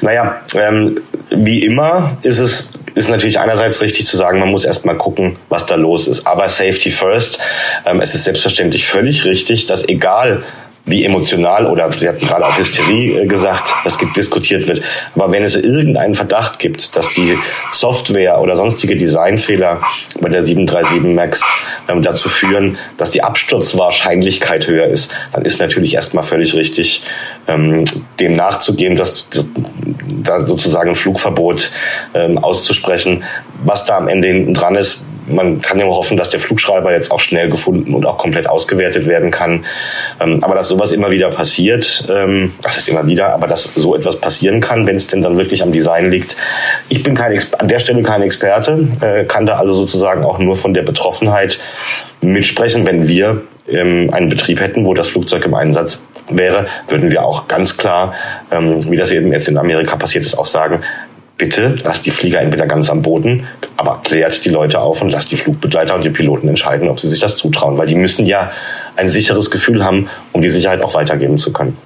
Naja, 0.00 0.40
ähm, 0.54 1.00
wie 1.30 1.60
immer 1.60 2.16
ist 2.22 2.38
es 2.38 2.70
ist 2.94 3.08
natürlich 3.08 3.40
einerseits 3.40 3.80
richtig 3.80 4.06
zu 4.06 4.18
sagen, 4.18 4.38
man 4.38 4.50
muss 4.50 4.64
erstmal 4.64 4.96
gucken, 4.96 5.38
was 5.48 5.64
da 5.64 5.76
los 5.76 6.06
ist. 6.06 6.26
Aber 6.26 6.48
Safety 6.50 6.90
first. 6.90 7.38
Ähm, 7.86 8.00
es 8.00 8.14
ist 8.14 8.24
selbstverständlich 8.24 8.86
völlig 8.86 9.24
richtig, 9.24 9.66
dass 9.66 9.88
egal 9.88 10.42
wie 10.84 11.04
emotional 11.04 11.66
oder 11.66 11.90
Sie 11.92 12.08
hatten 12.08 12.26
gerade 12.26 12.44
auch 12.44 12.58
Hysterie 12.58 13.22
äh, 13.22 13.26
gesagt, 13.26 13.72
das 13.84 13.98
diskutiert 14.16 14.66
wird. 14.66 14.82
Aber 15.14 15.30
wenn 15.30 15.44
es 15.44 15.56
irgendeinen 15.56 16.14
Verdacht 16.14 16.58
gibt, 16.58 16.96
dass 16.96 17.08
die 17.10 17.38
Software 17.70 18.40
oder 18.40 18.56
sonstige 18.56 18.96
Designfehler 18.96 19.80
bei 20.20 20.28
der 20.28 20.44
737 20.44 21.14
MAX 21.14 21.42
ähm, 21.88 22.02
dazu 22.02 22.28
führen, 22.28 22.78
dass 22.98 23.10
die 23.10 23.22
Absturzwahrscheinlichkeit 23.22 24.66
höher 24.66 24.86
ist, 24.86 25.12
dann 25.32 25.44
ist 25.44 25.60
natürlich 25.60 25.94
erstmal 25.94 26.24
völlig 26.24 26.54
richtig, 26.54 27.04
ähm, 27.46 27.84
dem 28.18 28.34
nachzugehen, 28.34 28.96
dass, 28.96 29.30
dass 29.30 29.46
da 30.22 30.44
sozusagen 30.44 30.90
ein 30.90 30.96
Flugverbot 30.96 31.70
ähm, 32.14 32.38
auszusprechen. 32.38 33.22
Was 33.64 33.84
da 33.84 33.98
am 33.98 34.08
Ende 34.08 34.28
hinten 34.28 34.54
dran 34.54 34.74
ist, 34.74 35.04
man 35.26 35.60
kann 35.60 35.78
ja 35.78 35.86
hoffen, 35.86 36.16
dass 36.16 36.30
der 36.30 36.40
Flugschreiber 36.40 36.92
jetzt 36.92 37.10
auch 37.10 37.20
schnell 37.20 37.48
gefunden 37.48 37.94
und 37.94 38.06
auch 38.06 38.18
komplett 38.18 38.48
ausgewertet 38.48 39.06
werden 39.06 39.30
kann. 39.30 39.64
Ähm, 40.20 40.42
aber 40.42 40.54
dass 40.54 40.68
sowas 40.68 40.92
immer 40.92 41.10
wieder 41.10 41.30
passiert, 41.30 42.06
ähm, 42.10 42.52
das 42.62 42.76
ist 42.76 42.88
immer 42.88 43.06
wieder, 43.06 43.32
aber 43.32 43.46
dass 43.46 43.64
so 43.74 43.94
etwas 43.94 44.16
passieren 44.16 44.60
kann, 44.60 44.86
wenn 44.86 44.96
es 44.96 45.06
denn 45.06 45.22
dann 45.22 45.36
wirklich 45.36 45.62
am 45.62 45.72
Design 45.72 46.10
liegt. 46.10 46.36
Ich 46.88 47.02
bin 47.02 47.14
kein 47.14 47.38
an 47.58 47.68
der 47.68 47.78
Stelle 47.78 48.02
kein 48.02 48.22
Experte, 48.22 48.88
äh, 49.00 49.24
kann 49.24 49.46
da 49.46 49.56
also 49.56 49.72
sozusagen 49.72 50.24
auch 50.24 50.38
nur 50.38 50.56
von 50.56 50.74
der 50.74 50.82
Betroffenheit 50.82 51.58
mitsprechen. 52.20 52.84
Wenn 52.84 53.08
wir 53.08 53.42
ähm, 53.68 54.10
einen 54.12 54.28
Betrieb 54.28 54.60
hätten, 54.60 54.84
wo 54.84 54.94
das 54.94 55.08
Flugzeug 55.08 55.44
im 55.44 55.54
Einsatz 55.54 56.04
wäre, 56.30 56.66
würden 56.88 57.10
wir 57.10 57.24
auch 57.24 57.48
ganz 57.48 57.76
klar, 57.76 58.14
wie 58.50 58.96
das 58.96 59.10
eben 59.10 59.32
jetzt 59.32 59.48
in 59.48 59.58
Amerika 59.58 59.96
passiert 59.96 60.24
ist, 60.24 60.38
auch 60.38 60.46
sagen, 60.46 60.82
bitte 61.42 61.74
lasst 61.82 62.06
die 62.06 62.12
Flieger 62.12 62.40
entweder 62.40 62.68
ganz 62.68 62.88
am 62.88 63.02
Boden, 63.02 63.48
aber 63.76 64.00
klärt 64.04 64.44
die 64.44 64.48
Leute 64.48 64.78
auf 64.78 65.02
und 65.02 65.10
lasst 65.10 65.32
die 65.32 65.36
Flugbegleiter 65.36 65.96
und 65.96 66.04
die 66.04 66.10
Piloten 66.10 66.46
entscheiden, 66.46 66.88
ob 66.88 67.00
sie 67.00 67.08
sich 67.08 67.18
das 67.18 67.34
zutrauen, 67.34 67.76
weil 67.78 67.88
die 67.88 67.96
müssen 67.96 68.26
ja 68.26 68.52
ein 68.94 69.08
sicheres 69.08 69.50
Gefühl 69.50 69.84
haben, 69.84 70.08
um 70.30 70.40
die 70.40 70.50
Sicherheit 70.50 70.82
auch 70.82 70.94
weitergeben 70.94 71.38
zu 71.38 71.52
können. 71.52 71.76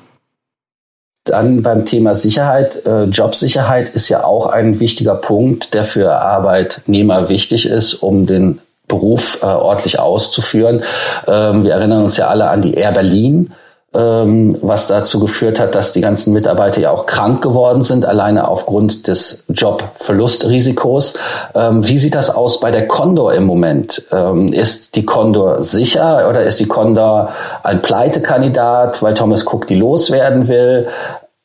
Dann 1.24 1.62
beim 1.62 1.86
Thema 1.86 2.14
Sicherheit, 2.14 2.84
äh, 2.84 3.04
Jobsicherheit 3.04 3.88
ist 3.88 4.11
ja 4.11 4.24
auch 4.24 4.46
ein 4.46 4.78
wichtiger 4.78 5.14
Punkt, 5.14 5.72
der 5.72 5.84
für 5.84 6.12
Arbeitnehmer 6.12 7.30
wichtig 7.30 7.66
ist, 7.66 7.94
um 7.94 8.26
den 8.26 8.59
Beruf 8.88 9.38
äh, 9.42 9.46
ordentlich 9.46 9.98
auszuführen. 9.98 10.82
Ähm, 11.26 11.64
wir 11.64 11.72
erinnern 11.72 12.04
uns 12.04 12.18
ja 12.18 12.28
alle 12.28 12.50
an 12.50 12.61
die 12.61 12.74
Air 12.74 12.92
Berlin 12.92 13.54
was 13.97 14.86
dazu 14.88 15.20
geführt 15.20 15.59
hat, 15.59 15.74
dass 15.74 15.92
die 15.92 16.01
ganzen 16.01 16.32
Mitarbeiter 16.32 16.80
ja 16.80 16.90
auch 16.90 17.07
krank 17.07 17.42
geworden 17.42 17.82
sind, 17.82 18.05
alleine 18.05 18.49
aufgrund 18.49 19.09
des 19.09 19.44
Jobverlustrisikos. 19.49 21.14
Ähm, 21.55 21.86
wie 21.86 21.99
sieht 21.99 22.14
das 22.14 22.30
aus 22.30 22.61
bei 22.61 22.70
der 22.70 22.86
Condor 22.86 23.32
im 23.32 23.44
Moment? 23.44 24.07
Ähm, 24.12 24.53
ist 24.53 24.97
die 24.97 25.05
Condor 25.05 25.62
sicher 25.62 26.28
oder 26.28 26.42
ist 26.42 26.61
die 26.61 26.66
Condor 26.66 27.32
ein 27.62 27.80
Pleitekandidat, 27.82 29.03
weil 29.03 29.14
Thomas 29.14 29.47
Cook 29.47 29.66
die 29.66 29.76
loswerden 29.76 30.49
will? 30.49 30.88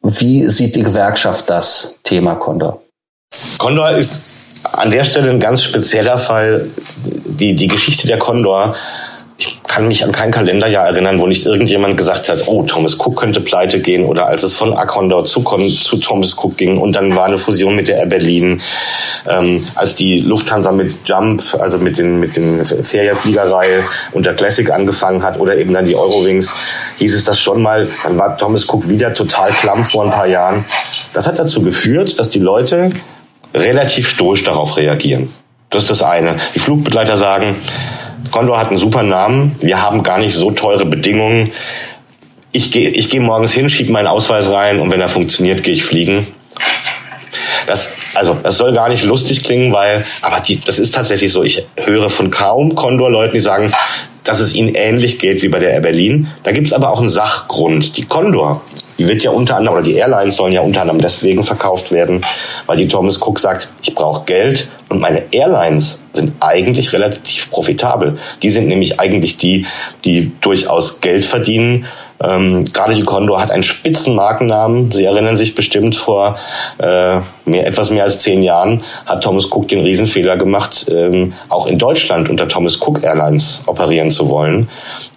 Wie 0.02 0.50
sieht 0.50 0.76
die 0.76 0.84
Gewerkschaft 0.84 1.50
das 1.50 2.00
Thema 2.04 2.36
Condor? 2.36 2.82
Condor 3.60 3.92
ist 3.92 4.34
an 4.74 4.92
der 4.92 5.04
Stelle 5.04 5.30
ein 5.30 5.40
ganz 5.40 5.64
spezieller 5.64 6.18
Fall. 6.18 6.68
Die, 7.26 7.56
die 7.56 7.68
Geschichte 7.68 8.08
der 8.08 8.20
Condor 8.20 8.76
ich 9.42 9.58
kann 9.64 9.88
mich 9.88 10.04
an 10.04 10.12
kein 10.12 10.30
Kalenderjahr 10.30 10.86
erinnern, 10.86 11.20
wo 11.20 11.26
nicht 11.26 11.48
irgendjemand 11.48 11.98
gesagt 11.98 12.30
hat, 12.30 12.44
oh, 12.46 12.62
Thomas 12.62 13.00
Cook 13.00 13.20
könnte 13.20 13.42
pleite 13.42 13.80
gehen 13.80 14.06
oder 14.06 14.28
als 14.28 14.44
es 14.44 14.54
von 14.54 14.78
Acondor 14.78 15.26
zu, 15.26 15.42
zu 15.42 15.98
Thomas 15.98 16.38
Cook 16.38 16.58
ging 16.58 16.78
und 16.78 16.96
dann 16.96 17.16
war 17.16 17.26
eine 17.26 17.40
Fusion 17.40 17.76
mit 17.76 17.88
der 17.88 17.98
Air 17.98 18.06
Berlin, 18.06 18.62
ähm, 19.28 19.66
als 19.74 19.96
die 19.96 20.20
Lufthansa 20.20 20.72
mit 20.72 20.96
Jump, 21.06 21.42
also 21.60 21.80
mit 21.80 21.98
den, 21.98 22.20
mit 22.20 22.36
den 22.36 22.64
Ferienfliegerei 22.64 23.84
und 24.12 24.28
der 24.28 24.36
Classic 24.36 24.70
angefangen 24.70 25.24
hat 25.24 25.40
oder 25.40 25.58
eben 25.58 25.74
dann 25.74 25.86
die 25.86 25.96
Eurowings, 25.96 26.54
hieß 27.00 27.16
es 27.16 27.24
das 27.24 27.40
schon 27.40 27.64
mal, 27.64 27.88
dann 28.04 28.20
war 28.20 28.38
Thomas 28.38 28.70
Cook 28.70 28.90
wieder 28.90 29.12
total 29.16 29.52
klamm 29.54 29.84
vor 29.84 30.04
ein 30.06 30.12
paar 30.12 30.28
Jahren. 30.28 30.66
Das 31.14 31.26
hat 31.26 31.40
dazu 31.40 31.64
geführt, 31.64 32.20
dass 32.20 32.30
die 32.30 32.40
Leute 32.40 32.92
relativ 33.56 34.08
stoisch 34.08 34.44
darauf 34.44 34.78
reagieren. 34.78 35.34
Das 35.72 35.84
ist 35.84 35.90
das 35.90 36.04
eine. 36.04 36.36
Die 36.54 36.60
Flugbegleiter 36.60 37.18
sagen, 37.18 37.56
Condor 38.32 38.58
hat 38.58 38.70
einen 38.70 38.78
super 38.78 39.04
Namen. 39.04 39.56
Wir 39.62 39.82
haben 39.82 40.04
gar 40.04 40.20
nicht 40.20 40.36
so 40.36 40.52
teure 40.52 40.86
Bedingungen. 40.86 41.52
Ich 42.52 42.72
gehe 42.72 42.90
ich 42.90 43.10
geh 43.10 43.20
morgens 43.20 43.54
hin, 43.54 43.70
schiebe 43.70 43.92
meinen 43.92 44.08
Ausweis 44.08 44.50
rein 44.50 44.80
und 44.80 44.92
wenn 44.92 45.00
er 45.00 45.08
funktioniert, 45.08 45.64
gehe 45.64 45.74
ich 45.74 45.86
fliegen. 45.86 46.28
Das, 47.68 47.96
also, 48.16 48.38
das 48.42 48.58
soll 48.58 48.74
gar 48.74 48.90
nicht 48.90 49.04
lustig 49.04 49.44
klingen, 49.44 49.72
weil, 49.72 50.04
aber 50.22 50.42
die, 50.42 50.60
das 50.60 50.80
ist 50.80 50.94
tatsächlich 50.94 51.32
so. 51.32 51.44
Ich 51.44 51.66
höre 51.78 52.10
von 52.10 52.32
kaum 52.32 52.76
Condor-Leuten, 52.76 53.34
die 53.34 53.40
sagen, 53.40 53.72
dass 54.24 54.40
es 54.40 54.54
ihnen 54.54 54.76
ähnlich 54.76 55.20
geht 55.20 55.42
wie 55.42 55.48
bei 55.48 55.60
der 55.60 55.72
Air 55.72 55.82
Berlin. 55.82 56.28
Da 56.44 56.52
gibt's 56.52 56.74
aber 56.74 56.90
auch 56.90 57.00
einen 57.00 57.10
Sachgrund. 57.10 57.98
Die 57.98 58.04
Condor 58.04 58.62
die 58.98 59.08
wird 59.08 59.24
ja 59.24 59.32
unter 59.32 59.58
anderem, 59.58 59.78
oder 59.78 59.86
die 59.86 59.96
Airlines 59.96 60.36
sollen 60.36 60.54
ja 60.54 60.62
unter 60.62 60.82
anderem 60.82 61.02
deswegen 61.02 61.44
verkauft 61.44 61.92
werden, 61.92 62.26
weil 62.66 62.78
die 62.78 62.88
Thomas 62.88 63.22
Cook 63.22 63.40
sagt, 63.40 63.70
ich 63.82 63.96
brauche 63.96 64.26
Geld 64.26 64.70
und 64.90 65.00
meine 65.00 65.24
Airlines 65.32 66.02
sind 66.14 66.34
eigentlich 66.40 66.94
relativ 66.94 67.50
profitabel. 67.50 68.18
Die 68.42 68.50
sind 68.50 68.68
nämlich 68.68 69.00
eigentlich 69.00 69.38
die, 69.38 69.66
die 70.06 70.32
durchaus 70.42 71.02
Geld 71.02 71.26
verdienen 71.26 71.88
ähm, 72.24 72.66
gerade 72.72 72.94
die 72.94 73.04
Condor 73.04 73.42
hat 73.42 73.52
einen 73.52 73.64
Spitzenmarkennamen. 73.64 74.92
Sie 74.92 75.06
erinnern 75.06 75.38
sich 75.38 75.56
bestimmt 75.56 75.96
vor 75.96 76.38
äh, 76.78 77.20
mehr, 77.46 77.66
etwas 77.66 77.90
mehr 77.90 78.04
als 78.04 78.20
zehn 78.20 78.42
Jahren 78.42 78.84
hat 79.06 79.24
Thomas 79.24 79.52
Cook 79.52 79.68
den 79.68 79.82
Riesenfehler 79.82 80.38
gemacht, 80.38 80.86
ähm, 80.90 81.34
auch 81.50 81.68
in 81.68 81.78
Deutschland 81.80 82.30
unter 82.30 82.48
Thomas 82.48 82.80
Cook 82.80 83.04
Airlines 83.04 83.64
operieren 83.66 84.12
zu 84.12 84.30
wollen. 84.30 84.70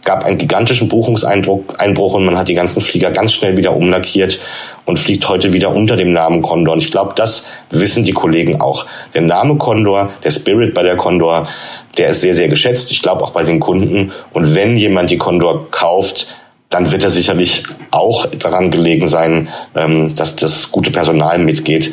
Gab 0.04 0.24
einen 0.24 0.38
gigantischen 0.38 0.88
Buchungseinbruch 0.88 1.62
Einbruch 1.78 2.14
und 2.14 2.24
man 2.24 2.38
hat 2.38 2.48
die 2.48 2.54
ganzen 2.54 2.82
Flieger 2.82 3.10
ganz 3.10 3.32
schnell 3.32 3.56
wieder 3.56 3.74
umlackiert 3.76 4.38
und 4.84 4.98
fliegt 4.98 5.28
heute 5.28 5.52
wieder 5.52 5.74
unter 5.74 5.96
dem 5.96 6.12
Namen 6.12 6.42
Condor. 6.42 6.74
Und 6.74 6.82
ich 6.82 6.90
glaube, 6.90 7.12
das 7.16 7.52
wissen 7.70 8.04
die 8.04 8.12
Kollegen 8.12 8.60
auch. 8.60 8.86
Der 9.14 9.22
Name 9.22 9.56
Condor, 9.56 10.10
der 10.22 10.30
Spirit 10.30 10.74
bei 10.74 10.82
der 10.82 10.96
Condor, 10.96 11.48
der 11.96 12.08
ist 12.08 12.20
sehr, 12.20 12.34
sehr 12.34 12.48
geschätzt. 12.48 12.90
Ich 12.90 13.02
glaube 13.02 13.24
auch 13.24 13.30
bei 13.30 13.44
den 13.44 13.60
Kunden. 13.60 14.12
Und 14.32 14.54
wenn 14.54 14.76
jemand 14.76 15.10
die 15.10 15.18
Condor 15.18 15.70
kauft, 15.70 16.26
dann 16.70 16.90
wird 16.90 17.04
er 17.04 17.10
sicherlich 17.10 17.62
auch 17.90 18.26
daran 18.26 18.70
gelegen 18.70 19.08
sein, 19.08 19.48
ähm, 19.76 20.14
dass 20.16 20.36
das 20.36 20.70
gute 20.72 20.90
Personal 20.90 21.38
mitgeht. 21.38 21.92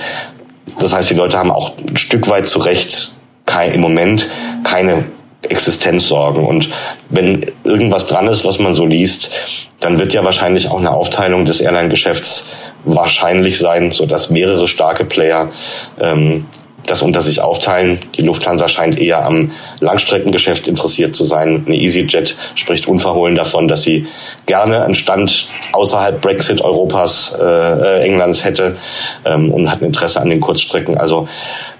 Das 0.79 0.93
heißt, 0.93 1.09
die 1.09 1.15
Leute 1.15 1.37
haben 1.37 1.51
auch 1.51 1.73
ein 1.77 1.97
Stück 1.97 2.27
weit 2.27 2.47
zu 2.47 2.59
Recht 2.59 3.13
kein, 3.45 3.73
im 3.73 3.81
Moment 3.81 4.27
keine 4.63 5.03
Existenzsorgen. 5.43 6.45
Und 6.45 6.69
wenn 7.09 7.45
irgendwas 7.63 8.07
dran 8.07 8.27
ist, 8.27 8.45
was 8.45 8.59
man 8.59 8.75
so 8.75 8.85
liest, 8.85 9.31
dann 9.79 9.99
wird 9.99 10.13
ja 10.13 10.23
wahrscheinlich 10.23 10.69
auch 10.69 10.79
eine 10.79 10.91
Aufteilung 10.91 11.45
des 11.45 11.61
Airline-Geschäfts 11.61 12.55
wahrscheinlich 12.85 13.57
sein, 13.57 13.91
so 13.91 14.05
dass 14.05 14.29
mehrere 14.29 14.67
starke 14.67 15.05
Player 15.05 15.51
ähm, 15.99 16.45
das 16.85 17.01
unter 17.01 17.21
sich 17.21 17.41
aufteilen. 17.41 17.99
Die 18.17 18.21
Lufthansa 18.21 18.67
scheint 18.67 18.99
eher 18.99 19.25
am 19.25 19.51
Langstreckengeschäft 19.79 20.67
interessiert 20.67 21.15
zu 21.15 21.23
sein. 21.23 21.63
Eine 21.65 21.77
EasyJet 21.77 22.35
spricht 22.55 22.87
unverhohlen 22.87 23.35
davon, 23.35 23.67
dass 23.67 23.83
sie 23.83 24.07
gerne 24.45 24.83
einen 24.83 24.95
Stand 24.95 25.47
außerhalb 25.73 26.21
Brexit 26.21 26.61
Europas, 26.61 27.35
äh, 27.39 27.43
äh 27.43 28.01
Englands 28.03 28.43
hätte 28.43 28.77
ähm, 29.25 29.51
und 29.51 29.69
hat 29.69 29.81
ein 29.81 29.85
Interesse 29.85 30.21
an 30.21 30.29
den 30.29 30.41
Kurzstrecken. 30.41 30.97
Also 30.97 31.27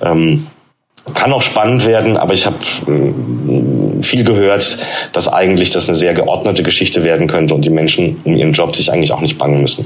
ähm, 0.02 0.48
kann 1.14 1.34
auch 1.34 1.42
spannend 1.42 1.86
werden, 1.86 2.18
aber 2.18 2.34
ich 2.34 2.46
habe 2.46 2.58
äh, 2.88 4.04
viel 4.04 4.24
gehört, 4.24 4.78
dass 5.14 5.28
eigentlich 5.28 5.72
das 5.72 5.88
eine 5.88 5.98
sehr 5.98 6.14
geordnete 6.14 6.64
Geschichte 6.64 7.04
werden 7.04 7.28
könnte 7.28 7.54
und 7.54 7.64
die 7.64 7.70
Menschen 7.70 8.22
um 8.24 8.36
ihren 8.36 8.54
Job 8.54 8.76
sich 8.76 8.92
eigentlich 8.92 9.12
auch 9.12 9.22
nicht 9.22 9.38
bangen 9.38 9.62
müssen. 9.62 9.86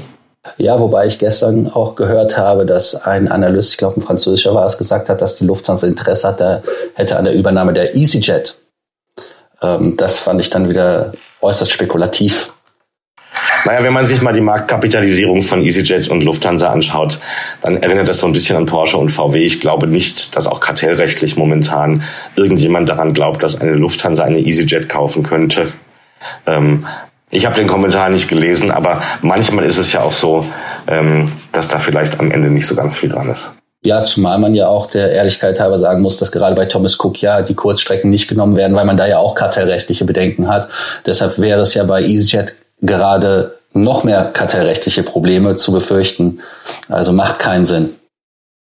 Ja, 0.58 0.78
wobei 0.78 1.06
ich 1.06 1.18
gestern 1.18 1.68
auch 1.68 1.96
gehört 1.96 2.38
habe, 2.38 2.66
dass 2.66 2.94
ein 2.94 3.28
Analyst, 3.28 3.72
ich 3.72 3.78
glaube 3.78 4.00
ein 4.00 4.02
französischer 4.02 4.54
war 4.54 4.64
es, 4.64 4.78
gesagt 4.78 5.08
hat, 5.08 5.20
dass 5.20 5.36
die 5.36 5.44
Lufthansa 5.44 5.86
Interesse 5.86 6.28
hatte, 6.28 6.62
hätte 6.94 7.16
an 7.16 7.24
der 7.24 7.34
Übernahme 7.34 7.72
der 7.72 7.96
EasyJet. 7.96 8.56
Ähm, 9.62 9.96
das 9.96 10.18
fand 10.18 10.40
ich 10.40 10.50
dann 10.50 10.68
wieder 10.68 11.12
äußerst 11.40 11.70
spekulativ. 11.70 12.52
Naja, 13.66 13.82
wenn 13.82 13.92
man 13.92 14.06
sich 14.06 14.22
mal 14.22 14.32
die 14.32 14.40
Marktkapitalisierung 14.40 15.42
von 15.42 15.60
EasyJet 15.60 16.08
und 16.08 16.22
Lufthansa 16.22 16.70
anschaut, 16.70 17.18
dann 17.62 17.76
erinnert 17.82 18.06
das 18.06 18.20
so 18.20 18.28
ein 18.28 18.32
bisschen 18.32 18.56
an 18.56 18.64
Porsche 18.64 18.96
und 18.96 19.08
VW. 19.08 19.44
Ich 19.44 19.60
glaube 19.60 19.88
nicht, 19.88 20.36
dass 20.36 20.46
auch 20.46 20.60
kartellrechtlich 20.60 21.36
momentan 21.36 22.04
irgendjemand 22.36 22.88
daran 22.88 23.12
glaubt, 23.12 23.42
dass 23.42 23.60
eine 23.60 23.72
Lufthansa 23.72 24.22
eine 24.22 24.38
EasyJet 24.38 24.88
kaufen 24.88 25.24
könnte. 25.24 25.66
Ähm, 26.46 26.86
ich 27.32 27.44
habe 27.44 27.56
den 27.56 27.66
Kommentar 27.66 28.08
nicht 28.08 28.28
gelesen, 28.28 28.70
aber 28.70 29.02
manchmal 29.20 29.64
ist 29.64 29.78
es 29.78 29.92
ja 29.92 30.02
auch 30.02 30.12
so, 30.12 30.46
ähm, 30.86 31.32
dass 31.50 31.66
da 31.66 31.78
vielleicht 31.78 32.20
am 32.20 32.30
Ende 32.30 32.50
nicht 32.50 32.68
so 32.68 32.76
ganz 32.76 32.96
viel 32.96 33.08
dran 33.08 33.28
ist. 33.28 33.52
Ja, 33.82 34.04
zumal 34.04 34.38
man 34.38 34.54
ja 34.54 34.68
auch 34.68 34.86
der 34.86 35.10
Ehrlichkeit 35.10 35.58
halber 35.58 35.80
sagen 35.80 36.02
muss, 36.02 36.18
dass 36.18 36.30
gerade 36.30 36.54
bei 36.54 36.66
Thomas 36.66 37.00
Cook 37.00 37.20
ja 37.20 37.42
die 37.42 37.54
Kurzstrecken 37.54 38.10
nicht 38.10 38.28
genommen 38.28 38.54
werden, 38.54 38.76
weil 38.76 38.84
man 38.84 38.96
da 38.96 39.08
ja 39.08 39.18
auch 39.18 39.34
kartellrechtliche 39.34 40.04
Bedenken 40.04 40.46
hat. 40.46 40.68
Deshalb 41.04 41.40
wäre 41.40 41.62
es 41.62 41.74
ja 41.74 41.82
bei 41.82 42.02
EasyJet 42.02 42.54
gerade 42.80 43.55
noch 43.82 44.04
mehr 44.04 44.30
kartellrechtliche 44.32 45.02
Probleme 45.02 45.56
zu 45.56 45.72
befürchten. 45.72 46.40
Also 46.88 47.12
macht 47.12 47.38
keinen 47.38 47.66
Sinn. 47.66 47.90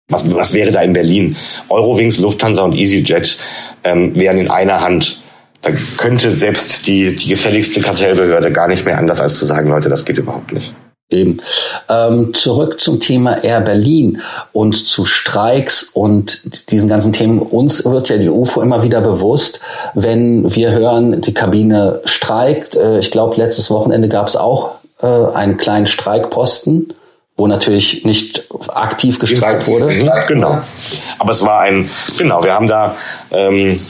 Was, 0.08 0.32
was 0.34 0.52
wäre 0.52 0.70
da 0.70 0.82
in 0.82 0.92
Berlin? 0.92 1.36
Eurowings, 1.68 2.18
Lufthansa 2.18 2.62
und 2.62 2.74
EasyJet 2.74 3.38
ähm, 3.84 4.16
wären 4.16 4.38
in 4.38 4.50
einer 4.50 4.80
Hand 4.80 5.20
da 5.62 5.70
könnte 5.98 6.30
selbst 6.30 6.86
die, 6.86 7.14
die 7.14 7.28
gefälligste 7.28 7.80
Kartellbehörde 7.80 8.50
gar 8.52 8.68
nicht 8.68 8.84
mehr 8.86 8.98
anders 8.98 9.20
als 9.20 9.38
zu 9.38 9.44
sagen, 9.44 9.68
Leute, 9.68 9.88
das 9.88 10.04
geht 10.04 10.18
überhaupt 10.18 10.52
nicht. 10.52 10.74
Eben. 11.12 11.38
Ähm, 11.88 12.32
zurück 12.34 12.80
zum 12.80 13.00
Thema 13.00 13.42
Air 13.42 13.60
Berlin 13.62 14.22
und 14.52 14.74
zu 14.74 15.04
Streiks 15.04 15.82
und 15.82 16.70
diesen 16.70 16.88
ganzen 16.88 17.12
Themen. 17.12 17.40
Uns 17.40 17.84
wird 17.84 18.08
ja 18.10 18.16
die 18.16 18.28
UFO 18.28 18.62
immer 18.62 18.84
wieder 18.84 19.00
bewusst, 19.00 19.60
wenn 19.94 20.54
wir 20.54 20.70
hören, 20.70 21.20
die 21.20 21.34
Kabine 21.34 22.00
streikt. 22.04 22.76
Äh, 22.76 23.00
ich 23.00 23.10
glaube, 23.10 23.36
letztes 23.36 23.72
Wochenende 23.72 24.08
gab 24.08 24.28
es 24.28 24.36
auch 24.36 24.76
äh, 25.02 25.06
einen 25.06 25.56
kleinen 25.56 25.86
Streikposten 25.86 26.94
wo 27.36 27.46
natürlich 27.46 28.04
nicht 28.04 28.44
aktiv 28.68 29.18
gestreikt 29.18 29.66
wurde. 29.66 29.86
Mhm, 29.86 30.10
genau. 30.28 30.58
Aber 31.18 31.32
es 31.32 31.40
war 31.40 31.60
ein, 31.60 31.88
genau, 32.18 32.44
wir 32.44 32.52
haben 32.52 32.66
da 32.66 32.94
ähm, 33.30 33.80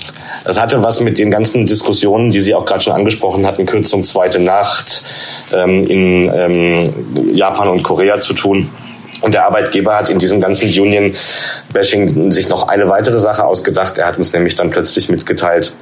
das 0.45 0.59
hatte 0.59 0.83
was 0.83 1.01
mit 1.01 1.19
den 1.19 1.31
ganzen 1.31 1.67
Diskussionen, 1.67 2.31
die 2.31 2.41
Sie 2.41 2.55
auch 2.55 2.65
gerade 2.65 2.81
schon 2.81 2.93
angesprochen 2.93 3.47
hatten, 3.47 3.67
Kürzung 3.67 4.05
zweite 4.05 4.39
Nacht 4.39 5.03
ähm, 5.55 5.87
in 5.87 6.33
ähm, 6.33 7.35
Japan 7.35 7.69
und 7.69 7.83
Korea 7.83 8.21
zu 8.21 8.33
tun. 8.33 8.71
Und 9.21 9.35
der 9.35 9.45
Arbeitgeber 9.45 9.99
hat 9.99 10.09
in 10.09 10.19
diesem 10.19 10.41
ganzen 10.41 10.67
Union-Bashing 10.69 12.31
sich 12.31 12.49
noch 12.49 12.69
eine 12.69 12.89
weitere 12.89 13.19
Sache 13.19 13.45
ausgedacht. 13.45 13.99
Er 13.99 14.07
hat 14.07 14.17
uns 14.17 14.33
nämlich 14.33 14.55
dann 14.55 14.71
plötzlich 14.71 15.11
mitgeteilt, 15.11 15.75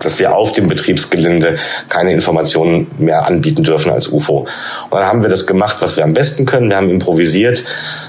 dass 0.00 0.18
wir 0.18 0.34
auf 0.34 0.52
dem 0.52 0.68
Betriebsgelände 0.68 1.56
keine 1.88 2.12
Informationen 2.12 2.90
mehr 2.98 3.26
anbieten 3.26 3.62
dürfen 3.62 3.90
als 3.92 4.08
UFO. 4.08 4.46
Und 4.90 4.98
dann 4.98 5.06
haben 5.06 5.22
wir 5.22 5.28
das 5.28 5.46
gemacht, 5.46 5.78
was 5.80 5.96
wir 5.96 6.04
am 6.04 6.14
besten 6.14 6.46
können. 6.46 6.70
Wir 6.70 6.76
haben 6.76 6.90
improvisiert. 6.90 7.64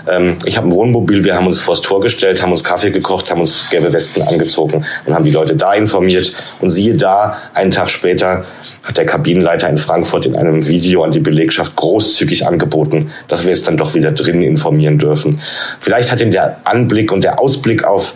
Ähm, 0.07 0.37
ich 0.45 0.57
habe 0.57 0.67
ein 0.67 0.73
Wohnmobil, 0.73 1.23
wir 1.23 1.35
haben 1.35 1.47
uns 1.47 1.59
vors 1.59 1.81
Tor 1.81 1.99
gestellt, 1.99 2.41
haben 2.41 2.51
uns 2.51 2.63
Kaffee 2.63 2.91
gekocht, 2.91 3.31
haben 3.31 3.41
uns 3.41 3.67
gelbe 3.69 3.91
Westen 3.93 4.21
angezogen 4.21 4.85
und 5.05 5.13
haben 5.13 5.25
die 5.25 5.31
Leute 5.31 5.55
da 5.55 5.73
informiert. 5.73 6.31
Und 6.61 6.69
siehe 6.69 6.95
da, 6.95 7.37
einen 7.53 7.71
Tag 7.71 7.89
später 7.89 8.45
hat 8.83 8.97
der 8.97 9.05
Kabinenleiter 9.05 9.69
in 9.69 9.77
Frankfurt 9.77 10.25
in 10.25 10.35
einem 10.35 10.67
Video 10.67 11.03
an 11.03 11.11
die 11.11 11.19
Belegschaft 11.19 11.75
großzügig 11.75 12.47
angeboten, 12.47 13.11
dass 13.27 13.45
wir 13.45 13.53
es 13.53 13.63
dann 13.63 13.77
doch 13.77 13.93
wieder 13.93 14.11
drinnen 14.11 14.43
informieren 14.43 14.97
dürfen. 14.97 15.39
Vielleicht 15.79 16.11
hat 16.11 16.21
ihm 16.21 16.31
der 16.31 16.57
Anblick 16.65 17.11
und 17.11 17.23
der 17.23 17.39
Ausblick 17.39 17.83
auf 17.83 18.13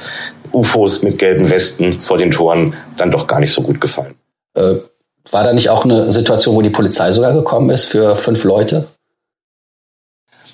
UFOs 0.53 1.01
mit 1.01 1.19
gelben 1.19 1.49
Westen 1.49 1.99
vor 1.99 2.17
den 2.17 2.31
Toren 2.31 2.75
dann 2.97 3.11
doch 3.11 3.27
gar 3.27 3.39
nicht 3.39 3.53
so 3.53 3.61
gut 3.61 3.81
gefallen. 3.81 4.13
Äh, 4.55 4.75
war 5.31 5.43
da 5.43 5.53
nicht 5.53 5.69
auch 5.69 5.85
eine 5.85 6.11
Situation, 6.11 6.55
wo 6.55 6.61
die 6.61 6.69
Polizei 6.69 7.11
sogar 7.11 7.33
gekommen 7.33 7.69
ist 7.69 7.85
für 7.85 8.15
fünf 8.15 8.43
Leute? 8.43 8.87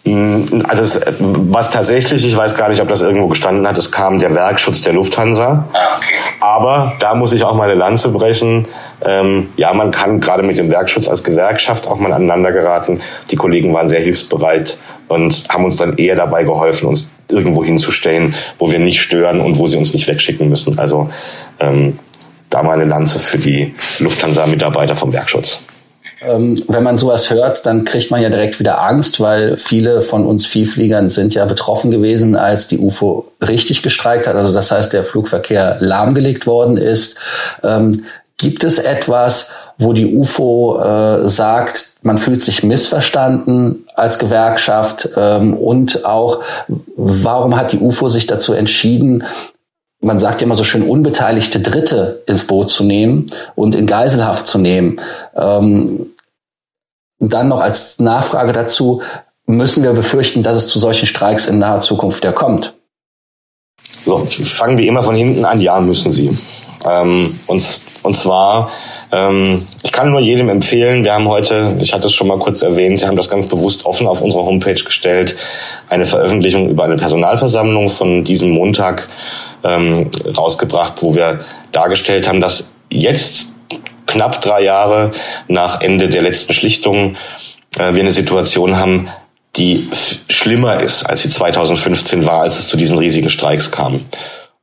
Mm, 0.06 0.64
also 0.68 0.84
es, 0.84 1.02
was 1.20 1.72
tatsächlich, 1.72 2.26
ich 2.26 2.36
weiß 2.36 2.56
gar 2.56 2.70
nicht, 2.70 2.82
ob 2.82 2.88
das 2.88 3.02
irgendwo 3.02 3.28
gestanden 3.28 3.68
hat, 3.68 3.78
es 3.78 3.92
kam 3.92 4.20
der 4.20 4.34
Werkschutz 4.34 4.82
der 4.82 4.94
Lufthansa. 4.94 5.66
Ah, 5.74 5.98
okay. 5.98 6.16
Aber 6.40 6.94
da 7.00 7.16
muss 7.16 7.34
ich 7.34 7.44
auch 7.44 7.56
mal 7.56 7.70
eine 7.70 7.78
Lanze 7.78 8.10
brechen. 8.10 8.68
Ähm, 9.04 9.50
ja, 9.58 9.74
man 9.74 9.92
kann 9.92 10.20
gerade 10.20 10.44
mit 10.44 10.58
dem 10.58 10.70
Werkschutz 10.70 11.08
als 11.08 11.24
Gewerkschaft 11.24 11.88
auch 11.88 11.98
mal 11.98 12.14
aneinander 12.14 12.52
geraten. 12.52 13.02
Die 13.32 13.36
Kollegen 13.36 13.74
waren 13.74 13.90
sehr 13.90 14.00
hilfsbereit 14.00 14.78
und 15.08 15.46
haben 15.50 15.66
uns 15.66 15.78
dann 15.78 15.94
eher 15.98 16.16
dabei 16.16 16.44
geholfen, 16.44 16.88
uns 16.88 17.12
irgendwo 17.30 17.64
hinzustellen, 17.64 18.34
wo 18.58 18.72
wir 18.72 18.80
nicht 18.80 19.02
stören 19.02 19.40
und 19.40 19.58
wo 19.58 19.68
sie 19.68 19.78
uns 19.78 19.94
nicht 19.94 20.08
wegschicken 20.08 20.50
müssen. 20.50 20.80
Also 20.80 21.10
ähm, 21.60 22.00
da 22.50 22.64
mal 22.64 22.74
eine 22.74 22.86
Lanze 22.86 23.20
für 23.20 23.38
die 23.38 23.74
Lufthansa-Mitarbeiter 24.00 24.96
vom 24.96 25.14
Werkschutz. 25.14 25.62
Ähm, 26.22 26.62
wenn 26.68 26.84
man 26.84 26.98
sowas 26.98 27.30
hört, 27.30 27.66
dann 27.66 27.86
kriegt 27.86 28.12
man 28.12 28.22
ja 28.22 28.30
direkt 28.30 28.60
wieder 28.60 28.82
Angst, 28.82 29.22
weil 29.22 29.56
viele 29.56 30.02
von 30.02 30.26
uns 30.26 30.46
Vielfliegern 30.46 31.10
sind 31.10 31.34
ja 31.34 31.46
betroffen 31.46 31.92
gewesen, 31.92 32.36
als 32.36 32.68
die 32.68 32.78
UFO 32.78 33.32
richtig 33.42 33.84
gestreikt 33.84 34.28
hat. 34.28 34.36
Also 34.36 34.52
das 34.52 34.72
heißt, 34.72 34.92
der 34.92 35.04
Flugverkehr 35.04 35.78
lahmgelegt 35.80 36.46
worden 36.46 36.76
ist. 36.76 37.20
Ähm, 37.64 38.06
gibt 38.40 38.64
es 38.64 38.80
etwas, 38.80 39.52
wo 39.78 39.94
die 39.94 40.16
UFO 40.16 40.80
äh, 40.82 41.28
sagt, 41.28 41.94
man 42.02 42.18
fühlt 42.18 42.42
sich 42.42 42.64
missverstanden 42.64 43.86
als 43.96 44.18
Gewerkschaft 44.18 45.10
ähm, 45.16 45.54
und 45.56 46.06
auch, 46.06 46.42
warum 46.96 47.56
hat 47.56 47.72
die 47.72 47.80
UFO 47.80 48.10
sich 48.10 48.26
dazu 48.26 48.54
entschieden, 48.54 49.24
man 50.02 50.18
sagt 50.18 50.42
ja 50.42 50.46
immer 50.46 50.56
so 50.56 50.64
schön, 50.64 50.90
unbeteiligte 50.90 51.60
Dritte 51.60 52.24
ins 52.26 52.46
Boot 52.46 52.70
zu 52.70 52.84
nehmen 52.84 53.28
und 53.56 53.76
in 53.76 53.86
Geiselhaft 53.86 54.48
zu 54.48 54.58
nehmen. 54.58 55.00
Ähm, 55.36 56.08
dann 57.20 57.50
noch 57.50 57.60
als 57.60 58.00
Nachfrage 58.00 58.54
dazu, 58.54 59.02
müssen 59.46 59.84
wir 59.84 59.92
befürchten, 59.92 60.42
dass 60.42 60.56
es 60.56 60.68
zu 60.70 60.80
solchen 60.80 61.06
Streiks 61.06 61.48
in 61.48 61.60
naher 61.60 61.82
Zukunft 61.82 62.24
ja 62.24 62.32
kommt? 62.32 62.74
So, 64.06 64.18
fangen 64.26 64.78
wir 64.78 64.88
immer 64.88 65.04
von 65.04 65.16
hinten 65.16 65.44
an. 65.44 65.60
Ja, 65.60 65.82
müssen 65.82 66.12
sie. 66.12 66.32
Ähm, 66.86 67.38
und, 67.48 67.62
und 68.10 68.16
zwar, 68.16 68.72
ähm, 69.12 69.68
ich 69.84 69.92
kann 69.92 70.10
nur 70.10 70.20
jedem 70.20 70.50
empfehlen, 70.50 71.04
wir 71.04 71.14
haben 71.14 71.28
heute, 71.28 71.78
ich 71.80 71.94
hatte 71.94 72.08
es 72.08 72.14
schon 72.14 72.28
mal 72.28 72.40
kurz 72.40 72.64
erwähnt, 72.64 73.00
wir 73.02 73.08
haben 73.08 73.16
das 73.16 73.30
ganz 73.30 73.46
bewusst 73.46 73.86
offen 73.86 74.08
auf 74.08 74.22
unsere 74.22 74.44
Homepage 74.44 74.84
gestellt, 74.84 75.36
eine 75.90 76.06
Veröffentlichung 76.06 76.68
über 76.72 76.86
eine 76.86 76.96
Personalversammlung 76.96 77.88
von 77.88 78.24
diesem 78.24 78.50
Montag 78.50 79.10
ähm, 79.64 80.10
rausgebracht, 80.36 81.04
wo 81.04 81.14
wir 81.14 81.42
dargestellt 81.72 82.28
haben, 82.28 82.42
dass 82.42 82.72
jetzt 82.90 83.54
knapp 84.08 84.42
drei 84.42 84.64
Jahre 84.64 85.12
nach 85.48 85.82
Ende 85.82 86.10
der 86.10 86.24
letzten 86.24 86.54
Schlichtung 86.54 87.16
äh, 87.78 87.94
wir 87.94 88.02
eine 88.02 88.12
Situation 88.12 88.78
haben, 88.78 89.10
die 89.56 89.88
schlimmer 90.30 90.82
ist, 90.82 91.04
als 91.04 91.22
sie 91.22 91.30
2015 91.30 92.26
war, 92.26 92.42
als 92.42 92.58
es 92.58 92.70
zu 92.70 92.76
diesen 92.76 92.98
riesigen 92.98 93.30
Streiks 93.30 93.70
kam. 93.70 94.06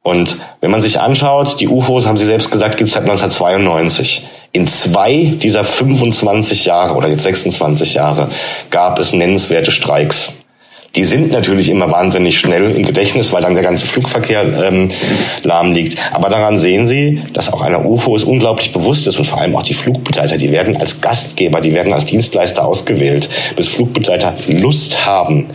Und 0.06 0.36
wenn 0.60 0.70
man 0.70 0.80
sich 0.80 1.00
anschaut, 1.00 1.58
die 1.58 1.66
UFOs, 1.66 2.06
haben 2.06 2.16
Sie 2.16 2.26
selbst 2.26 2.52
gesagt, 2.52 2.76
gibt 2.76 2.86
es 2.86 2.94
seit 2.94 3.02
1992. 3.02 4.24
In 4.52 4.68
zwei 4.68 5.32
dieser 5.42 5.64
25 5.64 6.64
Jahre 6.64 6.94
oder 6.94 7.08
jetzt 7.08 7.24
26 7.24 7.94
Jahre 7.94 8.28
gab 8.70 9.00
es 9.00 9.12
nennenswerte 9.12 9.72
Streiks. 9.72 10.34
Die 10.94 11.02
sind 11.02 11.32
natürlich 11.32 11.68
immer 11.68 11.90
wahnsinnig 11.90 12.38
schnell 12.38 12.70
im 12.70 12.84
Gedächtnis, 12.86 13.32
weil 13.32 13.42
dann 13.42 13.54
der 13.54 13.64
ganze 13.64 13.84
Flugverkehr 13.84 14.44
ähm, 14.68 14.90
lahm 15.42 15.72
liegt. 15.72 15.98
Aber 16.14 16.28
daran 16.28 16.60
sehen 16.60 16.86
Sie, 16.86 17.20
dass 17.32 17.52
auch 17.52 17.60
einer 17.60 17.84
UFO 17.84 18.14
es 18.14 18.22
unglaublich 18.22 18.72
bewusst 18.72 19.08
ist 19.08 19.18
und 19.18 19.24
vor 19.24 19.40
allem 19.40 19.56
auch 19.56 19.64
die 19.64 19.74
Flugbegleiter, 19.74 20.38
die 20.38 20.52
werden 20.52 20.76
als 20.76 21.00
Gastgeber, 21.00 21.60
die 21.60 21.74
werden 21.74 21.92
als 21.92 22.06
Dienstleister 22.06 22.64
ausgewählt, 22.64 23.28
bis 23.56 23.66
Flugbegleiter 23.68 24.34
Lust 24.46 25.04
haben, 25.04 25.48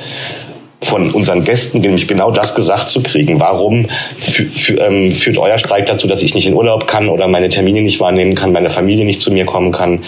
von 0.83 1.11
unseren 1.11 1.43
Gästen 1.45 1.79
nämlich 1.79 2.07
genau 2.07 2.31
das 2.31 2.55
gesagt 2.55 2.89
zu 2.89 3.03
kriegen. 3.03 3.39
Warum 3.39 3.87
ähm, 4.79 5.11
führt 5.11 5.37
euer 5.37 5.57
Streik 5.57 5.85
dazu, 5.85 6.07
dass 6.07 6.23
ich 6.23 6.33
nicht 6.33 6.47
in 6.47 6.55
Urlaub 6.55 6.87
kann 6.87 7.07
oder 7.07 7.27
meine 7.27 7.49
Termine 7.49 7.81
nicht 7.81 7.99
wahrnehmen 7.99 8.35
kann, 8.35 8.51
meine 8.51 8.69
Familie 8.69 9.05
nicht 9.05 9.21
zu 9.21 9.31
mir 9.31 9.45
kommen 9.45 9.71
kann? 9.71 10.03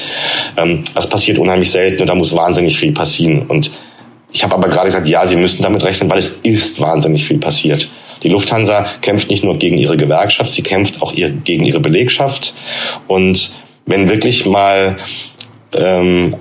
Ähm, 0.57 0.83
das 0.95 1.07
passiert 1.07 1.37
unheimlich 1.37 1.71
selten 1.71 2.01
und 2.01 2.07
da 2.07 2.15
muss 2.15 2.35
wahnsinnig 2.35 2.77
viel 2.77 2.91
passieren. 2.91 3.43
Und 3.43 3.71
ich 4.31 4.43
habe 4.43 4.55
aber 4.55 4.67
gerade 4.67 4.87
gesagt, 4.87 5.07
ja, 5.07 5.27
Sie 5.27 5.35
müssten 5.35 5.61
damit 5.61 5.83
rechnen, 5.83 6.09
weil 6.09 6.17
es 6.17 6.39
ist 6.41 6.81
wahnsinnig 6.81 7.23
viel 7.23 7.37
passiert. 7.37 7.87
Die 8.23 8.29
Lufthansa 8.29 8.87
kämpft 9.01 9.29
nicht 9.29 9.43
nur 9.43 9.57
gegen 9.57 9.77
ihre 9.77 9.97
Gewerkschaft, 9.97 10.53
sie 10.53 10.63
kämpft 10.63 11.01
auch 11.01 11.13
ihre, 11.13 11.31
gegen 11.31 11.65
ihre 11.65 11.81
Belegschaft. 11.81 12.55
Und 13.07 13.51
wenn 13.85 14.09
wirklich 14.09 14.45
mal 14.45 14.97
ähm, 15.73 16.35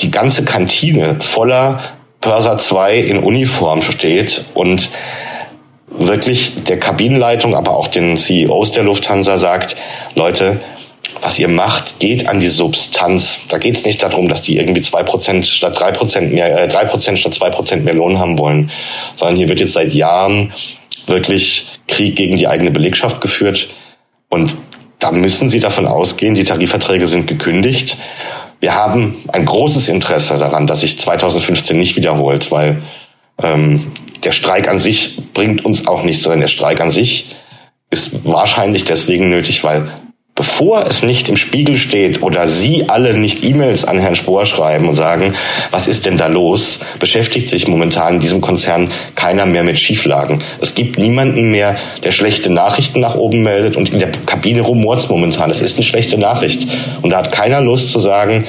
die 0.00 0.10
ganze 0.10 0.44
Kantine 0.44 1.16
voller 1.20 1.95
Pörser 2.26 2.58
2 2.58 2.98
in 2.98 3.18
Uniform 3.18 3.82
steht 3.82 4.46
und 4.54 4.90
wirklich 5.86 6.64
der 6.64 6.80
Kabinenleitung, 6.80 7.54
aber 7.54 7.76
auch 7.76 7.86
den 7.86 8.16
CEOs 8.16 8.72
der 8.72 8.82
Lufthansa 8.82 9.38
sagt, 9.38 9.76
Leute, 10.16 10.60
was 11.22 11.38
ihr 11.38 11.46
macht, 11.46 12.00
geht 12.00 12.26
an 12.26 12.40
die 12.40 12.48
Substanz. 12.48 13.42
Da 13.48 13.58
geht 13.58 13.76
es 13.76 13.86
nicht 13.86 14.02
darum, 14.02 14.28
dass 14.28 14.42
die 14.42 14.56
irgendwie 14.56 14.80
zwei 14.80 15.04
Prozent 15.04 15.46
statt 15.46 15.78
drei 15.78 15.92
Prozent 15.92 16.32
mehr, 16.32 16.64
äh, 16.64 16.66
drei 16.66 16.84
Prozent 16.86 17.20
statt 17.20 17.32
zwei 17.32 17.50
Prozent 17.50 17.84
mehr 17.84 17.94
Lohn 17.94 18.18
haben 18.18 18.40
wollen, 18.40 18.72
sondern 19.14 19.36
hier 19.36 19.48
wird 19.48 19.60
jetzt 19.60 19.74
seit 19.74 19.94
Jahren 19.94 20.52
wirklich 21.06 21.78
Krieg 21.86 22.16
gegen 22.16 22.36
die 22.36 22.48
eigene 22.48 22.72
Belegschaft 22.72 23.20
geführt. 23.20 23.70
Und 24.28 24.56
da 24.98 25.12
müssen 25.12 25.48
Sie 25.48 25.60
davon 25.60 25.86
ausgehen, 25.86 26.34
die 26.34 26.42
Tarifverträge 26.42 27.06
sind 27.06 27.28
gekündigt. 27.28 27.96
Wir 28.60 28.74
haben 28.74 29.16
ein 29.28 29.44
großes 29.44 29.88
Interesse 29.88 30.38
daran, 30.38 30.66
dass 30.66 30.80
sich 30.80 30.98
2015 30.98 31.78
nicht 31.78 31.96
wiederholt, 31.96 32.50
weil 32.50 32.82
ähm, 33.42 33.92
der 34.24 34.32
Streik 34.32 34.68
an 34.68 34.78
sich 34.78 35.18
bringt 35.34 35.64
uns 35.64 35.86
auch 35.86 36.02
nichts, 36.02 36.22
sondern 36.22 36.40
der 36.40 36.48
Streik 36.48 36.80
an 36.80 36.90
sich 36.90 37.36
ist 37.90 38.24
wahrscheinlich 38.24 38.84
deswegen 38.84 39.28
nötig, 39.30 39.62
weil 39.62 39.90
bevor 40.58 40.86
es 40.86 41.02
nicht 41.02 41.28
im 41.28 41.36
Spiegel 41.36 41.76
steht 41.76 42.22
oder 42.22 42.48
Sie 42.48 42.88
alle 42.88 43.12
nicht 43.12 43.44
E-Mails 43.44 43.84
an 43.84 43.98
Herrn 43.98 44.16
Spohr 44.16 44.46
schreiben 44.46 44.88
und 44.88 44.94
sagen, 44.94 45.34
was 45.70 45.86
ist 45.86 46.06
denn 46.06 46.16
da 46.16 46.28
los, 46.28 46.80
beschäftigt 46.98 47.50
sich 47.50 47.68
momentan 47.68 48.14
in 48.14 48.20
diesem 48.20 48.40
Konzern 48.40 48.90
keiner 49.14 49.44
mehr 49.44 49.64
mit 49.64 49.78
Schieflagen. 49.78 50.42
Es 50.58 50.74
gibt 50.74 50.98
niemanden 50.98 51.50
mehr, 51.50 51.76
der 52.04 52.10
schlechte 52.10 52.48
Nachrichten 52.48 53.00
nach 53.00 53.16
oben 53.16 53.42
meldet 53.42 53.76
und 53.76 53.90
in 53.90 53.98
der 53.98 54.10
Kabine 54.24 54.62
rumort's 54.62 55.10
momentan. 55.10 55.50
Es 55.50 55.60
ist 55.60 55.76
eine 55.76 55.84
schlechte 55.84 56.16
Nachricht. 56.16 56.66
Und 57.02 57.10
da 57.10 57.18
hat 57.18 57.32
keiner 57.32 57.60
Lust 57.60 57.90
zu 57.90 57.98
sagen, 57.98 58.46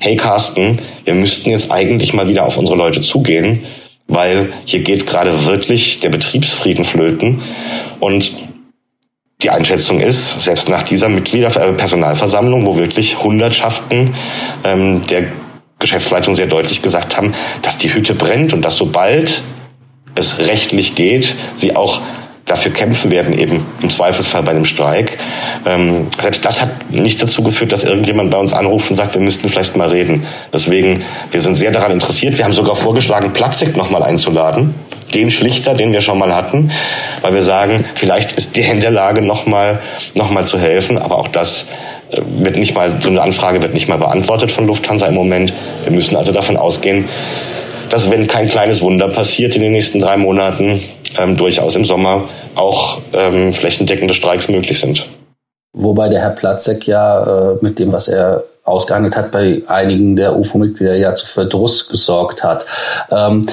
hey 0.00 0.16
Carsten, 0.16 0.80
wir 1.06 1.14
müssten 1.14 1.48
jetzt 1.48 1.72
eigentlich 1.72 2.12
mal 2.12 2.28
wieder 2.28 2.44
auf 2.44 2.58
unsere 2.58 2.76
Leute 2.76 3.00
zugehen, 3.00 3.64
weil 4.06 4.52
hier 4.66 4.80
geht 4.80 5.06
gerade 5.06 5.46
wirklich 5.46 6.00
der 6.00 6.10
Betriebsfrieden 6.10 6.84
flöten. 6.84 7.40
Und 8.00 8.32
die 9.42 9.50
Einschätzung 9.50 10.00
ist, 10.00 10.42
selbst 10.42 10.68
nach 10.68 10.82
dieser 10.82 11.08
Mitgliederpersonalversammlung, 11.08 12.66
wo 12.66 12.76
wirklich 12.76 13.22
Hundertschaften 13.22 14.14
ähm, 14.64 15.06
der 15.06 15.26
Geschäftsleitung 15.78 16.34
sehr 16.34 16.48
deutlich 16.48 16.82
gesagt 16.82 17.16
haben, 17.16 17.32
dass 17.62 17.78
die 17.78 17.94
Hütte 17.94 18.14
brennt 18.14 18.52
und 18.52 18.62
dass 18.62 18.76
sobald 18.76 19.42
es 20.16 20.40
rechtlich 20.40 20.96
geht, 20.96 21.36
sie 21.56 21.76
auch 21.76 22.00
dafür 22.46 22.72
kämpfen 22.72 23.12
werden, 23.12 23.38
eben 23.38 23.64
im 23.80 23.90
Zweifelsfall 23.90 24.42
bei 24.42 24.50
einem 24.50 24.64
Streik. 24.64 25.18
Ähm, 25.64 26.08
selbst 26.20 26.44
das 26.44 26.60
hat 26.60 26.90
nicht 26.90 27.22
dazu 27.22 27.44
geführt, 27.44 27.70
dass 27.70 27.84
irgendjemand 27.84 28.32
bei 28.32 28.38
uns 28.38 28.52
anruft 28.52 28.90
und 28.90 28.96
sagt, 28.96 29.14
wir 29.14 29.20
müssten 29.20 29.48
vielleicht 29.48 29.76
mal 29.76 29.90
reden. 29.90 30.26
Deswegen, 30.52 31.04
wir 31.30 31.40
sind 31.40 31.54
sehr 31.54 31.70
daran 31.70 31.92
interessiert. 31.92 32.38
Wir 32.38 32.44
haben 32.44 32.54
sogar 32.54 32.74
vorgeschlagen, 32.74 33.32
Platzek 33.32 33.76
nochmal 33.76 34.02
einzuladen 34.02 34.74
den 35.14 35.30
Schlichter, 35.30 35.74
den 35.74 35.92
wir 35.92 36.00
schon 36.00 36.18
mal 36.18 36.34
hatten, 36.34 36.70
weil 37.22 37.34
wir 37.34 37.42
sagen, 37.42 37.84
vielleicht 37.94 38.32
ist 38.32 38.56
der 38.56 38.70
in 38.70 38.80
der 38.80 38.90
Lage, 38.90 39.22
nochmal 39.22 39.80
noch 40.14 40.30
mal 40.30 40.46
zu 40.46 40.58
helfen, 40.58 40.98
aber 40.98 41.18
auch 41.18 41.28
das 41.28 41.68
äh, 42.10 42.20
wird 42.38 42.56
nicht 42.56 42.74
mal, 42.74 42.92
so 43.00 43.10
eine 43.10 43.22
Anfrage 43.22 43.62
wird 43.62 43.74
nicht 43.74 43.88
mal 43.88 43.98
beantwortet 43.98 44.50
von 44.50 44.66
Lufthansa 44.66 45.06
im 45.06 45.14
Moment. 45.14 45.52
Wir 45.84 45.92
müssen 45.92 46.16
also 46.16 46.32
davon 46.32 46.56
ausgehen, 46.56 47.08
dass 47.90 48.10
wenn 48.10 48.26
kein 48.26 48.48
kleines 48.48 48.82
Wunder 48.82 49.08
passiert 49.08 49.56
in 49.56 49.62
den 49.62 49.72
nächsten 49.72 50.00
drei 50.00 50.16
Monaten, 50.16 50.82
ähm, 51.18 51.36
durchaus 51.36 51.74
im 51.74 51.84
Sommer 51.84 52.28
auch 52.54 53.00
ähm, 53.12 53.52
flächendeckende 53.52 54.14
Streiks 54.14 54.48
möglich 54.48 54.78
sind. 54.78 55.08
Wobei 55.72 56.08
der 56.08 56.20
Herr 56.20 56.30
Platzek 56.30 56.86
ja 56.86 57.52
äh, 57.52 57.56
mit 57.60 57.78
dem, 57.78 57.92
was 57.92 58.08
er 58.08 58.44
ausgehandelt 58.64 59.16
hat, 59.16 59.30
bei 59.30 59.62
einigen 59.66 60.16
der 60.16 60.36
UFO-Mitglieder 60.36 60.96
ja 60.96 61.14
zu 61.14 61.26
Verdruss 61.26 61.88
gesorgt 61.88 62.42
hat. 62.42 62.66
Ähm, 63.10 63.46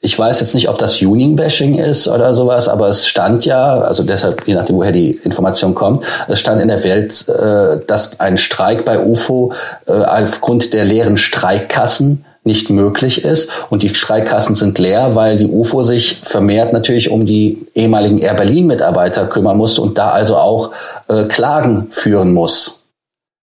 ich 0.00 0.16
weiß 0.16 0.40
jetzt 0.40 0.54
nicht, 0.54 0.68
ob 0.68 0.78
das 0.78 1.02
Union-Bashing 1.02 1.76
ist 1.76 2.06
oder 2.06 2.32
sowas, 2.32 2.68
aber 2.68 2.88
es 2.88 3.06
stand 3.06 3.44
ja, 3.44 3.80
also 3.80 4.04
deshalb, 4.04 4.46
je 4.46 4.54
nachdem, 4.54 4.76
woher 4.76 4.92
die 4.92 5.10
Information 5.10 5.74
kommt, 5.74 6.04
es 6.28 6.38
stand 6.38 6.60
in 6.60 6.68
der 6.68 6.84
Welt, 6.84 7.28
äh, 7.28 7.84
dass 7.84 8.20
ein 8.20 8.38
Streik 8.38 8.84
bei 8.84 9.04
UFO 9.04 9.52
äh, 9.86 9.92
aufgrund 9.92 10.72
der 10.72 10.84
leeren 10.84 11.16
Streikkassen 11.16 12.24
nicht 12.44 12.70
möglich 12.70 13.24
ist. 13.24 13.50
Und 13.70 13.82
die 13.82 13.94
Streikkassen 13.94 14.54
sind 14.54 14.78
leer, 14.78 15.16
weil 15.16 15.36
die 15.36 15.48
UFO 15.48 15.82
sich 15.82 16.20
vermehrt 16.22 16.72
natürlich 16.72 17.10
um 17.10 17.26
die 17.26 17.66
ehemaligen 17.74 18.18
Air 18.18 18.34
Berlin-Mitarbeiter 18.34 19.26
kümmern 19.26 19.56
musste 19.56 19.82
und 19.82 19.98
da 19.98 20.10
also 20.10 20.36
auch 20.36 20.70
äh, 21.08 21.24
Klagen 21.24 21.88
führen 21.90 22.32
muss. 22.32 22.86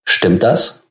Stimmt 0.06 0.44
das? 0.44 0.85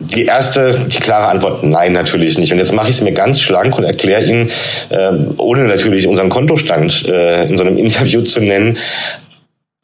Die 0.00 0.26
erste, 0.26 0.86
die 0.86 1.00
klare 1.00 1.28
Antwort, 1.28 1.64
nein, 1.64 1.92
natürlich 1.92 2.38
nicht. 2.38 2.52
Und 2.52 2.58
jetzt 2.58 2.72
mache 2.72 2.88
ich 2.88 2.96
es 2.96 3.02
mir 3.02 3.12
ganz 3.12 3.40
schlank 3.40 3.76
und 3.76 3.84
erkläre 3.84 4.24
Ihnen, 4.24 4.50
äh, 4.90 5.10
ohne 5.38 5.64
natürlich 5.64 6.06
unseren 6.06 6.28
Kontostand 6.28 7.04
äh, 7.08 7.48
in 7.48 7.58
so 7.58 7.64
einem 7.64 7.76
Interview 7.76 8.22
zu 8.22 8.40
nennen, 8.40 8.78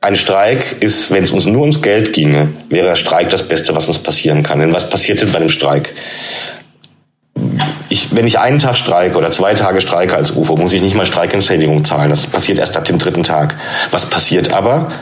ein 0.00 0.16
Streik 0.16 0.76
ist, 0.80 1.10
wenn 1.10 1.24
es 1.24 1.30
uns 1.30 1.46
nur 1.46 1.62
ums 1.62 1.80
Geld 1.82 2.12
ginge, 2.12 2.50
wäre 2.68 2.88
der 2.88 2.94
Streik 2.94 3.30
das 3.30 3.48
Beste, 3.48 3.74
was 3.74 3.88
uns 3.88 3.98
passieren 3.98 4.42
kann. 4.42 4.60
Denn 4.60 4.72
was 4.72 4.88
passiert 4.88 5.20
denn 5.20 5.32
bei 5.32 5.38
einem 5.38 5.48
Streik? 5.48 5.94
Ich, 7.88 8.14
wenn 8.14 8.26
ich 8.26 8.38
einen 8.38 8.58
Tag 8.58 8.76
streike 8.76 9.16
oder 9.16 9.30
zwei 9.30 9.54
Tage 9.54 9.80
streike 9.80 10.14
als 10.14 10.32
UFO, 10.32 10.56
muss 10.56 10.72
ich 10.72 10.82
nicht 10.82 10.94
mal 10.94 11.06
Streikentschädigung 11.06 11.84
zahlen. 11.84 12.10
Das 12.10 12.26
passiert 12.26 12.58
erst 12.58 12.76
ab 12.76 12.84
dem 12.84 12.98
dritten 12.98 13.22
Tag. 13.22 13.56
Was 13.90 14.06
passiert 14.06 14.52
aber? 14.52 14.92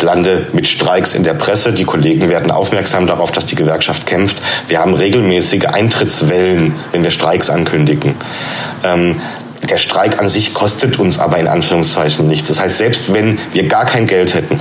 Ich 0.00 0.06
lande 0.06 0.46
mit 0.54 0.66
Streiks 0.66 1.12
in 1.12 1.24
der 1.24 1.34
Presse. 1.34 1.74
Die 1.74 1.84
Kollegen 1.84 2.30
werden 2.30 2.50
aufmerksam 2.50 3.06
darauf, 3.06 3.32
dass 3.32 3.44
die 3.44 3.54
Gewerkschaft 3.54 4.06
kämpft. 4.06 4.40
Wir 4.66 4.78
haben 4.78 4.94
regelmäßige 4.94 5.66
Eintrittswellen, 5.66 6.74
wenn 6.90 7.04
wir 7.04 7.10
Streiks 7.10 7.50
ankündigen. 7.50 8.14
Ähm, 8.82 9.20
der 9.68 9.76
Streik 9.76 10.18
an 10.18 10.30
sich 10.30 10.54
kostet 10.54 10.98
uns 10.98 11.18
aber 11.18 11.36
in 11.36 11.48
Anführungszeichen 11.48 12.26
nichts. 12.26 12.48
Das 12.48 12.62
heißt, 12.62 12.78
selbst 12.78 13.12
wenn 13.12 13.38
wir 13.52 13.68
gar 13.68 13.84
kein 13.84 14.06
Geld 14.06 14.32
hätten, 14.32 14.58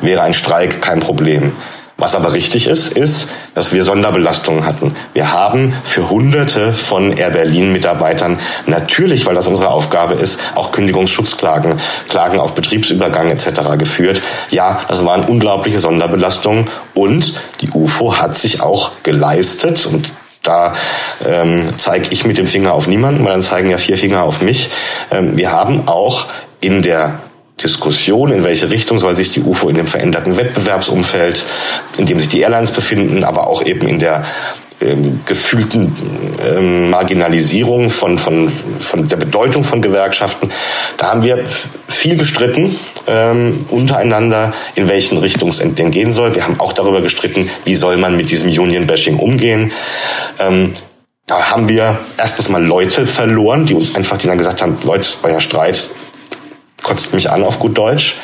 wäre 0.00 0.22
ein 0.22 0.32
Streik 0.32 0.80
kein 0.80 1.00
Problem. 1.00 1.52
Was 2.00 2.14
aber 2.14 2.32
richtig 2.32 2.66
ist, 2.66 2.94
ist, 2.94 3.28
dass 3.54 3.74
wir 3.74 3.84
Sonderbelastungen 3.84 4.64
hatten. 4.64 4.96
Wir 5.12 5.34
haben 5.34 5.74
für 5.84 6.08
Hunderte 6.08 6.72
von 6.72 7.12
Air 7.12 7.28
Berlin 7.28 7.72
Mitarbeitern 7.72 8.38
natürlich, 8.66 9.26
weil 9.26 9.34
das 9.34 9.46
unsere 9.46 9.68
Aufgabe 9.68 10.14
ist, 10.14 10.40
auch 10.54 10.72
Kündigungsschutzklagen, 10.72 11.74
Klagen 12.08 12.40
auf 12.40 12.54
Betriebsübergang 12.54 13.30
etc. 13.30 13.76
geführt. 13.76 14.22
Ja, 14.48 14.80
das 14.88 15.04
waren 15.04 15.24
unglaubliche 15.24 15.78
Sonderbelastungen 15.78 16.70
und 16.94 17.34
die 17.60 17.68
UFO 17.68 18.16
hat 18.16 18.34
sich 18.34 18.62
auch 18.62 18.92
geleistet 19.02 19.84
und 19.84 20.10
da 20.42 20.72
ähm, 21.28 21.68
zeige 21.76 22.08
ich 22.12 22.24
mit 22.24 22.38
dem 22.38 22.46
Finger 22.46 22.72
auf 22.72 22.86
niemanden, 22.86 23.22
weil 23.26 23.32
dann 23.32 23.42
zeigen 23.42 23.68
ja 23.68 23.76
vier 23.76 23.98
Finger 23.98 24.22
auf 24.22 24.40
mich. 24.40 24.70
Ähm, 25.10 25.36
wir 25.36 25.52
haben 25.52 25.86
auch 25.86 26.28
in 26.62 26.80
der 26.80 27.20
Diskussion, 27.62 28.32
in 28.32 28.44
welche 28.44 28.70
Richtung 28.70 28.98
soll 28.98 29.16
sich 29.16 29.32
die 29.32 29.40
UFO 29.40 29.68
in 29.68 29.76
dem 29.76 29.86
veränderten 29.86 30.36
Wettbewerbsumfeld, 30.36 31.44
in 31.98 32.06
dem 32.06 32.18
sich 32.18 32.28
die 32.28 32.40
Airlines 32.40 32.72
befinden, 32.72 33.24
aber 33.24 33.46
auch 33.46 33.64
eben 33.64 33.86
in 33.86 33.98
der 33.98 34.24
ähm, 34.82 35.20
gefühlten 35.26 35.94
ähm, 36.42 36.88
Marginalisierung 36.88 37.90
von, 37.90 38.18
von, 38.18 38.50
von 38.80 39.08
der 39.08 39.16
Bedeutung 39.16 39.62
von 39.62 39.82
Gewerkschaften. 39.82 40.50
Da 40.96 41.08
haben 41.08 41.22
wir 41.22 41.44
viel 41.86 42.16
gestritten 42.16 42.74
ähm, 43.06 43.66
untereinander, 43.68 44.54
in 44.74 44.88
welchen 44.88 45.18
Richtungen 45.18 45.50
es 45.50 45.58
denn 45.58 45.90
gehen 45.90 46.12
soll. 46.12 46.34
Wir 46.34 46.44
haben 46.44 46.60
auch 46.60 46.72
darüber 46.72 47.02
gestritten, 47.02 47.48
wie 47.64 47.74
soll 47.74 47.98
man 47.98 48.16
mit 48.16 48.30
diesem 48.30 48.48
Union-Bashing 48.48 49.18
umgehen. 49.18 49.70
Ähm, 50.38 50.72
da 51.26 51.50
haben 51.50 51.68
wir 51.68 51.98
erstes 52.16 52.48
Mal 52.48 52.64
Leute 52.64 53.06
verloren, 53.06 53.66
die 53.66 53.74
uns 53.74 53.94
einfach, 53.94 54.16
die 54.16 54.28
dann 54.28 54.38
gesagt 54.38 54.62
haben, 54.62 54.78
Leute, 54.82 55.06
euer 55.22 55.40
Streit 55.40 55.90
kotzt 56.82 57.12
mich 57.14 57.30
an 57.30 57.44
auf 57.44 57.58
gut 57.58 57.76
Deutsch. 57.76 58.16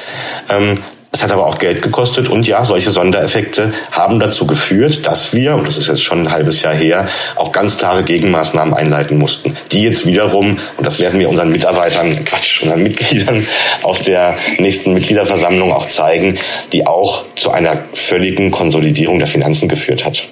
Ähm, 0.49 0.77
Das 1.13 1.23
hat 1.23 1.33
aber 1.33 1.47
auch 1.47 1.57
Geld 1.57 1.81
gekostet 1.81 2.29
und 2.29 2.47
ja, 2.47 2.63
solche 2.63 2.91
Sondereffekte 2.91 3.73
haben 3.91 4.21
dazu 4.21 4.47
geführt, 4.47 5.07
dass 5.07 5.33
wir, 5.33 5.55
und 5.55 5.67
das 5.67 5.79
ist 5.79 5.87
jetzt 5.89 6.03
schon 6.03 6.21
ein 6.21 6.31
halbes 6.31 6.61
Jahr 6.61 6.75
her, 6.75 7.07
auch 7.37 7.53
ganz 7.53 7.79
klare 7.79 8.03
Gegenmaßnahmen 8.03 8.75
einleiten 8.75 9.17
mussten, 9.17 9.57
die 9.73 9.85
jetzt 9.85 10.05
wiederum, 10.05 10.59
und 10.77 10.85
das 10.85 10.99
werden 10.99 11.19
wir 11.19 11.31
unseren 11.31 11.49
Mitarbeitern, 11.51 12.23
Quatsch, 12.27 12.63
unseren 12.63 12.83
Mitgliedern 12.83 13.47
auf 13.83 14.03
der 14.03 14.37
nächsten 14.59 14.93
Mitgliederversammlung 14.93 15.73
auch 15.73 15.87
zeigen, 15.89 16.39
die 16.73 16.87
auch 16.87 17.25
zu 17.35 17.51
einer 17.51 17.79
völligen 17.95 18.51
Konsolidierung 18.51 19.19
der 19.19 19.29
Finanzen 19.29 19.71
geführt 19.71 20.05
hat. 20.05 20.29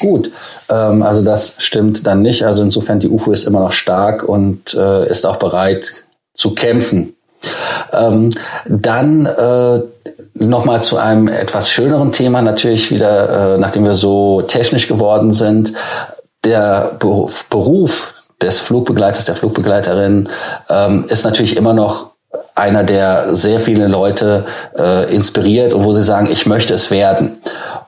Gut, 0.00 0.32
ähm, 0.70 1.02
also 1.02 1.22
das 1.22 1.54
stimmt 1.58 2.04
dann 2.04 2.22
nicht. 2.22 2.42
Also 2.42 2.64
insofern 2.64 2.98
die 2.98 3.08
UFO 3.08 3.30
ist 3.30 3.44
immer 3.44 3.60
noch 3.60 3.72
stark 3.72 4.24
und 4.24 4.74
äh, 4.74 5.08
ist 5.08 5.24
auch 5.24 5.36
bereit 5.36 6.04
zu 6.38 6.54
kämpfen. 6.54 7.14
Ähm, 7.92 8.30
dann 8.66 9.26
äh, 9.26 9.82
nochmal 10.34 10.82
zu 10.82 10.96
einem 10.96 11.28
etwas 11.28 11.70
schöneren 11.70 12.12
Thema, 12.12 12.40
natürlich 12.40 12.90
wieder, 12.90 13.54
äh, 13.54 13.58
nachdem 13.58 13.84
wir 13.84 13.94
so 13.94 14.42
technisch 14.42 14.88
geworden 14.88 15.32
sind. 15.32 15.74
Der 16.44 16.96
Beruf 16.98 18.14
des 18.40 18.60
Flugbegleiters, 18.60 19.24
der 19.24 19.34
Flugbegleiterin 19.34 20.28
ähm, 20.70 21.04
ist 21.08 21.24
natürlich 21.24 21.56
immer 21.56 21.74
noch 21.74 22.12
einer, 22.54 22.84
der 22.84 23.34
sehr 23.34 23.60
viele 23.60 23.88
Leute 23.88 24.46
äh, 24.76 25.12
inspiriert 25.14 25.74
und 25.74 25.84
wo 25.84 25.92
sie 25.92 26.02
sagen, 26.02 26.28
ich 26.30 26.46
möchte 26.46 26.74
es 26.74 26.90
werden. 26.90 27.40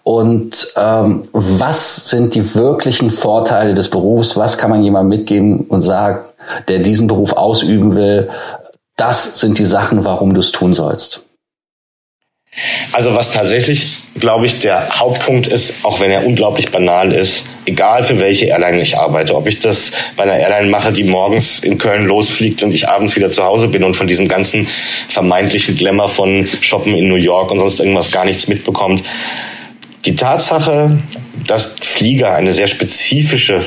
Und 0.03 0.73
ähm, 0.77 1.25
was 1.33 2.09
sind 2.09 2.35
die 2.35 2.55
wirklichen 2.55 3.11
Vorteile 3.11 3.75
des 3.75 3.91
Berufs? 3.91 4.37
Was 4.37 4.59
kann 4.59 4.71
man 4.71 4.83
jemandem 4.83 5.19
mitgeben 5.19 5.67
und 5.69 5.83
sagen, 5.83 6.21
der 6.69 6.81
diesen 6.81 7.07
Beruf 7.07 7.33
ausüben 7.33 7.95
will? 7.95 8.31
Das 8.97 9.41
sind 9.41 9.59
die 9.59 9.67
Sachen, 9.67 10.05
warum 10.05 10.35
du 10.35 10.41
es 10.41 10.53
tun 10.53 10.75
sollst. 10.75 11.25
Also 12.93 13.15
was 13.15 13.33
tatsächlich, 13.33 13.99
glaube 14.19 14.47
ich, 14.47 14.59
der 14.59 14.99
Hauptpunkt 14.99 15.47
ist, 15.47 15.85
auch 15.85 16.01
wenn 16.01 16.11
er 16.11 16.27
unglaublich 16.27 16.73
banal 16.73 17.13
ist, 17.13 17.45
egal 17.65 18.03
für 18.03 18.19
welche 18.19 18.47
Airline 18.47 18.81
ich 18.81 18.99
arbeite, 18.99 19.37
ob 19.37 19.47
ich 19.47 19.61
das 19.61 19.93
bei 20.17 20.25
einer 20.25 20.37
Airline 20.37 20.69
mache, 20.69 20.93
die 20.93 21.05
morgens 21.05 21.61
in 21.61 21.79
Köln 21.79 22.07
losfliegt 22.07 22.65
und 22.65 22.75
ich 22.75 22.89
abends 22.89 23.15
wieder 23.15 23.31
zu 23.31 23.45
Hause 23.45 23.69
bin 23.69 23.85
und 23.85 23.95
von 23.95 24.09
diesem 24.09 24.27
ganzen 24.27 24.67
vermeintlichen 25.09 25.77
Glamour 25.77 26.09
von 26.09 26.49
Shoppen 26.61 26.97
in 26.97 27.09
New 27.09 27.15
York 27.15 27.53
und 27.53 27.61
sonst 27.61 27.79
irgendwas 27.79 28.11
gar 28.11 28.25
nichts 28.25 28.49
mitbekommt. 28.49 29.05
Die 30.05 30.17
Tatsache, 30.17 30.99
dass 31.47 31.77
Flieger 31.81 32.35
eine 32.35 32.53
sehr 32.53 32.67
spezifische 32.67 33.63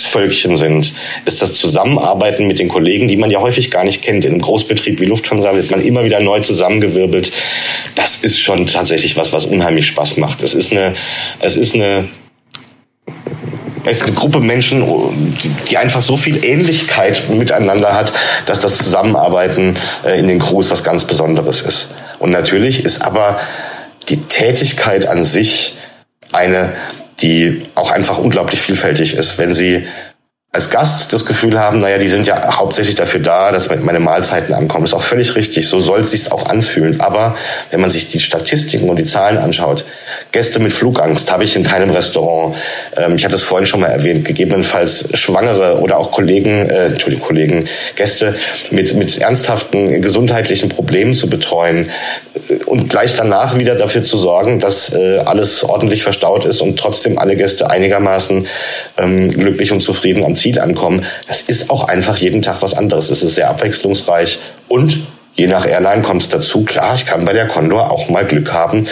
Völkchen 0.00 0.56
sind, 0.56 0.92
ist 1.24 1.42
das 1.42 1.54
Zusammenarbeiten 1.54 2.46
mit 2.46 2.58
den 2.58 2.68
Kollegen, 2.68 3.08
die 3.08 3.16
man 3.16 3.30
ja 3.30 3.40
häufig 3.40 3.70
gar 3.70 3.84
nicht 3.84 4.02
kennt. 4.02 4.24
In 4.24 4.32
einem 4.32 4.40
Großbetrieb 4.40 5.00
wie 5.00 5.06
Lufthansa 5.06 5.54
wird 5.54 5.70
man 5.70 5.80
immer 5.80 6.04
wieder 6.04 6.20
neu 6.20 6.40
zusammengewirbelt. 6.40 7.32
Das 7.94 8.24
ist 8.24 8.40
schon 8.40 8.66
tatsächlich 8.66 9.16
was, 9.16 9.32
was 9.32 9.46
unheimlich 9.46 9.86
Spaß 9.86 10.16
macht. 10.16 10.42
Es 10.42 10.54
ist 10.54 10.72
eine, 10.72 10.94
es 11.40 11.56
ist 11.56 11.74
eine, 11.74 12.08
es 13.84 13.98
ist 13.98 14.04
eine 14.04 14.12
Gruppe 14.12 14.40
Menschen, 14.40 14.82
die 15.70 15.76
einfach 15.76 16.00
so 16.00 16.16
viel 16.16 16.44
Ähnlichkeit 16.44 17.28
miteinander 17.28 17.94
hat, 17.94 18.12
dass 18.46 18.60
das 18.60 18.78
Zusammenarbeiten 18.78 19.76
äh, 20.04 20.18
in 20.18 20.28
den 20.28 20.38
Crews 20.38 20.70
was 20.70 20.84
ganz 20.84 21.04
Besonderes 21.04 21.60
ist. 21.60 21.88
Und 22.18 22.30
natürlich 22.30 22.84
ist 22.84 23.02
aber 23.02 23.40
die 24.08 24.18
Tätigkeit 24.22 25.06
an 25.06 25.24
sich 25.24 25.74
eine 26.32 26.72
die 27.22 27.62
auch 27.74 27.90
einfach 27.90 28.18
unglaublich 28.18 28.60
vielfältig 28.60 29.14
ist. 29.14 29.38
Wenn 29.38 29.54
Sie 29.54 29.86
als 30.54 30.68
Gast 30.68 31.14
das 31.14 31.24
Gefühl 31.24 31.58
haben, 31.58 31.80
naja, 31.80 31.96
die 31.96 32.10
sind 32.10 32.26
ja 32.26 32.58
hauptsächlich 32.58 32.94
dafür 32.94 33.20
da, 33.20 33.52
dass 33.52 33.70
meine 33.74 34.00
Mahlzeiten 34.00 34.54
ankommen. 34.54 34.84
ist 34.84 34.92
auch 34.92 35.02
völlig 35.02 35.34
richtig. 35.34 35.66
So 35.66 35.80
soll 35.80 36.00
es 36.00 36.10
sich 36.10 36.30
auch 36.30 36.44
anfühlen. 36.44 37.00
Aber 37.00 37.34
wenn 37.70 37.80
man 37.80 37.88
sich 37.88 38.10
die 38.10 38.18
Statistiken 38.18 38.90
und 38.90 38.98
die 38.98 39.06
Zahlen 39.06 39.38
anschaut, 39.38 39.86
Gäste 40.30 40.60
mit 40.60 40.74
Flugangst 40.74 41.32
habe 41.32 41.44
ich 41.44 41.56
in 41.56 41.62
keinem 41.62 41.88
Restaurant. 41.88 42.54
Ähm, 42.98 43.16
ich 43.16 43.24
hatte 43.24 43.36
es 43.36 43.42
vorhin 43.42 43.64
schon 43.64 43.80
mal 43.80 43.86
erwähnt, 43.86 44.26
gegebenenfalls 44.26 45.08
Schwangere 45.14 45.80
oder 45.80 45.96
auch 45.96 46.10
Kollegen, 46.10 46.68
äh, 46.68 46.88
Entschuldigung, 46.88 47.26
Kollegen, 47.26 47.68
Gäste 47.96 48.36
mit, 48.70 48.92
mit 48.92 49.16
ernsthaften 49.16 50.02
gesundheitlichen 50.02 50.68
Problemen 50.68 51.14
zu 51.14 51.30
betreuen 51.30 51.88
und 52.66 52.88
gleich 52.88 53.16
danach 53.16 53.58
wieder 53.58 53.74
dafür 53.74 54.02
zu 54.02 54.16
sorgen, 54.16 54.60
dass 54.60 54.92
äh, 54.92 55.18
alles 55.18 55.64
ordentlich 55.64 56.02
verstaut 56.02 56.44
ist 56.44 56.60
und 56.60 56.78
trotzdem 56.78 57.18
alle 57.18 57.36
Gäste 57.36 57.70
einigermaßen 57.70 58.46
ähm, 58.98 59.28
glücklich 59.30 59.72
und 59.72 59.80
zufrieden 59.80 60.24
am 60.24 60.34
Ziel 60.34 60.60
ankommen. 60.60 61.04
Das 61.28 61.42
ist 61.42 61.70
auch 61.70 61.84
einfach 61.84 62.16
jeden 62.16 62.42
Tag 62.42 62.62
was 62.62 62.74
anderes. 62.74 63.10
Es 63.10 63.22
ist 63.22 63.34
sehr 63.34 63.50
abwechslungsreich 63.50 64.38
und 64.68 65.00
Je 65.34 65.46
nach 65.46 65.66
Airline 65.66 66.02
kommt 66.02 66.20
es 66.20 66.28
dazu, 66.28 66.62
klar, 66.62 66.94
ich 66.94 67.06
kann 67.06 67.24
bei 67.24 67.32
der 67.32 67.46
Condor 67.46 67.90
auch 67.90 68.10
mal 68.10 68.26
Glück 68.26 68.52
haben 68.52 68.86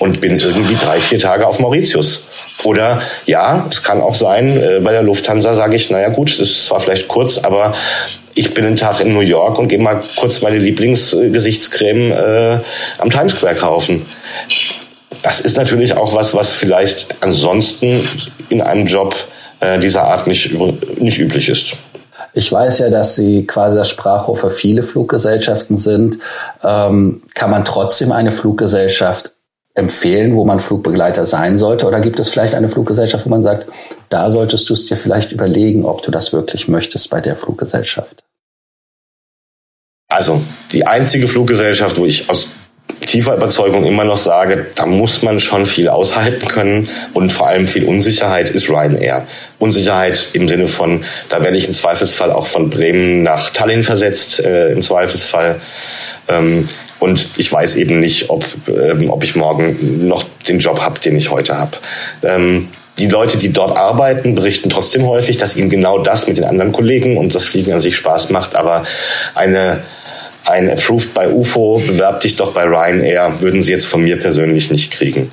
und 0.00 0.20
bin 0.20 0.38
irgendwie 0.38 0.74
drei, 0.74 0.98
vier 0.98 1.20
Tage 1.20 1.46
auf 1.46 1.60
Mauritius. 1.60 2.26
Oder 2.64 3.00
ja, 3.26 3.66
es 3.70 3.82
kann 3.82 4.00
auch 4.00 4.14
sein, 4.14 4.60
äh, 4.60 4.80
bei 4.80 4.90
der 4.90 5.02
Lufthansa 5.02 5.54
sage 5.54 5.76
ich, 5.76 5.90
naja 5.90 6.08
gut, 6.08 6.30
es 6.30 6.40
ist 6.40 6.66
zwar 6.66 6.80
vielleicht 6.80 7.06
kurz, 7.06 7.38
aber 7.38 7.74
ich 8.34 8.54
bin 8.54 8.64
einen 8.64 8.76
Tag 8.76 9.00
in 9.00 9.12
New 9.14 9.20
York 9.20 9.58
und 9.58 9.68
gehe 9.68 9.78
mal 9.78 10.02
kurz 10.16 10.42
meine 10.42 10.58
Lieblingsgesichtscreme 10.58 12.12
äh, 12.12 12.58
am 12.98 13.10
Times 13.10 13.32
Square 13.32 13.54
kaufen. 13.54 14.06
Das 15.22 15.40
ist 15.40 15.56
natürlich 15.56 15.96
auch 15.96 16.14
was, 16.14 16.34
was 16.34 16.52
vielleicht 16.52 17.22
ansonsten 17.22 18.08
in 18.48 18.60
einem 18.60 18.86
Job 18.86 19.14
äh, 19.60 19.78
dieser 19.78 20.04
Art 20.04 20.26
nicht, 20.26 20.52
nicht 20.98 21.18
üblich 21.18 21.48
ist. 21.48 21.74
Ich 22.34 22.50
weiß 22.50 22.80
ja, 22.80 22.90
dass 22.90 23.14
Sie 23.14 23.46
quasi 23.46 23.76
das 23.76 23.88
Sprachrohr 23.88 24.36
für 24.36 24.50
viele 24.50 24.82
Fluggesellschaften 24.82 25.76
sind. 25.76 26.18
Ähm, 26.64 27.22
kann 27.34 27.50
man 27.50 27.64
trotzdem 27.64 28.10
eine 28.10 28.32
Fluggesellschaft 28.32 29.32
empfehlen, 29.74 30.34
wo 30.34 30.44
man 30.44 30.60
Flugbegleiter 30.60 31.26
sein 31.26 31.58
sollte? 31.58 31.86
Oder 31.86 32.00
gibt 32.00 32.18
es 32.18 32.28
vielleicht 32.28 32.54
eine 32.54 32.68
Fluggesellschaft, 32.68 33.24
wo 33.26 33.30
man 33.30 33.42
sagt, 33.42 33.66
da 34.08 34.30
solltest 34.30 34.68
du 34.68 34.72
es 34.72 34.86
dir 34.86 34.96
vielleicht 34.96 35.32
überlegen, 35.32 35.84
ob 35.84 36.02
du 36.02 36.10
das 36.10 36.32
wirklich 36.32 36.68
möchtest 36.68 37.10
bei 37.10 37.20
der 37.20 37.36
Fluggesellschaft? 37.36 38.23
Also 40.08 40.42
die 40.72 40.86
einzige 40.86 41.26
Fluggesellschaft, 41.26 41.96
wo 41.96 42.06
ich 42.06 42.28
aus 42.30 42.48
tiefer 43.06 43.36
Überzeugung 43.36 43.84
immer 43.84 44.04
noch 44.04 44.16
sage, 44.16 44.66
da 44.74 44.86
muss 44.86 45.22
man 45.22 45.38
schon 45.38 45.66
viel 45.66 45.88
aushalten 45.88 46.46
können 46.46 46.88
und 47.12 47.32
vor 47.32 47.48
allem 47.48 47.66
viel 47.66 47.84
Unsicherheit 47.84 48.50
ist 48.50 48.68
Ryanair. 48.68 49.26
Unsicherheit 49.58 50.28
im 50.32 50.48
Sinne 50.48 50.66
von, 50.66 51.04
da 51.28 51.42
werde 51.42 51.56
ich 51.56 51.66
im 51.66 51.74
Zweifelsfall 51.74 52.32
auch 52.32 52.46
von 52.46 52.70
Bremen 52.70 53.22
nach 53.22 53.50
Tallinn 53.50 53.82
versetzt, 53.82 54.40
äh, 54.40 54.72
im 54.72 54.82
Zweifelsfall. 54.82 55.60
Ähm, 56.28 56.66
und 56.98 57.30
ich 57.36 57.52
weiß 57.52 57.76
eben 57.76 58.00
nicht, 58.00 58.30
ob, 58.30 58.44
ähm, 58.68 59.10
ob 59.10 59.22
ich 59.24 59.36
morgen 59.36 60.06
noch 60.06 60.24
den 60.48 60.58
Job 60.58 60.80
habe, 60.80 61.00
den 61.00 61.16
ich 61.16 61.30
heute 61.30 61.58
habe. 61.58 61.76
Ähm, 62.22 62.68
die 62.98 63.06
Leute, 63.06 63.38
die 63.38 63.52
dort 63.52 63.76
arbeiten, 63.76 64.34
berichten 64.34 64.70
trotzdem 64.70 65.06
häufig, 65.06 65.36
dass 65.36 65.56
ihnen 65.56 65.68
genau 65.68 65.98
das 65.98 66.26
mit 66.26 66.38
den 66.38 66.44
anderen 66.44 66.72
Kollegen 66.72 67.16
und 67.16 67.34
das 67.34 67.44
Fliegen 67.44 67.72
an 67.72 67.80
sich 67.80 67.96
Spaß 67.96 68.30
macht, 68.30 68.54
aber 68.54 68.84
eine 69.34 69.82
ein 70.46 70.68
Approved 70.68 71.14
bei 71.14 71.30
UFO, 71.30 71.82
bewerb 71.86 72.20
dich 72.20 72.36
doch 72.36 72.52
bei 72.52 72.64
Ryanair, 72.64 73.40
würden 73.40 73.62
sie 73.62 73.72
jetzt 73.72 73.86
von 73.86 74.02
mir 74.02 74.18
persönlich 74.18 74.70
nicht 74.70 74.92
kriegen. 74.92 75.30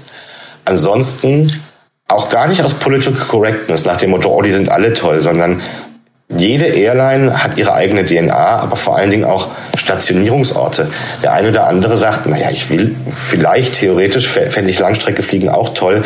Ansonsten 0.64 1.62
auch 2.08 2.30
gar 2.30 2.48
nicht 2.48 2.62
aus 2.62 2.74
Political 2.74 3.26
Correctness 3.28 3.86
nach 3.86 3.98
dem 3.98 4.12
Motto, 4.12 4.30
oh, 4.30 4.42
die 4.42 4.52
sind 4.52 4.70
alle 4.70 4.94
toll, 4.94 5.22
sondern 5.22 5.62
jede 6.38 6.66
Airline 6.66 7.44
hat 7.44 7.58
ihre 7.58 7.74
eigene 7.74 8.06
DNA, 8.06 8.34
aber 8.34 8.76
vor 8.76 8.98
allen 8.98 9.10
Dingen 9.10 9.26
auch 9.26 9.50
Stationierungsorte. 9.76 10.88
Der 11.24 11.34
eine 11.34 11.50
oder 11.50 11.68
andere 11.68 11.98
sagt, 11.98 12.28
naja, 12.28 12.50
ich 12.52 12.70
will 12.70 12.96
vielleicht 13.16 13.76
theoretisch 13.76 14.28
fände 14.28 14.70
ich 14.70 14.80
Langstrecke 14.80 15.24
fliegen 15.24 15.50
auch 15.50 15.70
toll, 15.70 16.04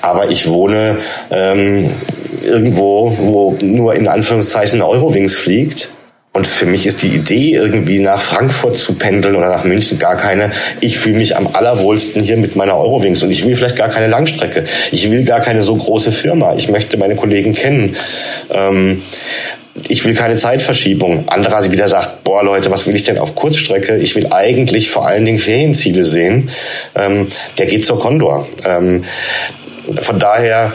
aber 0.00 0.30
ich 0.30 0.48
wohne 0.48 0.98
ähm, 1.30 1.90
irgendwo, 2.42 3.16
wo 3.18 3.58
nur 3.62 3.94
in 3.94 4.08
Anführungszeichen 4.08 4.82
Eurowings 4.82 5.34
fliegt 5.34 5.90
und 6.34 6.46
für 6.46 6.64
mich 6.64 6.86
ist 6.86 7.02
die 7.02 7.08
Idee, 7.08 7.56
irgendwie 7.56 7.98
nach 7.98 8.20
Frankfurt 8.20 8.76
zu 8.76 8.94
pendeln 8.94 9.36
oder 9.36 9.50
nach 9.50 9.64
München 9.64 9.98
gar 9.98 10.16
keine. 10.16 10.50
Ich 10.80 10.98
fühle 10.98 11.18
mich 11.18 11.36
am 11.36 11.48
allerwohlsten 11.52 12.22
hier 12.22 12.38
mit 12.38 12.56
meiner 12.56 12.74
Eurowings 12.78 13.22
und 13.22 13.30
ich 13.30 13.44
will 13.44 13.54
vielleicht 13.54 13.76
gar 13.76 13.90
keine 13.90 14.06
Langstrecke. 14.06 14.64
Ich 14.92 15.10
will 15.10 15.24
gar 15.24 15.40
keine 15.40 15.62
so 15.62 15.76
große 15.76 16.10
Firma. 16.10 16.54
Ich 16.54 16.70
möchte 16.70 16.96
meine 16.96 17.16
Kollegen 17.16 17.52
kennen. 17.52 17.96
Ähm, 18.50 19.02
ich 19.88 20.04
will 20.04 20.14
keine 20.14 20.36
Zeitverschiebung. 20.36 21.28
Anderer 21.28 21.70
wieder 21.70 21.88
sagt, 21.88 22.24
boah 22.24 22.44
Leute, 22.44 22.70
was 22.70 22.86
will 22.86 22.94
ich 22.94 23.04
denn 23.04 23.18
auf 23.18 23.34
Kurzstrecke? 23.34 23.96
Ich 23.98 24.14
will 24.14 24.32
eigentlich 24.32 24.90
vor 24.90 25.06
allen 25.06 25.24
Dingen 25.24 25.38
Ferienziele 25.38 26.04
sehen. 26.04 26.50
Ähm, 26.94 27.28
der 27.58 27.66
geht 27.66 27.86
zur 27.86 27.98
Condor. 27.98 28.46
Ähm, 28.64 29.04
von 30.00 30.18
daher 30.18 30.72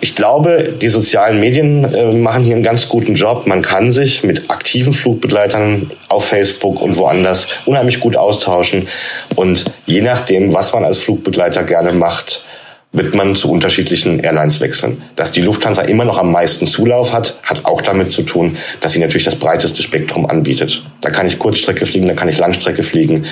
ich 0.00 0.16
glaube, 0.16 0.74
die 0.80 0.88
sozialen 0.88 1.38
Medien 1.38 1.84
äh, 1.84 2.12
machen 2.12 2.42
hier 2.42 2.54
einen 2.54 2.64
ganz 2.64 2.88
guten 2.88 3.14
Job. 3.14 3.46
Man 3.46 3.62
kann 3.62 3.92
sich 3.92 4.24
mit 4.24 4.50
aktiven 4.50 4.92
Flugbegleitern 4.92 5.90
auf 6.08 6.24
Facebook 6.24 6.80
und 6.80 6.96
woanders 6.96 7.60
unheimlich 7.66 8.00
gut 8.00 8.16
austauschen. 8.16 8.88
Und 9.36 9.66
je 9.86 10.00
nachdem, 10.00 10.54
was 10.54 10.72
man 10.72 10.84
als 10.84 10.98
Flugbegleiter 10.98 11.62
gerne 11.64 11.92
macht, 11.92 12.44
wird 12.92 13.14
man 13.14 13.34
zu 13.34 13.50
unterschiedlichen 13.50 14.20
Airlines 14.20 14.60
wechseln. 14.60 15.02
Dass 15.16 15.32
die 15.32 15.40
Lufthansa 15.40 15.82
immer 15.82 16.04
noch 16.04 16.18
am 16.18 16.30
meisten 16.30 16.66
Zulauf 16.66 17.12
hat, 17.12 17.34
hat 17.42 17.64
auch 17.64 17.80
damit 17.80 18.12
zu 18.12 18.22
tun, 18.22 18.56
dass 18.80 18.92
sie 18.92 19.00
natürlich 19.00 19.24
das 19.24 19.36
breiteste 19.36 19.82
Spektrum 19.82 20.26
anbietet. 20.26 20.84
Da 21.00 21.10
kann 21.10 21.26
ich 21.26 21.38
Kurzstrecke 21.38 21.86
fliegen, 21.86 22.06
da 22.06 22.14
kann 22.14 22.28
ich 22.28 22.38
Langstrecke 22.38 22.82
fliegen. 22.82 23.24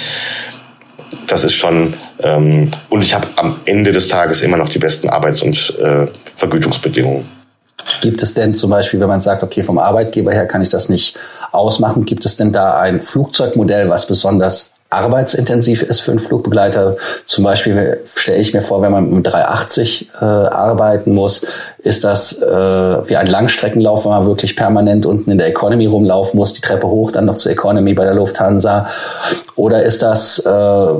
das 1.26 1.44
ist 1.44 1.54
schon, 1.54 1.94
ähm, 2.22 2.70
und 2.88 3.02
ich 3.02 3.14
habe 3.14 3.28
am 3.36 3.60
Ende 3.64 3.92
des 3.92 4.08
Tages 4.08 4.42
immer 4.42 4.56
noch 4.56 4.68
die 4.68 4.78
besten 4.78 5.08
Arbeits- 5.08 5.42
und 5.42 5.78
äh, 5.78 6.06
Vergütungsbedingungen. 6.36 7.24
Gibt 8.00 8.22
es 8.22 8.34
denn 8.34 8.54
zum 8.54 8.70
Beispiel, 8.70 9.00
wenn 9.00 9.08
man 9.08 9.20
sagt, 9.20 9.42
okay, 9.42 9.62
vom 9.62 9.78
Arbeitgeber 9.78 10.32
her 10.32 10.46
kann 10.46 10.62
ich 10.62 10.68
das 10.68 10.88
nicht 10.88 11.16
ausmachen, 11.52 12.04
gibt 12.04 12.24
es 12.24 12.36
denn 12.36 12.52
da 12.52 12.78
ein 12.78 13.02
Flugzeugmodell, 13.02 13.88
was 13.88 14.06
besonders 14.06 14.74
arbeitsintensiv 14.90 15.82
ist 15.82 16.00
für 16.00 16.10
einen 16.10 16.18
Flugbegleiter. 16.18 16.96
Zum 17.24 17.44
Beispiel 17.44 18.00
stelle 18.14 18.38
ich 18.38 18.52
mir 18.52 18.60
vor, 18.60 18.82
wenn 18.82 18.90
man 18.90 19.10
mit 19.10 19.26
380 19.26 20.10
äh, 20.20 20.24
arbeiten 20.24 21.14
muss, 21.14 21.46
ist 21.78 22.02
das 22.02 22.42
äh, 22.42 23.08
wie 23.08 23.16
ein 23.16 23.26
Langstreckenlauf, 23.26 24.04
wenn 24.04 24.10
man 24.10 24.26
wirklich 24.26 24.56
permanent 24.56 25.06
unten 25.06 25.30
in 25.30 25.38
der 25.38 25.46
Economy 25.46 25.86
rumlaufen 25.86 26.38
muss, 26.38 26.52
die 26.52 26.60
Treppe 26.60 26.88
hoch, 26.88 27.12
dann 27.12 27.24
noch 27.24 27.36
zur 27.36 27.52
Economy 27.52 27.94
bei 27.94 28.04
der 28.04 28.14
Lufthansa. 28.14 28.88
Oder 29.54 29.84
ist 29.84 30.02
das 30.02 30.44
äh, 30.44 30.94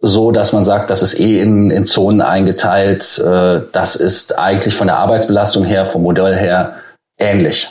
so, 0.00 0.32
dass 0.32 0.52
man 0.52 0.64
sagt, 0.64 0.90
das 0.90 1.02
ist 1.02 1.18
eh 1.18 1.40
in, 1.40 1.70
in 1.70 1.86
Zonen 1.86 2.20
eingeteilt, 2.20 3.18
äh, 3.24 3.60
das 3.70 3.94
ist 3.94 4.36
eigentlich 4.36 4.74
von 4.74 4.88
der 4.88 4.96
Arbeitsbelastung 4.96 5.64
her, 5.64 5.86
vom 5.86 6.02
Modell 6.02 6.34
her 6.34 6.74
ähnlich? 7.18 7.68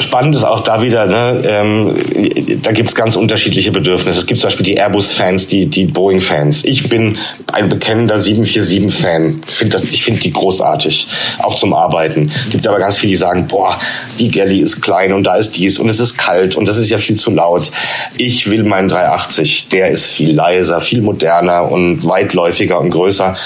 Spannend 0.00 0.34
ist 0.34 0.42
auch 0.42 0.62
da 0.64 0.82
wieder, 0.82 1.06
ne, 1.06 1.44
ähm, 1.48 1.94
da 2.60 2.72
gibt's 2.72 2.96
ganz 2.96 3.14
unterschiedliche 3.14 3.70
Bedürfnisse. 3.70 4.18
Es 4.18 4.26
gibt 4.26 4.40
zum 4.40 4.48
Beispiel 4.48 4.66
die 4.66 4.74
Airbus-Fans, 4.74 5.46
die, 5.46 5.66
die 5.66 5.86
Boeing-Fans. 5.86 6.64
Ich 6.64 6.88
bin 6.88 7.16
ein 7.52 7.68
bekennender 7.68 8.16
747-Fan. 8.16 9.42
Ich 9.46 9.54
finde 9.54 9.76
ich 9.92 10.02
finde 10.02 10.20
die 10.20 10.32
großartig, 10.32 11.06
auch 11.38 11.54
zum 11.54 11.72
Arbeiten. 11.72 12.32
Es 12.46 12.50
gibt 12.50 12.66
aber 12.66 12.80
ganz 12.80 12.98
viele, 12.98 13.12
die 13.12 13.16
sagen, 13.16 13.46
boah, 13.46 13.78
die 14.18 14.28
Galley 14.28 14.58
ist 14.58 14.80
klein 14.80 15.12
und 15.12 15.22
da 15.22 15.36
ist 15.36 15.56
dies 15.56 15.78
und 15.78 15.88
es 15.88 16.00
ist 16.00 16.18
kalt 16.18 16.56
und 16.56 16.68
das 16.68 16.76
ist 16.76 16.90
ja 16.90 16.98
viel 16.98 17.16
zu 17.16 17.30
laut. 17.30 17.70
Ich 18.16 18.50
will 18.50 18.64
meinen 18.64 18.88
380, 18.88 19.68
der 19.68 19.90
ist 19.90 20.06
viel 20.06 20.34
leiser, 20.34 20.80
viel 20.80 21.00
moderner 21.00 21.70
und 21.70 22.04
weitläufiger 22.04 22.80
und 22.80 22.90
größer. 22.90 23.36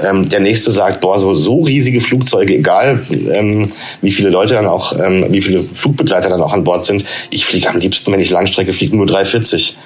Ähm, 0.00 0.26
der 0.26 0.40
nächste 0.40 0.70
sagt, 0.70 1.02
boah, 1.02 1.18
so, 1.18 1.34
so 1.34 1.60
riesige 1.60 2.00
Flugzeuge, 2.00 2.54
egal 2.54 3.00
ähm, 3.10 3.70
wie 4.00 4.10
viele 4.10 4.30
Leute 4.30 4.54
dann 4.54 4.66
auch 4.66 4.98
ähm, 4.98 5.33
wie 5.34 5.42
viele 5.42 5.62
Flugbegleiter 5.62 6.28
dann 6.28 6.42
auch 6.42 6.52
an 6.52 6.64
Bord 6.64 6.84
sind. 6.84 7.04
Ich 7.30 7.44
fliege 7.44 7.68
am 7.68 7.78
liebsten, 7.78 8.12
wenn 8.12 8.20
ich 8.20 8.30
Langstrecke 8.30 8.72
fliege, 8.72 8.96
nur 8.96 9.06
340. 9.06 9.76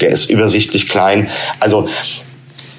Der 0.00 0.10
ist 0.10 0.30
übersichtlich 0.30 0.88
klein. 0.88 1.28
Also 1.60 1.88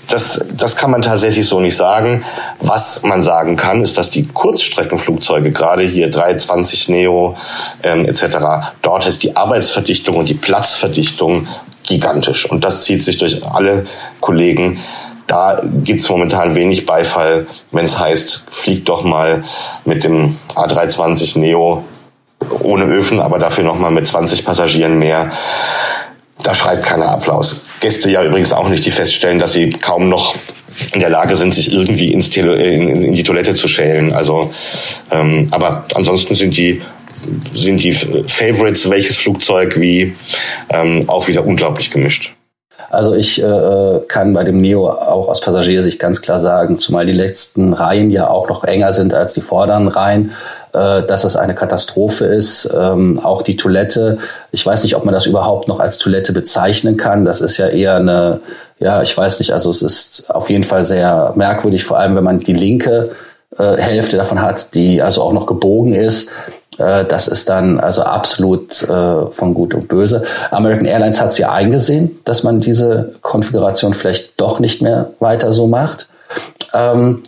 das, 0.09 0.45
das 0.55 0.75
kann 0.75 0.91
man 0.91 1.01
tatsächlich 1.01 1.47
so 1.47 1.59
nicht 1.59 1.75
sagen. 1.75 2.23
Was 2.59 3.03
man 3.03 3.21
sagen 3.21 3.55
kann, 3.55 3.81
ist, 3.81 3.97
dass 3.97 4.09
die 4.09 4.27
Kurzstreckenflugzeuge, 4.27 5.51
gerade 5.51 5.83
hier 5.83 6.09
320 6.09 6.89
Neo 6.89 7.35
ähm, 7.83 8.05
etc., 8.05 8.37
dort 8.81 9.07
ist 9.07 9.23
die 9.23 9.35
Arbeitsverdichtung 9.35 10.15
und 10.15 10.29
die 10.29 10.35
Platzverdichtung 10.35 11.47
gigantisch. 11.83 12.49
Und 12.49 12.63
das 12.63 12.83
zieht 12.83 13.03
sich 13.03 13.17
durch 13.17 13.43
alle 13.45 13.85
Kollegen. 14.19 14.79
Da 15.27 15.61
gibt's 15.83 16.09
momentan 16.09 16.53
wenig 16.53 16.85
Beifall, 16.85 17.47
wenn 17.71 17.85
es 17.85 17.97
heißt, 17.97 18.45
fliegt 18.51 18.89
doch 18.89 19.03
mal 19.03 19.43
mit 19.83 20.03
dem 20.03 20.37
A320 20.53 21.39
Neo 21.39 21.83
ohne 22.61 22.85
Öfen, 22.85 23.19
aber 23.19 23.39
dafür 23.39 23.63
nochmal 23.63 23.91
mit 23.91 24.07
20 24.07 24.45
Passagieren 24.45 24.99
mehr. 24.99 25.31
Da 26.43 26.53
schreit 26.53 26.83
keiner 26.83 27.09
Applaus. 27.09 27.61
Gäste 27.79 28.11
ja 28.11 28.23
übrigens 28.23 28.53
auch 28.53 28.69
nicht, 28.69 28.85
die 28.85 28.91
feststellen, 28.91 29.39
dass 29.39 29.53
sie 29.53 29.71
kaum 29.71 30.09
noch 30.09 30.35
in 30.93 30.99
der 30.99 31.09
Lage 31.09 31.37
sind, 31.37 31.53
sich 31.53 31.71
irgendwie 31.71 32.11
ins 32.11 32.29
Tele 32.29 32.55
in, 32.55 33.01
in 33.01 33.13
die 33.13 33.23
Toilette 33.23 33.55
zu 33.55 33.67
schälen. 33.67 34.13
Also, 34.13 34.53
ähm, 35.11 35.47
aber 35.51 35.85
ansonsten 35.95 36.35
sind 36.35 36.57
die 36.57 36.81
sind 37.53 37.81
die 37.81 37.93
Favorites, 37.93 38.89
welches 38.89 39.15
Flugzeug 39.15 39.79
wie, 39.79 40.15
ähm, 40.69 41.05
auch 41.07 41.27
wieder 41.27 41.45
unglaublich 41.45 41.89
gemischt. 41.89 42.35
Also 42.95 43.13
ich 43.13 43.41
äh, 43.41 43.99
kann 44.07 44.33
bei 44.33 44.43
dem 44.43 44.61
Neo 44.61 44.89
auch 44.89 45.27
aus 45.27 45.41
Passagiersicht 45.41 45.99
ganz 45.99 46.21
klar 46.21 46.39
sagen, 46.39 46.79
zumal 46.79 47.05
die 47.05 47.13
letzten 47.13 47.73
Reihen 47.73 48.09
ja 48.09 48.29
auch 48.29 48.49
noch 48.49 48.63
enger 48.63 48.93
sind 48.93 49.13
als 49.13 49.33
die 49.33 49.41
vorderen 49.41 49.87
Reihen, 49.87 50.31
äh, 50.73 51.03
dass 51.03 51.23
es 51.23 51.35
eine 51.35 51.55
Katastrophe 51.55 52.25
ist. 52.25 52.73
Ähm, 52.75 53.19
auch 53.19 53.41
die 53.41 53.57
Toilette, 53.57 54.17
ich 54.51 54.65
weiß 54.65 54.83
nicht, 54.83 54.95
ob 54.95 55.05
man 55.05 55.13
das 55.13 55.25
überhaupt 55.25 55.67
noch 55.67 55.79
als 55.79 55.99
Toilette 55.99 56.33
bezeichnen 56.33 56.97
kann. 56.97 57.25
Das 57.25 57.41
ist 57.41 57.57
ja 57.57 57.67
eher 57.67 57.95
eine, 57.95 58.39
ja, 58.79 59.01
ich 59.01 59.15
weiß 59.15 59.39
nicht, 59.39 59.51
also 59.51 59.69
es 59.69 59.81
ist 59.81 60.25
auf 60.29 60.49
jeden 60.49 60.63
Fall 60.63 60.85
sehr 60.85 61.33
merkwürdig, 61.35 61.83
vor 61.83 61.99
allem 61.99 62.15
wenn 62.15 62.23
man 62.23 62.39
die 62.39 62.53
linke 62.53 63.11
äh, 63.57 63.77
Hälfte 63.77 64.17
davon 64.17 64.41
hat, 64.41 64.73
die 64.75 65.01
also 65.01 65.21
auch 65.21 65.33
noch 65.33 65.45
gebogen 65.45 65.93
ist. 65.93 66.31
Äh, 66.77 67.05
das 67.05 67.27
ist 67.27 67.49
dann 67.49 67.79
also 67.79 68.03
absolut 68.03 68.83
äh, 68.83 69.25
von 69.27 69.53
Gut 69.53 69.73
und 69.73 69.87
Böse. 69.87 70.23
American 70.51 70.85
Airlines 70.85 71.21
hat 71.21 71.29
es 71.29 71.37
ja 71.37 71.51
eingesehen, 71.51 72.19
dass 72.25 72.43
man 72.43 72.59
diese 72.59 73.13
Konfiguration 73.21 73.93
vielleicht 73.93 74.39
doch 74.39 74.59
nicht 74.59 74.81
mehr 74.81 75.11
weiter 75.19 75.51
so 75.51 75.67
macht. 75.67 76.07
Ähm, 76.73 77.23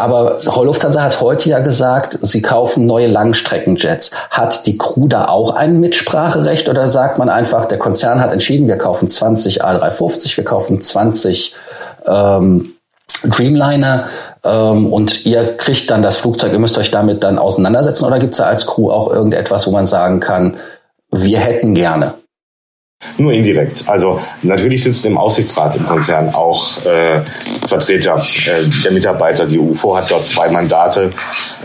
aber 0.00 0.38
Lufthansa 0.42 1.02
hat 1.02 1.20
heute 1.20 1.50
ja 1.50 1.58
gesagt, 1.58 2.18
sie 2.22 2.40
kaufen 2.40 2.86
neue 2.86 3.06
Langstreckenjets. 3.06 4.12
Hat 4.30 4.66
die 4.66 4.78
Crew 4.78 5.08
da 5.08 5.28
auch 5.28 5.50
ein 5.54 5.78
Mitspracherecht 5.78 6.70
oder 6.70 6.88
sagt 6.88 7.18
man 7.18 7.28
einfach, 7.28 7.66
der 7.66 7.78
Konzern 7.78 8.18
hat 8.18 8.32
entschieden, 8.32 8.66
wir 8.66 8.78
kaufen 8.78 9.10
20 9.10 9.62
A350, 9.62 10.38
wir 10.38 10.44
kaufen 10.44 10.80
20 10.80 11.54
ähm, 12.06 12.72
Dreamliner 13.24 14.06
ähm, 14.44 14.92
und 14.92 15.26
ihr 15.26 15.56
kriegt 15.56 15.90
dann 15.90 16.02
das 16.02 16.16
Flugzeug, 16.16 16.52
ihr 16.52 16.58
müsst 16.58 16.78
euch 16.78 16.90
damit 16.90 17.22
dann 17.24 17.38
auseinandersetzen 17.38 18.04
oder 18.04 18.18
gibt 18.18 18.32
es 18.32 18.38
da 18.38 18.44
als 18.44 18.66
Crew 18.66 18.90
auch 18.90 19.12
irgendetwas, 19.12 19.66
wo 19.66 19.70
man 19.70 19.86
sagen 19.86 20.20
kann, 20.20 20.56
wir 21.10 21.40
hätten 21.40 21.74
gerne? 21.74 22.14
Nur 23.16 23.32
indirekt. 23.32 23.84
Also 23.86 24.20
natürlich 24.42 24.82
sitzen 24.82 25.08
im 25.08 25.18
Aussichtsrat 25.18 25.74
im 25.76 25.86
Konzern 25.86 26.34
auch 26.34 26.84
äh, 26.84 27.22
Vertreter 27.66 28.16
äh, 28.16 28.68
der 28.84 28.92
Mitarbeiter. 28.92 29.46
Die 29.46 29.58
UFO 29.58 29.96
hat 29.96 30.10
dort 30.10 30.26
zwei 30.26 30.50
Mandate, 30.50 31.10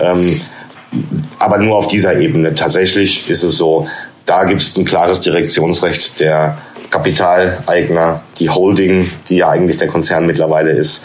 ähm, 0.01 0.39
aber 1.37 1.57
nur 1.57 1.75
auf 1.75 1.87
dieser 1.87 2.17
Ebene. 2.17 2.55
Tatsächlich 2.55 3.29
ist 3.29 3.43
es 3.43 3.57
so, 3.57 3.87
da 4.25 4.45
gibt 4.45 4.61
es 4.61 4.77
ein 4.77 4.85
klares 4.85 5.19
Direktionsrecht 5.19 6.21
der 6.21 6.57
Kapitaleigner, 6.95 8.21
die 8.39 8.49
Holding, 8.49 9.09
die 9.27 9.37
ja 9.37 9.49
eigentlich 9.49 9.75
der 9.75 9.89
Konzern 9.89 10.25
mittlerweile 10.25 10.71
ist, 10.71 11.03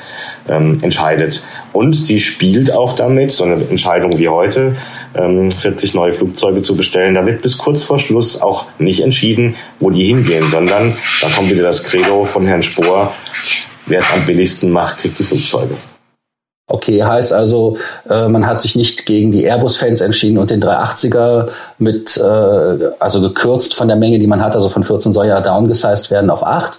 ähm, 0.48 0.78
entscheidet. 0.82 1.42
Und 1.72 1.94
sie 1.94 2.20
spielt 2.20 2.72
auch 2.72 2.92
damit, 2.92 3.32
so 3.32 3.42
eine 3.42 3.54
Entscheidung 3.68 4.16
wie 4.16 4.28
heute, 4.28 4.76
ähm, 5.16 5.50
40 5.50 5.94
neue 5.94 6.12
Flugzeuge 6.12 6.62
zu 6.62 6.76
bestellen. 6.76 7.14
Da 7.14 7.26
wird 7.26 7.42
bis 7.42 7.58
kurz 7.58 7.82
vor 7.82 7.98
Schluss 7.98 8.40
auch 8.40 8.66
nicht 8.78 9.02
entschieden, 9.02 9.56
wo 9.80 9.90
die 9.90 10.04
hingehen, 10.04 10.48
sondern 10.48 10.96
da 11.22 11.28
kommt 11.28 11.50
wieder 11.50 11.64
das 11.64 11.82
Credo 11.82 12.24
von 12.24 12.46
Herrn 12.46 12.62
Spohr, 12.62 13.12
wer 13.86 13.98
es 13.98 14.06
am 14.14 14.24
billigsten 14.24 14.70
macht, 14.70 14.98
kriegt 14.98 15.18
die 15.18 15.24
Flugzeuge. 15.24 15.74
Okay, 16.70 17.02
heißt 17.02 17.32
also, 17.32 17.76
äh, 18.08 18.28
man 18.28 18.46
hat 18.46 18.60
sich 18.60 18.76
nicht 18.76 19.04
gegen 19.04 19.32
die 19.32 19.42
Airbus-Fans 19.42 20.00
entschieden 20.02 20.38
und 20.38 20.50
den 20.50 20.62
380er 20.62 21.48
mit, 21.78 22.16
äh, 22.16 22.90
also 23.00 23.20
gekürzt 23.20 23.74
von 23.74 23.88
der 23.88 23.96
Menge, 23.96 24.20
die 24.20 24.28
man 24.28 24.40
hat, 24.40 24.54
also 24.54 24.68
von 24.68 24.84
14 24.84 25.12
soll 25.12 25.26
ja 25.26 25.40
downgesized 25.40 26.12
werden 26.12 26.30
auf 26.30 26.46
8. 26.46 26.78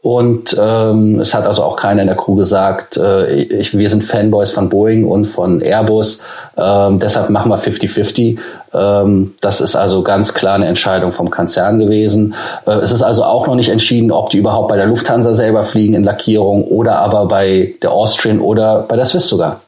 Und 0.00 0.56
ähm, 0.60 1.20
es 1.20 1.34
hat 1.34 1.46
also 1.46 1.62
auch 1.62 1.76
keiner 1.76 2.02
in 2.02 2.08
der 2.08 2.16
Crew 2.16 2.34
gesagt, 2.34 2.96
äh, 2.96 3.42
ich, 3.42 3.76
wir 3.78 3.88
sind 3.88 4.02
Fanboys 4.02 4.50
von 4.50 4.68
Boeing 4.68 5.04
und 5.04 5.26
von 5.26 5.60
Airbus, 5.60 6.22
ähm, 6.56 6.98
deshalb 6.98 7.30
machen 7.30 7.50
wir 7.50 7.58
50-50. 7.58 8.38
Ähm, 8.74 9.34
das 9.40 9.60
ist 9.60 9.76
also 9.76 10.02
ganz 10.02 10.34
klar 10.34 10.54
eine 10.54 10.66
Entscheidung 10.66 11.12
vom 11.12 11.30
Konzern 11.30 11.78
gewesen. 11.78 12.34
Äh, 12.66 12.72
es 12.72 12.92
ist 12.92 13.02
also 13.02 13.24
auch 13.24 13.46
noch 13.46 13.54
nicht 13.54 13.68
entschieden, 13.68 14.12
ob 14.12 14.30
die 14.30 14.38
überhaupt 14.38 14.68
bei 14.68 14.76
der 14.76 14.86
Lufthansa 14.86 15.34
selber 15.34 15.64
fliegen 15.64 15.94
in 15.94 16.04
Lackierung 16.04 16.64
oder 16.64 16.98
aber 16.98 17.26
bei 17.26 17.74
der 17.82 17.92
Austrian 17.92 18.40
oder 18.40 18.82
bei 18.82 18.96
der 18.96 19.04
Swiss 19.04 19.26
sogar. 19.26 19.60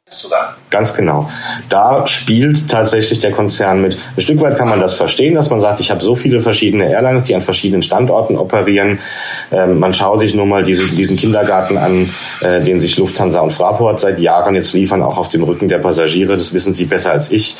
Ganz 0.71 0.95
genau. 0.95 1.29
Da 1.69 2.05
spielt 2.07 2.69
tatsächlich 2.69 3.21
der 3.21 3.31
Konzern 3.31 3.81
mit. 3.81 3.97
Ein 4.17 4.21
Stück 4.21 4.41
weit 4.41 4.57
kann 4.57 4.69
man 4.69 4.81
das 4.81 4.95
verstehen, 4.95 5.35
dass 5.35 5.51
man 5.51 5.61
sagt, 5.61 5.79
ich 5.79 5.91
habe 5.91 6.01
so 6.01 6.17
viele 6.17 6.41
verschiedene 6.41 6.91
Airlines, 6.91 7.25
die 7.25 7.35
an 7.35 7.41
verschiedenen 7.41 7.83
Standorten 7.83 8.37
operieren. 8.37 8.99
Ähm, 9.53 9.79
man 9.79 9.93
schaut 9.93 10.19
sich 10.19 10.35
nur 10.35 10.47
mal 10.47 10.65
diese, 10.65 10.85
diesen 10.95 11.17
Kindergarten 11.17 11.79
an, 11.79 12.09
äh, 12.41 12.61
den 12.61 12.81
sich 12.81 12.99
Lufthansa 12.99 13.41
und 13.41 13.53
Fraport 13.53 14.01
seit 14.01 14.19
Jahren 14.19 14.55
jetzt 14.57 14.73
liefern, 14.73 15.03
auch 15.03 15.17
auf 15.17 15.29
dem 15.29 15.45
Rücken 15.45 15.69
der 15.69 15.79
Passagiere. 15.79 16.37
Das 16.37 16.53
wissen 16.53 16.75
Sie 16.75 16.87
besser 16.87 17.13
als 17.13 17.31
ich. 17.31 17.57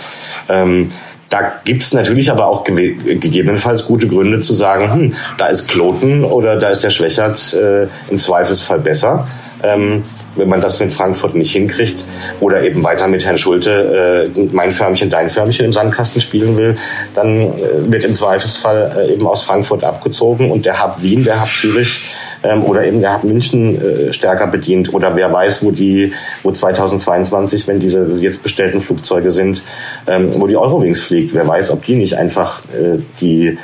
Ähm, 0.49 0.91
da 1.31 1.61
gibt's 1.65 1.93
natürlich 1.95 2.31
aber 2.31 2.49
auch 2.49 2.65
ge 2.65 2.95
gegebenenfalls 3.15 3.87
gute 3.87 4.09
Gründe 4.09 4.41
zu 4.41 4.53
sagen, 4.53 4.93
hm, 4.93 5.15
da 5.39 5.47
ist 5.47 5.69
Kloten 5.69 6.25
oder 6.25 6.57
da 6.57 6.69
ist 6.69 6.83
der 6.83 6.91
Schwächert 6.91 7.55
äh, 7.55 7.87
im 8.11 8.19
Zweifelsfall 8.19 8.81
besser. 8.81 9.29
Ähm, 9.63 10.05
wenn 10.37 10.49
man 10.49 10.61
das 10.61 10.81
in 10.81 10.91
Frankfurt 10.91 11.35
nicht 11.35 11.53
hinkriegt 11.53 12.05
oder 12.41 12.63
eben 12.63 12.83
weiter 12.85 13.09
mit 13.09 13.25
Herrn 13.25 13.39
Schulte 13.39 14.31
äh, 14.37 14.41
mein 14.53 14.73
Förmchen, 14.73 15.11
dein 15.11 15.29
Förmchen 15.29 15.67
im 15.67 15.73
Sandkasten 15.73 16.21
spielen 16.21 16.57
will, 16.57 16.77
dann 17.15 17.41
äh, 17.41 17.53
wird 17.91 18.05
im 18.05 18.15
Zweifelsfall 18.15 18.97
äh, 18.97 19.13
eben 19.15 19.27
aus 19.27 19.43
Frankfurt 19.43 19.85
abgezogen 19.85 20.51
und 20.51 20.67
der 20.67 20.83
Hub 20.83 21.03
Wien, 21.03 21.25
der 21.25 21.41
Hub 21.41 21.49
Zürich 21.49 22.15
ähm, 22.43 22.65
oder 22.65 22.85
eben 22.85 23.01
der 23.01 23.15
Hub 23.15 23.25
München 23.25 23.81
äh, 23.81 24.13
stärker 24.13 24.47
bedient 24.47 24.93
oder 24.95 25.17
wer 25.17 25.33
weiß, 25.33 25.65
wo 25.65 25.71
die, 25.71 26.13
wo 26.43 26.51
2022, 26.51 27.67
wenn 27.67 27.81
diese 27.81 28.07
jetzt 28.19 28.43
bestellten 28.43 28.81
Flugzeuge 28.81 29.33
sind, 29.33 29.63
ähm, 30.07 30.31
wo 30.35 30.47
die 30.47 30.57
Eurowings 30.57 31.01
fliegt, 31.01 31.35
wer 31.35 31.47
weiß, 31.47 31.71
ob 31.71 31.85
die 31.85 31.97
nicht 31.97 32.17
einfach 32.17 32.63
äh, 32.67 32.99
die 33.21 33.59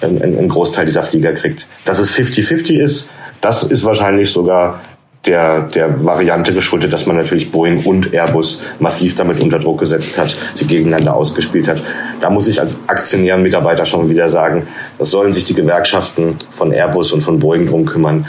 einen, 0.00 0.22
einen 0.22 0.48
Großteil 0.48 0.86
dieser 0.86 1.02
Flieger 1.02 1.32
kriegt. 1.32 1.66
Dass 1.84 1.98
es 1.98 2.10
50-50 2.10 2.78
ist, 2.78 3.10
Das 3.40 3.62
ist 3.62 3.84
wahrscheinlich 3.84 4.30
sogar 4.30 4.80
der, 5.26 5.62
der 5.62 6.04
Variante 6.04 6.54
geschuldet, 6.54 6.92
dass 6.92 7.06
man 7.06 7.16
natürlich 7.16 7.50
Boeing 7.50 7.84
und 7.84 8.14
Airbus 8.14 8.62
massiv 8.78 9.14
damit 9.16 9.40
unter 9.40 9.58
Druck 9.58 9.78
gesetzt 9.78 10.16
hat, 10.16 10.34
sie 10.54 10.66
gegeneinander 10.66 11.14
ausgespielt 11.14 11.68
hat. 11.68 11.82
Da 12.20 12.30
muss 12.30 12.48
ich 12.48 12.60
als 12.60 12.78
Aktionär 12.86 13.36
Mitarbeiter 13.36 13.84
schon 13.84 14.08
wieder 14.08 14.30
sagen, 14.30 14.66
das 14.98 15.10
sollen 15.10 15.32
sich 15.32 15.44
die 15.44 15.54
Gewerkschaften 15.54 16.36
von 16.50 16.72
Airbus 16.72 17.12
und 17.12 17.20
von 17.20 17.38
Boeing 17.38 17.66
drum 17.66 17.84
kümmern. 17.84 18.26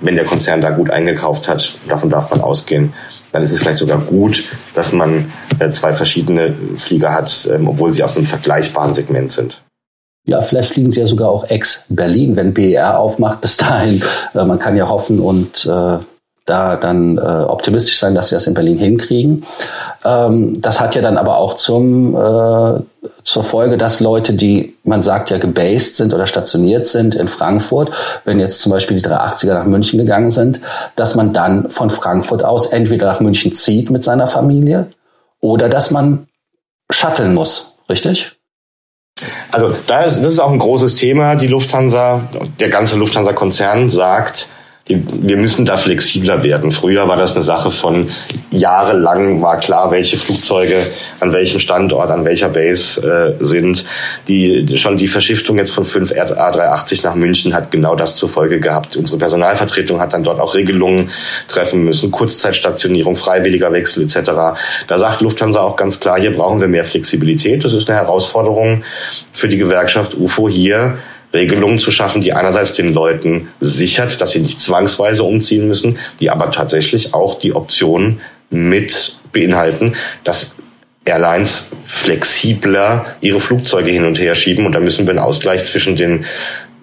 Wenn 0.00 0.14
der 0.14 0.24
Konzern 0.24 0.60
da 0.60 0.70
gut 0.70 0.90
eingekauft 0.90 1.48
hat, 1.48 1.78
davon 1.88 2.10
darf 2.10 2.30
man 2.30 2.40
ausgehen, 2.40 2.92
dann 3.32 3.42
ist 3.42 3.52
es 3.52 3.60
vielleicht 3.60 3.78
sogar 3.78 3.98
gut, 3.98 4.44
dass 4.74 4.92
man 4.92 5.30
äh, 5.58 5.70
zwei 5.70 5.94
verschiedene 5.94 6.54
Flieger 6.76 7.12
hat, 7.12 7.48
ähm, 7.52 7.68
obwohl 7.68 7.92
sie 7.92 8.02
aus 8.02 8.16
einem 8.16 8.24
vergleichbaren 8.24 8.94
Segment 8.94 9.32
sind. 9.32 9.62
Ja, 10.26 10.42
vielleicht 10.42 10.72
fliegen 10.72 10.92
sie 10.92 11.00
ja 11.00 11.06
sogar 11.06 11.30
auch 11.30 11.48
ex-Berlin, 11.48 12.36
wenn 12.36 12.52
BER 12.52 12.98
aufmacht 12.98 13.40
bis 13.40 13.56
dahin. 13.56 14.02
Äh, 14.34 14.44
man 14.44 14.58
kann 14.58 14.76
ja 14.76 14.88
hoffen 14.88 15.20
und 15.20 15.64
äh, 15.66 15.98
da 16.46 16.76
dann 16.76 17.18
äh, 17.18 17.20
optimistisch 17.20 17.98
sein, 17.98 18.14
dass 18.14 18.28
sie 18.28 18.36
das 18.36 18.46
in 18.46 18.54
Berlin 18.54 18.78
hinkriegen. 18.78 19.44
Ähm, 20.04 20.60
das 20.60 20.80
hat 20.80 20.94
ja 20.94 21.02
dann 21.02 21.18
aber 21.18 21.38
auch 21.38 21.54
zum, 21.54 22.14
äh, 22.14 22.80
zur 23.24 23.44
Folge, 23.44 23.76
dass 23.76 23.98
Leute, 23.98 24.32
die, 24.32 24.76
man 24.84 25.02
sagt 25.02 25.30
ja, 25.30 25.38
gebased 25.38 25.96
sind 25.96 26.14
oder 26.14 26.26
stationiert 26.26 26.86
sind 26.86 27.16
in 27.16 27.26
Frankfurt, 27.26 27.90
wenn 28.24 28.38
jetzt 28.38 28.60
zum 28.60 28.70
Beispiel 28.70 28.96
die 28.96 29.04
380er 29.04 29.54
nach 29.54 29.66
München 29.66 29.98
gegangen 29.98 30.30
sind, 30.30 30.60
dass 30.94 31.16
man 31.16 31.32
dann 31.32 31.68
von 31.70 31.90
Frankfurt 31.90 32.44
aus 32.44 32.66
entweder 32.66 33.06
nach 33.06 33.20
München 33.20 33.52
zieht 33.52 33.90
mit 33.90 34.04
seiner 34.04 34.28
Familie 34.28 34.86
oder 35.40 35.68
dass 35.68 35.90
man 35.90 36.28
shutteln 36.90 37.34
muss, 37.34 37.78
richtig? 37.90 38.35
Also 39.50 39.74
da 39.86 40.02
ist, 40.02 40.18
das 40.18 40.34
ist 40.34 40.38
auch 40.38 40.52
ein 40.52 40.58
großes 40.58 40.94
Thema. 40.94 41.36
Die 41.36 41.46
Lufthansa, 41.46 42.28
der 42.60 42.68
ganze 42.68 42.96
Lufthansa-Konzern 42.96 43.88
sagt, 43.88 44.48
wir 44.88 45.36
müssen 45.36 45.64
da 45.64 45.76
flexibler 45.76 46.44
werden. 46.44 46.70
Früher 46.70 47.08
war 47.08 47.16
das 47.16 47.34
eine 47.34 47.42
Sache 47.42 47.72
von 47.72 48.08
jahrelang 48.52 49.42
war 49.42 49.58
klar, 49.58 49.90
welche 49.90 50.16
Flugzeuge 50.16 50.80
an 51.18 51.32
welchem 51.32 51.58
Standort, 51.58 52.10
an 52.10 52.24
welcher 52.24 52.50
Base 52.50 53.36
äh, 53.40 53.44
sind. 53.44 53.84
Die 54.28 54.78
schon 54.78 54.96
die 54.96 55.08
Verschiftung 55.08 55.58
jetzt 55.58 55.72
von 55.72 55.84
fünf 55.84 56.12
A380 56.12 57.02
nach 57.02 57.16
München 57.16 57.52
hat 57.52 57.72
genau 57.72 57.96
das 57.96 58.14
zur 58.14 58.28
Folge 58.28 58.60
gehabt. 58.60 58.96
Unsere 58.96 59.18
Personalvertretung 59.18 60.00
hat 60.00 60.12
dann 60.12 60.22
dort 60.22 60.38
auch 60.38 60.54
Regelungen 60.54 61.10
treffen 61.48 61.84
müssen, 61.84 62.12
Kurzzeitstationierung, 62.12 63.16
freiwilliger 63.16 63.72
Wechsel 63.72 64.04
etc. 64.04 64.30
Da 64.86 64.98
sagt 64.98 65.20
Lufthansa 65.20 65.62
auch 65.62 65.74
ganz 65.74 65.98
klar, 65.98 66.20
hier 66.20 66.30
brauchen 66.30 66.60
wir 66.60 66.68
mehr 66.68 66.84
Flexibilität. 66.84 67.64
Das 67.64 67.72
ist 67.72 67.90
eine 67.90 67.98
Herausforderung 67.98 68.84
für 69.32 69.48
die 69.48 69.58
Gewerkschaft 69.58 70.16
UFO 70.16 70.48
hier 70.48 70.98
Regelungen 71.32 71.78
zu 71.78 71.90
schaffen, 71.90 72.22
die 72.22 72.32
einerseits 72.32 72.74
den 72.74 72.94
Leuten 72.94 73.48
sichert, 73.60 74.20
dass 74.20 74.32
sie 74.32 74.40
nicht 74.40 74.60
zwangsweise 74.60 75.22
umziehen 75.22 75.68
müssen, 75.68 75.98
die 76.20 76.30
aber 76.30 76.50
tatsächlich 76.50 77.14
auch 77.14 77.38
die 77.38 77.54
Option 77.54 78.20
mit 78.50 79.18
beinhalten, 79.32 79.94
dass 80.24 80.56
Airlines 81.04 81.70
flexibler 81.84 83.06
ihre 83.20 83.40
Flugzeuge 83.40 83.90
hin 83.90 84.04
und 84.04 84.18
her 84.18 84.34
schieben. 84.34 84.66
Und 84.66 84.72
da 84.72 84.80
müssen 84.80 85.06
wir 85.06 85.10
einen 85.10 85.20
Ausgleich 85.20 85.64
zwischen 85.64 85.96
den 85.96 86.24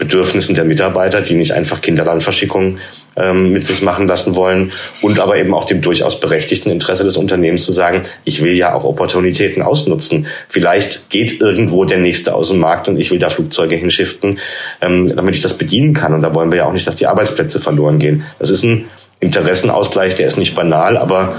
Bedürfnissen 0.04 0.56
der 0.56 0.66
Mitarbeiter, 0.66 1.22
die 1.22 1.36
nicht 1.36 1.54
einfach 1.54 1.80
Kinderlandverschickungen 1.80 2.80
ähm, 3.16 3.54
mit 3.54 3.66
sich 3.66 3.82
machen 3.82 4.08
lassen 4.08 4.36
wollen 4.36 4.74
und 5.01 5.20
aber 5.20 5.38
eben 5.38 5.54
auch 5.54 5.64
dem 5.64 5.82
durchaus 5.82 6.20
berechtigten 6.20 6.70
Interesse 6.72 7.04
des 7.04 7.16
Unternehmens 7.16 7.64
zu 7.64 7.72
sagen, 7.72 8.01
ich 8.26 8.43
will 8.43 8.54
ja 8.54 8.74
auch 8.74 8.84
Opportunitäten 8.84 9.62
ausnutzen. 9.62 10.28
Vielleicht 10.49 11.10
geht 11.10 11.39
irgendwo 11.39 11.86
der 11.86 11.99
nächste 11.99 12.36
aus 12.36 12.49
dem 12.49 12.60
Markt 12.60 12.88
und 12.88 12.99
ich 12.99 13.12
will 13.12 13.20
da 13.20 13.30
Flugzeuge 13.30 13.76
hinschiften, 13.76 14.39
ähm, 14.82 15.16
damit 15.16 15.36
ich 15.36 15.41
das 15.41 15.58
bedienen 15.58 15.93
kann. 15.93 16.14
Und 16.14 16.22
da 16.22 16.36
wollen 16.36 16.51
wir 16.51 16.58
ja 16.58 16.66
auch 16.66 16.74
nicht, 16.74 16.88
dass 16.88 16.97
die 16.97 17.08
Arbeitsplätze 17.08 17.60
verloren 17.60 17.99
gehen. 17.99 18.24
Das 18.39 18.49
ist 18.49 18.64
ein 18.64 18.86
Interessenausgleich, 19.22 20.16
der 20.16 20.28
ist 20.28 20.38
nicht 20.38 20.54
banal, 20.54 20.97
aber 20.97 21.36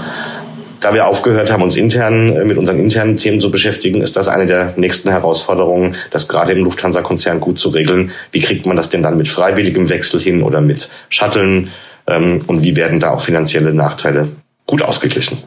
da 0.85 0.93
wir 0.93 1.07
aufgehört 1.07 1.51
haben, 1.51 1.63
uns 1.63 1.75
intern 1.75 2.35
äh, 2.35 2.45
mit 2.45 2.59
unseren 2.59 2.77
internen 2.77 3.17
Themen 3.17 3.41
zu 3.41 3.49
beschäftigen, 3.49 4.03
ist 4.03 4.15
das 4.15 4.27
eine 4.27 4.45
der 4.45 4.75
nächsten 4.75 5.09
Herausforderungen, 5.09 5.95
das 6.11 6.27
gerade 6.27 6.51
im 6.51 6.63
Lufthansa-Konzern 6.63 7.39
gut 7.39 7.59
zu 7.59 7.69
regeln. 7.69 8.11
Wie 8.31 8.39
kriegt 8.39 8.67
man 8.67 8.77
das 8.77 8.89
denn 8.89 9.01
dann 9.01 9.17
mit 9.17 9.27
freiwilligem 9.27 9.89
Wechsel 9.89 10.19
hin 10.19 10.43
oder 10.43 10.61
mit 10.61 10.89
Shuttlen? 11.09 11.71
Ähm, 12.05 12.43
und 12.45 12.63
wie 12.63 12.75
werden 12.75 12.99
da 12.99 13.09
auch 13.09 13.21
finanzielle 13.21 13.73
Nachteile 13.73 14.27
gut 14.67 14.83
ausgeglichen? 14.83 15.39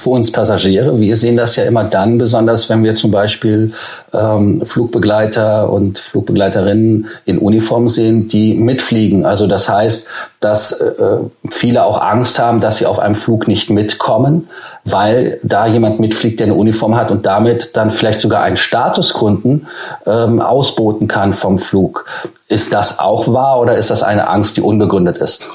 Für 0.00 0.10
uns 0.10 0.32
Passagiere. 0.32 0.98
Wir 0.98 1.16
sehen 1.16 1.36
das 1.36 1.56
ja 1.56 1.64
immer 1.64 1.84
dann, 1.84 2.16
besonders 2.16 2.70
wenn 2.70 2.82
wir 2.82 2.96
zum 2.96 3.10
Beispiel 3.10 3.72
ähm, 4.14 4.64
Flugbegleiter 4.64 5.70
und 5.70 5.98
Flugbegleiterinnen 5.98 7.06
in 7.26 7.38
Uniform 7.38 7.86
sehen, 7.86 8.26
die 8.26 8.54
mitfliegen. 8.54 9.26
Also 9.26 9.46
das 9.46 9.68
heißt, 9.68 10.06
dass 10.40 10.80
äh, 10.80 11.18
viele 11.50 11.84
auch 11.84 12.00
Angst 12.00 12.38
haben, 12.38 12.60
dass 12.60 12.78
sie 12.78 12.86
auf 12.86 12.98
einem 12.98 13.14
Flug 13.14 13.46
nicht 13.46 13.68
mitkommen, 13.68 14.48
weil 14.84 15.38
da 15.42 15.66
jemand 15.66 16.00
mitfliegt, 16.00 16.40
der 16.40 16.46
eine 16.46 16.54
Uniform 16.54 16.96
hat 16.96 17.10
und 17.10 17.26
damit 17.26 17.76
dann 17.76 17.90
vielleicht 17.90 18.22
sogar 18.22 18.42
einen 18.42 18.56
Statuskunden 18.56 19.66
ähm, 20.06 20.40
ausboten 20.40 21.08
kann 21.08 21.34
vom 21.34 21.58
Flug. 21.58 22.06
Ist 22.50 22.74
das 22.74 22.98
auch 22.98 23.32
wahr 23.32 23.60
oder 23.60 23.76
ist 23.76 23.90
das 23.90 24.02
eine 24.02 24.28
Angst, 24.28 24.56
die 24.56 24.60
unbegründet 24.60 25.18
ist? 25.18 25.48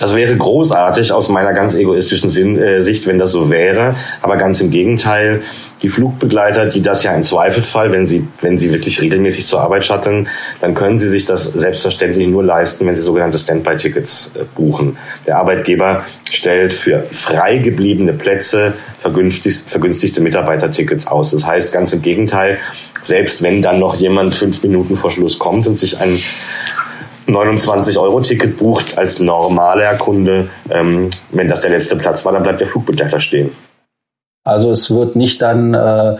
Das 0.00 0.14
wäre 0.14 0.34
großartig 0.34 1.12
aus 1.12 1.28
meiner 1.28 1.52
ganz 1.52 1.74
egoistischen 1.74 2.30
Sinn, 2.30 2.58
äh, 2.58 2.80
Sicht, 2.80 3.06
wenn 3.06 3.18
das 3.18 3.32
so 3.32 3.50
wäre. 3.50 3.94
Aber 4.22 4.38
ganz 4.38 4.58
im 4.62 4.70
Gegenteil, 4.70 5.42
die 5.82 5.88
Flugbegleiter, 5.88 6.66
die 6.66 6.82
das 6.82 7.02
ja 7.02 7.14
im 7.14 7.24
Zweifelsfall, 7.24 7.92
wenn 7.92 8.06
sie, 8.06 8.26
wenn 8.40 8.58
sie 8.58 8.72
wirklich 8.72 9.00
regelmäßig 9.00 9.46
zur 9.46 9.60
Arbeit 9.60 9.84
shutteln, 9.84 10.28
dann 10.60 10.74
können 10.74 10.98
sie 10.98 11.08
sich 11.08 11.24
das 11.24 11.44
selbstverständlich 11.44 12.28
nur 12.28 12.44
leisten, 12.44 12.86
wenn 12.86 12.96
sie 12.96 13.02
sogenannte 13.02 13.38
Standby-Tickets 13.38 14.32
äh, 14.34 14.44
buchen. 14.54 14.98
Der 15.26 15.38
Arbeitgeber 15.38 16.04
stellt 16.30 16.74
für 16.74 17.04
frei 17.10 17.58
gebliebene 17.58 18.12
Plätze 18.12 18.74
vergünstigte 18.98 20.20
Mitarbeitertickets 20.20 21.06
aus. 21.06 21.30
Das 21.30 21.46
heißt, 21.46 21.72
ganz 21.72 21.92
im 21.92 22.02
Gegenteil, 22.02 22.58
selbst 23.02 23.42
wenn 23.42 23.62
dann 23.62 23.78
noch 23.78 23.94
jemand 23.94 24.34
fünf 24.34 24.62
Minuten 24.62 24.96
vor 24.96 25.10
Schluss 25.10 25.38
kommt 25.38 25.66
und 25.66 25.78
sich 25.78 25.98
ein 25.98 26.18
29-Euro-Ticket 27.26 28.56
bucht 28.56 28.98
als 28.98 29.20
normaler 29.20 29.94
Kunde, 29.94 30.48
ähm, 30.68 31.08
wenn 31.30 31.48
das 31.48 31.60
der 31.60 31.70
letzte 31.70 31.96
Platz 31.96 32.24
war, 32.24 32.32
dann 32.32 32.42
bleibt 32.42 32.60
der 32.60 32.66
Flugbegleiter 32.66 33.20
stehen. 33.20 33.50
Also 34.44 34.70
es 34.70 34.90
wird 34.90 35.16
nicht 35.16 35.42
dann 35.42 35.74
äh, 35.74 36.16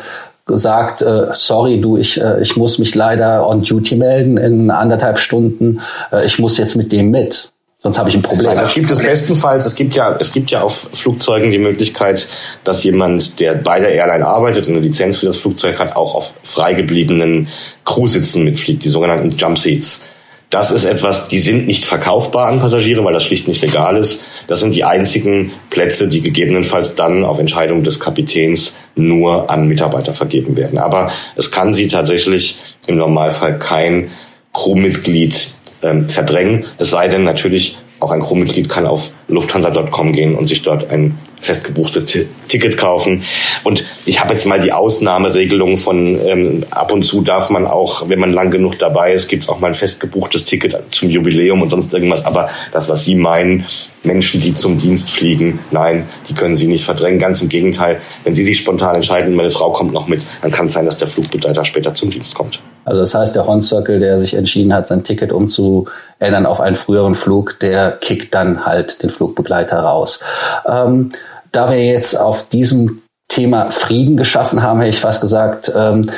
gesagt, 0.46 1.02
äh, 1.02 1.28
sorry, 1.32 1.80
du, 1.80 1.96
ich, 1.96 2.20
äh, 2.20 2.40
ich 2.42 2.56
muss 2.56 2.78
mich 2.78 2.94
leider 2.94 3.48
on 3.48 3.62
duty 3.62 3.96
melden 3.96 4.36
in 4.36 4.70
anderthalb 4.70 5.18
Stunden, 5.18 5.80
äh, 6.12 6.26
ich 6.26 6.38
muss 6.38 6.58
jetzt 6.58 6.76
mit 6.76 6.92
dem 6.92 7.10
mit. 7.10 7.52
Sonst 7.76 7.98
habe 7.98 8.10
ich 8.10 8.16
ein 8.16 8.20
Problem. 8.20 8.50
Also 8.50 8.62
es 8.62 8.74
gibt 8.74 8.90
es 8.90 8.98
bestenfalls, 8.98 9.64
es 9.64 9.74
gibt 9.74 9.96
ja, 9.96 10.14
es 10.20 10.32
gibt 10.32 10.50
ja 10.50 10.60
auf 10.60 10.90
Flugzeugen 10.92 11.50
die 11.50 11.58
Möglichkeit, 11.58 12.28
dass 12.62 12.84
jemand, 12.84 13.40
der 13.40 13.54
bei 13.54 13.80
der 13.80 13.92
Airline 13.92 14.26
arbeitet 14.26 14.66
und 14.66 14.74
eine 14.74 14.82
Lizenz 14.82 15.18
für 15.18 15.26
das 15.26 15.38
Flugzeug 15.38 15.78
hat, 15.78 15.96
auch 15.96 16.14
auf 16.14 16.34
freigebliebenen 16.42 17.48
Crewsitzen 17.86 18.44
mitfliegt, 18.44 18.84
die 18.84 18.90
sogenannten 18.90 19.30
Jump 19.30 19.58
Seats. 19.58 20.02
Das 20.50 20.72
ist 20.72 20.84
etwas, 20.84 21.28
die 21.28 21.38
sind 21.38 21.68
nicht 21.68 21.84
verkaufbar 21.84 22.48
an 22.48 22.58
Passagiere, 22.58 23.04
weil 23.04 23.12
das 23.12 23.22
schlicht 23.24 23.46
nicht 23.46 23.62
legal 23.62 23.96
ist. 23.96 24.22
Das 24.48 24.58
sind 24.58 24.74
die 24.74 24.82
einzigen 24.82 25.52
Plätze, 25.70 26.08
die 26.08 26.20
gegebenenfalls 26.20 26.96
dann 26.96 27.24
auf 27.24 27.38
Entscheidung 27.38 27.84
des 27.84 28.00
Kapitäns 28.00 28.76
nur 28.96 29.48
an 29.48 29.68
Mitarbeiter 29.68 30.12
vergeben 30.12 30.56
werden. 30.56 30.78
Aber 30.78 31.12
es 31.36 31.52
kann 31.52 31.72
sie 31.72 31.86
tatsächlich 31.86 32.58
im 32.88 32.96
Normalfall 32.96 33.60
kein 33.60 34.10
Crewmitglied 34.52 35.50
ähm, 35.82 36.08
verdrängen. 36.08 36.64
Es 36.78 36.90
sei 36.90 37.06
denn 37.06 37.22
natürlich, 37.22 37.78
auch 38.00 38.10
ein 38.10 38.22
Crewmitglied 38.22 38.68
kann 38.68 38.88
auf 38.88 39.12
lufthansa.com 39.28 40.12
gehen 40.12 40.34
und 40.34 40.48
sich 40.48 40.62
dort 40.62 40.90
ein 40.90 41.16
festgebuchtes 41.40 42.26
Ticket 42.48 42.76
kaufen. 42.76 43.24
Und 43.64 43.84
ich 44.06 44.20
habe 44.20 44.32
jetzt 44.32 44.46
mal 44.46 44.60
die 44.60 44.72
Ausnahmeregelung 44.72 45.76
von 45.76 46.18
ähm, 46.26 46.66
ab 46.70 46.92
und 46.92 47.02
zu 47.04 47.22
darf 47.22 47.50
man 47.50 47.66
auch, 47.66 48.08
wenn 48.08 48.18
man 48.18 48.32
lang 48.32 48.50
genug 48.50 48.78
dabei 48.78 49.12
ist, 49.12 49.28
gibt 49.28 49.44
es 49.44 49.48
auch 49.48 49.60
mal 49.60 49.68
ein 49.68 49.74
festgebuchtes 49.74 50.44
Ticket 50.44 50.76
zum 50.90 51.10
Jubiläum 51.10 51.62
und 51.62 51.70
sonst 51.70 51.92
irgendwas. 51.92 52.24
Aber 52.24 52.50
das, 52.72 52.88
was 52.88 53.04
Sie 53.04 53.14
meinen, 53.14 53.66
Menschen, 54.02 54.40
die 54.40 54.54
zum 54.54 54.78
Dienst 54.78 55.10
fliegen, 55.10 55.58
nein, 55.70 56.08
die 56.28 56.34
können 56.34 56.56
Sie 56.56 56.66
nicht 56.66 56.84
verdrängen. 56.84 57.18
Ganz 57.18 57.42
im 57.42 57.48
Gegenteil, 57.48 58.00
wenn 58.24 58.34
Sie 58.34 58.44
sich 58.44 58.58
spontan 58.58 58.94
entscheiden, 58.94 59.34
meine 59.34 59.50
Frau 59.50 59.72
kommt 59.72 59.92
noch 59.92 60.08
mit, 60.08 60.24
dann 60.42 60.50
kann 60.50 60.66
es 60.66 60.72
sein, 60.72 60.86
dass 60.86 60.96
der 60.96 61.08
Flugbegleiter 61.08 61.64
später 61.64 61.94
zum 61.94 62.10
Dienst 62.10 62.34
kommt. 62.34 62.60
Also 62.84 63.00
das 63.00 63.14
heißt, 63.14 63.36
der 63.36 63.46
Horn 63.46 63.60
Circle, 63.60 64.00
der 64.00 64.18
sich 64.18 64.34
entschieden 64.34 64.72
hat, 64.72 64.88
sein 64.88 65.04
Ticket 65.04 65.32
umzuändern 65.32 66.46
auf 66.46 66.60
einen 66.60 66.76
früheren 66.76 67.14
Flug, 67.14 67.58
der 67.60 67.92
kickt 67.92 68.34
dann 68.34 68.64
halt 68.64 69.02
den 69.02 69.10
Flugbegleiter 69.10 69.78
raus. 69.78 70.20
Ähm, 70.66 71.10
da 71.52 71.70
wir 71.70 71.84
jetzt 71.84 72.18
auf 72.18 72.48
diesem 72.48 73.02
Thema 73.28 73.70
Frieden 73.70 74.16
geschaffen 74.16 74.62
haben, 74.62 74.80
hätte 74.80 74.90
ich 74.90 75.00
fast 75.00 75.20
gesagt, 75.20 75.70
ähm, 75.74 76.10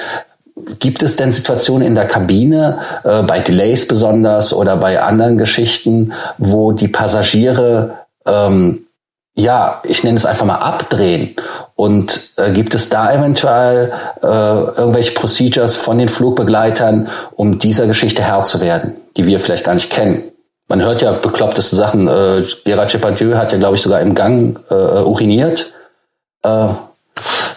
Gibt 0.79 1.03
es 1.03 1.17
denn 1.17 1.33
Situationen 1.33 1.87
in 1.87 1.95
der 1.95 2.07
Kabine, 2.07 2.79
äh, 3.05 3.23
bei 3.23 3.41
Delays 3.41 3.87
besonders 3.87 4.53
oder 4.53 4.77
bei 4.77 5.01
anderen 5.01 5.39
Geschichten, 5.39 6.13
wo 6.39 6.73
die 6.73 6.89
Passagiere, 6.89 7.99
ähm, 8.27 8.87
ja, 9.35 9.81
ich 9.85 10.05
nenne 10.05 10.17
es 10.17 10.27
einfach 10.27 10.47
mal 10.47 10.57
abdrehen? 10.57 11.37
Und 11.75 12.33
äh, 12.37 12.53
gibt 12.53 12.75
es 12.75 12.89
da 12.89 13.13
eventuell 13.13 13.93
äh, 14.23 14.27
irgendwelche 14.27 15.13
Procedures 15.13 15.77
von 15.77 15.99
den 15.99 16.09
Flugbegleitern, 16.09 17.09
um 17.35 17.59
dieser 17.59 17.87
Geschichte 17.87 18.23
Herr 18.23 18.45
zu 18.45 18.61
werden, 18.61 18.95
die 19.17 19.27
wir 19.27 19.41
vielleicht 19.41 19.65
gar 19.65 19.75
nicht 19.75 19.91
kennen? 19.91 20.25
man 20.73 20.83
hört 20.83 21.03
ja 21.03 21.13
bekloppteste 21.13 21.77
Sachen. 21.77 22.09
Äh, 22.09 22.45
Gerard 22.65 22.95
Depardieu 22.95 23.37
hat 23.37 23.53
ja, 23.53 23.59
glaube 23.59 23.77
ich, 23.77 23.83
sogar 23.83 24.01
im 24.01 24.15
Gang 24.15 24.59
äh, 24.71 25.03
uriniert. 25.03 25.71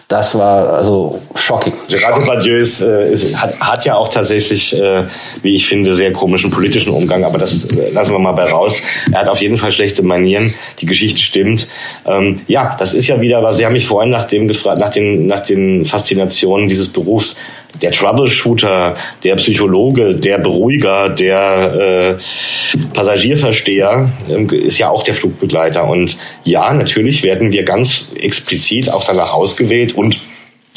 Das 0.08 0.38
war 0.38 0.70
also 0.70 1.20
shocking. 1.34 1.74
Gerard 1.88 2.18
Depardieu 2.18 2.58
ist, 2.58 2.82
äh, 2.82 3.12
ist, 3.12 3.36
hat, 3.42 3.60
hat 3.60 3.86
ja 3.86 3.96
auch 3.96 4.10
tatsächlich, 4.10 4.80
äh, 4.80 5.04
wie 5.42 5.56
ich 5.56 5.66
finde, 5.66 5.96
sehr 5.96 6.14
komischen 6.14 6.52
politischen 6.52 6.94
Umgang, 6.94 7.24
aber 7.24 7.40
das 7.40 7.66
äh, 7.66 7.92
lassen 7.92 8.12
wir 8.12 8.20
mal 8.20 8.34
bei 8.34 8.46
raus. 8.46 8.82
Er 9.12 9.22
hat 9.22 9.28
auf 9.28 9.42
jeden 9.42 9.58
Fall 9.58 9.72
schlechte 9.72 10.04
Manieren. 10.04 10.54
Die 10.80 10.86
Geschichte 10.86 11.20
stimmt. 11.20 11.68
Ähm, 12.06 12.42
ja, 12.48 12.76
das 12.78 12.94
ist 12.94 13.08
ja 13.08 13.20
wieder 13.20 13.42
was. 13.42 13.58
Sie 13.58 13.66
haben 13.66 13.74
mich 13.74 13.88
vorhin 13.88 14.12
nach 14.12 14.26
dem 14.26 14.48
gefragt, 14.48 14.80
nach 14.80 14.92
den, 14.92 15.26
nach 15.26 15.44
den 15.44 15.88
Faszinationen 15.88 16.70
dieses 16.70 16.90
Berufs 16.90 17.38
der 17.82 17.92
Troubleshooter, 17.92 18.96
der 19.24 19.36
Psychologe, 19.36 20.16
der 20.16 20.38
Beruhiger, 20.40 21.10
der 21.10 22.20
äh, 22.74 22.88
Passagierversteher 22.94 24.10
äh, 24.30 24.56
ist 24.56 24.78
ja 24.78 24.90
auch 24.90 25.04
der 25.04 25.14
Flugbegleiter. 25.14 25.88
Und 25.88 26.18
ja, 26.44 26.74
natürlich 26.74 27.24
werden 27.24 27.52
wir 27.52 27.64
ganz 27.64 28.14
explizit 28.20 28.92
auch 28.92 29.04
danach 29.06 29.34
ausgewählt 29.34 29.96
und 29.96 30.20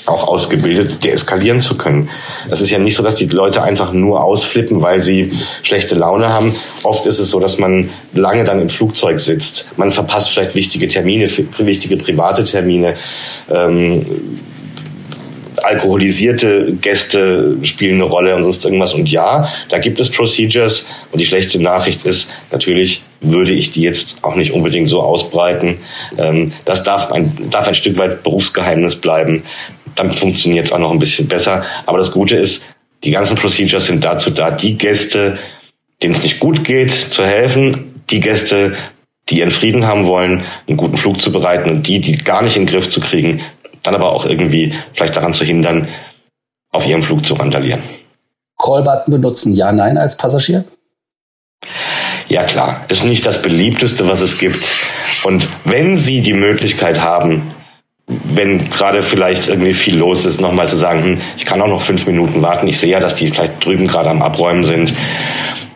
auch 0.06 0.26
ausgebildet, 0.26 1.04
deeskalieren 1.04 1.60
zu 1.60 1.76
können. 1.76 2.08
Es 2.50 2.60
ist 2.60 2.70
ja 2.70 2.78
nicht 2.78 2.96
so, 2.96 3.02
dass 3.02 3.16
die 3.16 3.26
Leute 3.26 3.62
einfach 3.62 3.92
nur 3.92 4.24
ausflippen, 4.24 4.80
weil 4.80 5.02
sie 5.02 5.30
schlechte 5.62 5.94
Laune 5.94 6.32
haben. 6.32 6.54
Oft 6.82 7.06
ist 7.06 7.18
es 7.18 7.30
so, 7.30 7.40
dass 7.40 7.58
man 7.58 7.90
lange 8.14 8.44
dann 8.44 8.60
im 8.60 8.68
Flugzeug 8.68 9.20
sitzt. 9.20 9.70
Man 9.76 9.90
verpasst 9.90 10.30
vielleicht 10.30 10.54
wichtige 10.54 10.88
Termine, 10.88 11.28
wichtige 11.58 11.96
private 11.96 12.44
Termine. 12.44 12.94
Ähm, 13.50 14.06
alkoholisierte 15.68 16.72
Gäste 16.80 17.58
spielen 17.62 17.96
eine 17.96 18.04
Rolle 18.04 18.34
und 18.34 18.44
sonst 18.44 18.64
irgendwas. 18.64 18.94
Und 18.94 19.08
ja, 19.08 19.52
da 19.68 19.78
gibt 19.78 20.00
es 20.00 20.10
Procedures. 20.10 20.88
Und 21.12 21.20
die 21.20 21.26
schlechte 21.26 21.62
Nachricht 21.62 22.06
ist, 22.06 22.32
natürlich 22.50 23.02
würde 23.20 23.52
ich 23.52 23.70
die 23.72 23.82
jetzt 23.82 24.18
auch 24.22 24.34
nicht 24.34 24.52
unbedingt 24.52 24.88
so 24.88 25.02
ausbreiten. 25.02 25.78
Ähm, 26.16 26.52
das 26.64 26.84
darf 26.84 27.12
ein, 27.12 27.50
darf 27.50 27.68
ein 27.68 27.74
Stück 27.74 27.98
weit 27.98 28.22
Berufsgeheimnis 28.22 28.96
bleiben. 28.96 29.42
Dann 29.94 30.12
funktioniert 30.12 30.66
es 30.66 30.72
auch 30.72 30.78
noch 30.78 30.90
ein 30.90 30.98
bisschen 30.98 31.28
besser. 31.28 31.64
Aber 31.86 31.98
das 31.98 32.12
Gute 32.12 32.36
ist, 32.36 32.66
die 33.04 33.10
ganzen 33.10 33.36
Procedures 33.36 33.86
sind 33.86 34.04
dazu 34.04 34.30
da, 34.30 34.50
die 34.50 34.78
Gäste, 34.78 35.38
denen 36.02 36.14
es 36.14 36.22
nicht 36.22 36.40
gut 36.40 36.64
geht, 36.64 36.90
zu 36.90 37.24
helfen. 37.24 38.02
Die 38.10 38.20
Gäste, 38.20 38.76
die 39.28 39.40
ihren 39.40 39.50
Frieden 39.50 39.86
haben 39.86 40.06
wollen, 40.06 40.44
einen 40.66 40.76
guten 40.76 40.96
Flug 40.96 41.20
zu 41.20 41.30
bereiten 41.30 41.68
und 41.70 41.86
die, 41.86 42.00
die 42.00 42.16
gar 42.16 42.42
nicht 42.42 42.56
in 42.56 42.64
den 42.64 42.72
Griff 42.72 42.88
zu 42.88 43.00
kriegen, 43.00 43.42
dann 43.82 43.94
aber 43.94 44.12
auch 44.12 44.26
irgendwie 44.26 44.74
vielleicht 44.92 45.16
daran 45.16 45.34
zu 45.34 45.44
hindern, 45.44 45.88
auf 46.70 46.86
ihrem 46.86 47.02
Flug 47.02 47.24
zu 47.24 47.34
randalieren. 47.34 47.82
Callbutton 48.58 49.12
benutzen, 49.12 49.54
ja, 49.54 49.72
nein 49.72 49.96
als 49.96 50.16
Passagier? 50.16 50.64
Ja 52.28 52.44
klar, 52.44 52.84
ist 52.88 53.04
nicht 53.04 53.24
das 53.24 53.40
beliebteste, 53.40 54.08
was 54.08 54.20
es 54.20 54.38
gibt. 54.38 54.70
Und 55.24 55.48
wenn 55.64 55.96
Sie 55.96 56.20
die 56.20 56.34
Möglichkeit 56.34 57.00
haben, 57.00 57.54
wenn 58.06 58.70
gerade 58.70 59.02
vielleicht 59.02 59.48
irgendwie 59.48 59.74
viel 59.74 59.96
los 59.96 60.24
ist, 60.24 60.40
nochmal 60.40 60.68
zu 60.68 60.76
sagen, 60.76 61.02
hm, 61.02 61.20
ich 61.36 61.44
kann 61.44 61.60
auch 61.60 61.68
noch 61.68 61.82
fünf 61.82 62.06
Minuten 62.06 62.42
warten, 62.42 62.66
ich 62.66 62.78
sehe 62.78 62.90
ja, 62.90 63.00
dass 63.00 63.16
die 63.16 63.28
vielleicht 63.28 63.64
drüben 63.64 63.86
gerade 63.86 64.10
am 64.10 64.22
Abräumen 64.22 64.64
sind 64.64 64.92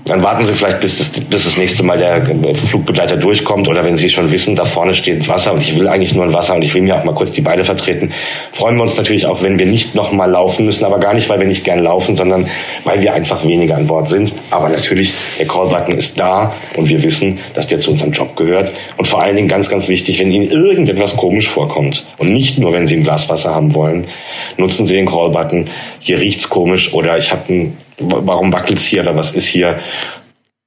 dann 0.05 0.23
warten 0.23 0.45
Sie 0.45 0.53
vielleicht, 0.53 0.81
bis 0.81 0.99
das, 0.99 1.11
bis 1.11 1.45
das 1.45 1.57
nächste 1.57 1.85
Mal 1.85 1.97
der 1.97 2.25
Flugbegleiter 2.57 3.17
durchkommt 3.17 3.69
oder 3.69 3.85
wenn 3.85 3.97
Sie 3.97 4.09
schon 4.09 4.33
wissen, 4.33 4.57
da 4.57 4.65
vorne 4.65 4.95
steht 4.95 5.29
Wasser 5.29 5.53
und 5.53 5.61
ich 5.61 5.79
will 5.79 5.87
eigentlich 5.87 6.15
nur 6.15 6.25
ein 6.25 6.33
Wasser 6.33 6.57
und 6.57 6.63
ich 6.63 6.75
will 6.75 6.83
mir 6.83 6.97
auch 6.97 7.05
mal 7.05 7.15
kurz 7.15 7.31
die 7.31 7.41
Beine 7.41 7.65
vertreten, 7.65 8.13
freuen 8.53 8.77
wir 8.77 8.83
uns 8.83 8.97
natürlich 8.97 9.27
auch, 9.27 9.43
wenn 9.43 9.61
wir 9.61 9.67
nicht 9.67 9.95
nochmal 9.95 10.31
laufen 10.31 10.67
müssen, 10.67 10.85
aber 10.85 10.99
gar 10.99 11.15
nicht, 11.15 11.29
weil 11.29 11.39
wir 11.39 11.47
nicht 11.47 11.65
gern 11.65 11.79
laufen, 11.79 12.17
sondern 12.17 12.49
weil 12.83 13.01
wir 13.01 13.15
einfach 13.15 13.47
weniger 13.47 13.77
an 13.77 13.87
Bord 13.87 14.09
sind. 14.09 14.35
Aber 14.51 14.69
natürlich, 14.69 15.15
der 15.39 15.47
Callbutton 15.47 15.97
ist 15.97 16.19
da 16.19 16.53
und 16.77 16.89
wir 16.89 17.03
wissen, 17.05 17.39
dass 17.55 17.69
der 17.69 17.79
zu 17.79 17.93
unserem 17.93 18.11
Job 18.11 18.35
gehört. 18.35 18.73
Und 18.97 19.07
vor 19.07 19.23
allen 19.23 19.37
Dingen 19.37 19.49
ganz, 19.49 19.69
ganz 19.69 19.89
wichtig, 19.89 20.19
wenn 20.19 20.33
Ihnen 20.33 20.51
irgendetwas 20.51 21.17
komisch 21.17 21.49
vorkommt 21.49 22.05
und 22.19 22.33
nicht 22.33 22.59
nur, 22.59 22.73
wenn 22.73 22.89
Sie 22.89 22.97
ein 22.97 23.05
Glas 23.05 23.29
Wasser 23.29 23.55
haben 23.55 23.73
wollen, 23.75 24.09
nutzen 24.57 24.85
Sie 24.85 24.95
den 24.95 25.07
Callbutton. 25.07 25.69
Hier 26.01 26.19
riecht's 26.19 26.49
komisch 26.49 26.93
oder 26.93 27.19
ich 27.19 27.31
habe 27.31 27.53
ein 27.53 27.77
warum 28.03 28.53
wackelt's 28.53 28.85
hier 28.85 29.03
oder 29.03 29.17
was 29.17 29.33
ist 29.33 29.47
hier? 29.47 29.81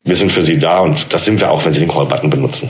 Wir 0.03 0.15
sind 0.15 0.31
für 0.31 0.43
Sie 0.43 0.59
da 0.59 0.79
und 0.79 1.13
das 1.13 1.25
sind 1.25 1.39
wir 1.39 1.51
auch, 1.51 1.65
wenn 1.65 1.73
Sie 1.73 1.79
den 1.79 1.89
Call-Button 1.89 2.29
benutzen. 2.29 2.69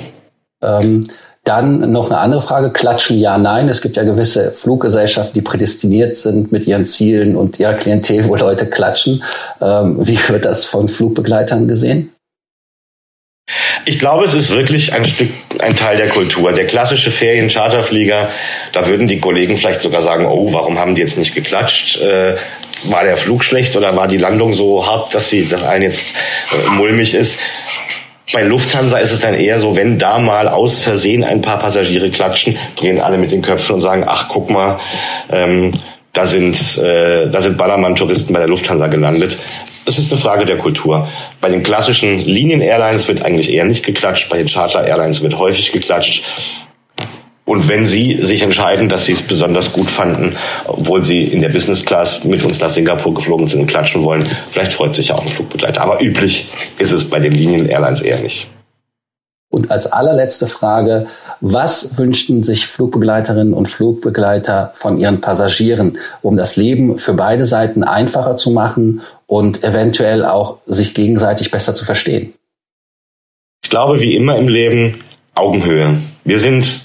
Ähm, 0.64 1.02
dann 1.46 1.92
noch 1.92 2.10
eine 2.10 2.20
andere 2.20 2.42
Frage. 2.42 2.72
Klatschen 2.72 3.20
ja, 3.20 3.38
nein. 3.38 3.70
Es 3.70 3.82
gibt 3.82 3.98
ja 3.98 4.04
gewisse 4.04 4.52
Fluggesellschaften, 4.52 5.36
die 5.36 5.42
prädestiniert 5.42 6.16
sind 6.16 6.52
mit 6.52 6.66
ihren 6.66 6.86
Zielen 6.86 7.36
und 7.36 7.60
ihrer 7.60 7.76
Klientel, 7.76 8.28
wo 8.28 8.36
Leute 8.36 8.68
klatschen. 8.68 9.24
Ähm, 9.62 9.98
wie 10.00 10.18
wird 10.28 10.46
das 10.46 10.66
von 10.66 10.90
Flugbegleitern 10.90 11.68
gesehen? 11.68 12.12
Ich 13.86 14.00
glaube, 14.00 14.26
es 14.26 14.34
ist 14.34 14.50
wirklich 14.50 14.94
ein 14.94 15.06
Stück, 15.06 15.30
ein 15.60 15.76
Teil 15.76 15.98
der 15.98 16.10
Kultur. 16.10 16.52
Der 16.52 16.66
klassische 16.66 17.12
Ferien-Charterflieger, 17.12 18.28
da 18.72 18.88
würden 18.88 19.08
die 19.08 19.20
Kollegen 19.20 19.58
vielleicht 19.58 19.84
sogar 19.84 20.02
sagen, 20.02 20.26
oh, 20.26 20.52
warum 20.52 20.80
haben 20.80 20.96
die 20.96 21.02
jetzt 21.02 21.20
nicht 21.20 21.36
geklatscht? 21.36 22.02
War 22.90 23.04
der 23.04 23.18
Flug 23.18 23.44
schlecht 23.44 23.76
oder 23.76 23.96
war 23.96 24.08
die 24.08 24.18
Landung 24.18 24.54
so 24.54 24.86
hart, 24.86 25.14
dass 25.14 25.30
sie, 25.30 25.48
dass 25.48 25.64
allen 25.64 25.82
jetzt 25.82 26.16
äh, 26.52 26.70
mulmig 26.70 27.14
ist? 27.14 27.40
Bei 28.34 28.42
Lufthansa 28.42 28.98
ist 28.98 29.12
es 29.12 29.20
dann 29.20 29.36
eher 29.36 29.60
so, 29.60 29.76
wenn 29.76 30.00
da 30.00 30.20
mal 30.20 30.48
aus 30.48 30.80
Versehen 30.80 31.24
ein 31.24 31.42
paar 31.42 31.60
Passagiere 31.60 32.10
klatschen, 32.10 32.58
drehen 32.76 33.00
alle 33.00 33.18
mit 33.18 33.32
den 33.32 33.42
Köpfen 33.42 33.76
und 33.76 33.82
sagen, 33.82 34.04
ach, 34.08 34.30
guck 34.30 34.50
mal, 34.50 34.80
ähm, 35.30 35.72
da 36.12 36.26
sind, 36.26 36.78
äh, 36.78 37.30
da 37.30 37.42
sind 37.42 37.58
Ballermann-Touristen 37.58 38.34
bei 38.34 38.40
der 38.40 38.48
Lufthansa 38.48 38.88
gelandet. 38.88 39.38
Es 39.86 40.00
ist 40.00 40.12
eine 40.12 40.20
Frage 40.20 40.46
der 40.46 40.58
Kultur. 40.58 41.08
Bei 41.40 41.50
den 41.50 41.62
klassischen 41.62 42.20
Linien-Airlines 42.20 43.08
wird 43.08 43.22
eigentlich 43.22 43.54
eher 43.54 43.66
nicht 43.66 43.86
geklatscht, 43.86 44.30
bei 44.30 44.38
den 44.38 44.48
Charter-Airlines 44.48 45.22
wird 45.22 45.38
häufig 45.38 45.72
geklatscht. 45.72 46.24
Und 47.46 47.70
wenn 47.70 47.86
Sie 47.86 48.26
sich 48.26 48.42
entscheiden, 48.42 48.90
dass 48.90 49.06
Sie 49.06 49.14
es 49.14 49.22
besonders 49.22 49.72
gut 49.72 49.90
fanden, 49.90 50.36
obwohl 50.66 51.04
Sie 51.04 51.24
in 51.24 51.42
der 51.42 51.50
Business 51.50 51.86
Class 51.86 52.24
mit 52.24 52.44
uns 52.44 52.60
nach 52.60 52.72
Singapur 52.72 53.14
geflogen 53.14 53.48
sind 53.48 53.62
und 53.62 53.68
klatschen 53.68 54.04
wollen, 54.04 54.28
vielleicht 54.52 54.74
freut 54.74 54.96
sich 54.96 55.10
ja 55.10 55.16
auch 55.16 55.22
ein 55.22 55.30
Flugbegleiter. 55.30 55.82
Aber 55.82 56.02
üblich 56.02 56.50
ist 56.80 56.92
es 56.92 57.08
bei 57.10 57.20
den 57.20 57.34
Linien-Airlines 57.34 58.02
eher 58.02 58.20
nicht. 58.20 58.50
Und 59.50 59.72
als 59.72 59.88
allerletzte 59.88 60.48
Frage, 60.48 61.06
was 61.40 61.98
wünschten 61.98 62.44
sich 62.44 62.66
Flugbegleiterinnen 62.66 63.54
und 63.54 63.70
Flugbegleiter 63.70 64.72
von 64.74 64.98
ihren 64.98 65.22
Passagieren, 65.22 66.00
um 66.24 66.36
das 66.36 66.56
Leben 66.56 66.98
für 66.98 67.14
beide 67.14 67.46
Seiten 67.46 67.84
einfacher 67.84 68.36
zu 68.38 68.52
machen 68.52 69.02
und 69.28 69.64
eventuell 69.64 70.26
auch 70.26 70.58
sich 70.66 70.94
gegenseitig 70.96 71.52
besser 71.52 71.76
zu 71.76 71.86
verstehen? 71.86 72.34
Ich 73.64 73.70
glaube, 73.70 74.02
wie 74.02 74.16
immer 74.16 74.36
im 74.36 74.48
Leben, 74.48 75.04
Augenhöhe. 75.36 76.00
Wir 76.24 76.40
sind 76.40 76.85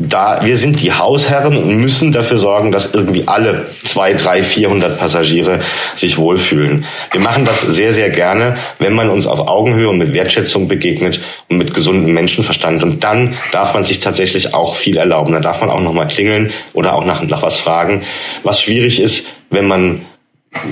da, 0.00 0.38
wir 0.44 0.56
sind 0.56 0.80
die 0.80 0.92
Hausherren 0.92 1.56
und 1.56 1.80
müssen 1.80 2.12
dafür 2.12 2.38
sorgen, 2.38 2.70
dass 2.70 2.94
irgendwie 2.94 3.26
alle 3.26 3.66
zwei, 3.84 4.12
drei, 4.14 4.44
vierhundert 4.44 5.00
Passagiere 5.00 5.58
sich 5.96 6.18
wohlfühlen. 6.18 6.84
Wir 7.10 7.20
machen 7.20 7.44
das 7.44 7.62
sehr, 7.62 7.92
sehr 7.92 8.10
gerne, 8.10 8.58
wenn 8.78 8.92
man 8.92 9.10
uns 9.10 9.26
auf 9.26 9.40
Augenhöhe 9.40 9.88
und 9.88 9.98
mit 9.98 10.12
Wertschätzung 10.12 10.68
begegnet 10.68 11.20
und 11.48 11.58
mit 11.58 11.74
gesundem 11.74 12.14
Menschenverstand. 12.14 12.84
Und 12.84 13.02
dann 13.02 13.36
darf 13.50 13.74
man 13.74 13.82
sich 13.82 13.98
tatsächlich 13.98 14.54
auch 14.54 14.76
viel 14.76 14.96
erlauben. 14.96 15.32
Dann 15.32 15.42
darf 15.42 15.60
man 15.60 15.70
auch 15.70 15.80
nochmal 15.80 16.06
klingeln 16.06 16.52
oder 16.74 16.94
auch 16.94 17.04
nach, 17.04 17.20
nach 17.24 17.42
was 17.42 17.58
fragen. 17.58 18.02
Was 18.44 18.62
schwierig 18.62 19.00
ist, 19.00 19.30
wenn 19.50 19.66
man 19.66 20.02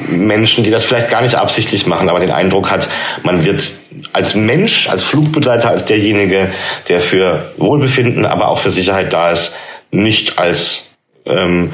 Menschen, 0.08 0.62
die 0.62 0.70
das 0.70 0.84
vielleicht 0.84 1.10
gar 1.10 1.22
nicht 1.22 1.34
absichtlich 1.34 1.88
machen, 1.88 2.08
aber 2.08 2.20
den 2.20 2.30
Eindruck 2.30 2.70
hat, 2.70 2.88
man 3.24 3.44
wird 3.44 3.60
als 4.12 4.34
Mensch, 4.34 4.88
als 4.88 5.04
Flugbegleiter, 5.04 5.70
als 5.70 5.84
derjenige, 5.84 6.50
der 6.88 7.00
für 7.00 7.52
Wohlbefinden, 7.56 8.26
aber 8.26 8.48
auch 8.48 8.58
für 8.58 8.70
Sicherheit 8.70 9.12
da 9.12 9.30
ist, 9.30 9.54
nicht 9.90 10.38
als 10.38 10.90
ähm, 11.24 11.72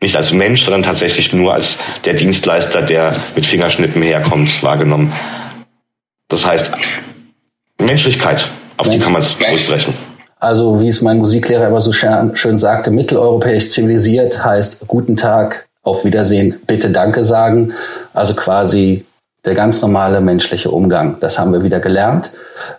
nicht 0.00 0.16
als 0.16 0.32
Mensch, 0.32 0.62
sondern 0.62 0.84
tatsächlich 0.84 1.32
nur 1.32 1.54
als 1.54 1.78
der 2.04 2.14
Dienstleister, 2.14 2.82
der 2.82 3.12
mit 3.34 3.44
Fingerschnippen 3.44 4.00
herkommt, 4.00 4.62
wahrgenommen. 4.62 5.12
Das 6.28 6.46
heißt, 6.46 6.70
Menschlichkeit, 7.78 8.48
auf 8.76 8.88
die 8.88 9.00
kann 9.00 9.12
man 9.12 9.22
es 9.22 9.36
durchbrechen. 9.36 9.94
Also, 10.38 10.80
wie 10.80 10.86
es 10.86 11.02
mein 11.02 11.18
Musiklehrer 11.18 11.66
immer 11.66 11.80
so 11.80 11.90
schön 11.90 12.58
sagte, 12.58 12.92
mitteleuropäisch 12.92 13.70
zivilisiert 13.70 14.44
heißt 14.44 14.86
guten 14.86 15.16
Tag, 15.16 15.68
auf 15.88 16.04
Wiedersehen, 16.04 16.60
bitte 16.66 16.90
Danke 16.90 17.22
sagen. 17.22 17.72
Also 18.12 18.34
quasi 18.34 19.04
der 19.48 19.54
ganz 19.54 19.80
normale 19.80 20.20
menschliche 20.20 20.70
Umgang. 20.70 21.18
Das 21.20 21.38
haben 21.38 21.52
wir 21.52 21.64
wieder 21.64 21.80
gelernt. 21.80 22.30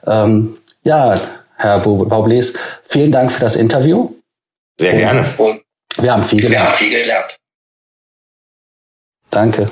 Ähm, 0.06 0.58
ja, 0.84 1.20
Herr 1.56 1.80
Baublis, 1.80 2.54
vielen 2.84 3.12
Dank 3.12 3.32
für 3.32 3.42
das 3.42 3.56
Interview. 3.56 4.12
Sehr 4.80 4.94
gerne. 4.94 5.26
Und 5.38 5.62
wir 5.98 6.14
haben 6.14 6.24
viel 6.24 6.40
gelernt. 6.40 6.72
viel 6.74 6.92
gelernt. 6.92 7.36
Danke. 9.32 9.68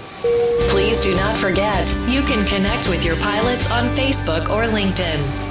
Please 0.70 1.02
do 1.04 1.16
not 1.16 1.38
forget, 1.38 1.96
you 2.08 2.22
can 2.24 2.46
connect 2.46 2.90
with 2.90 3.06
your 3.06 3.16
pilots 3.18 3.66
on 3.72 3.90
Facebook 3.96 4.50
or 4.50 4.66
LinkedIn. 4.68 5.47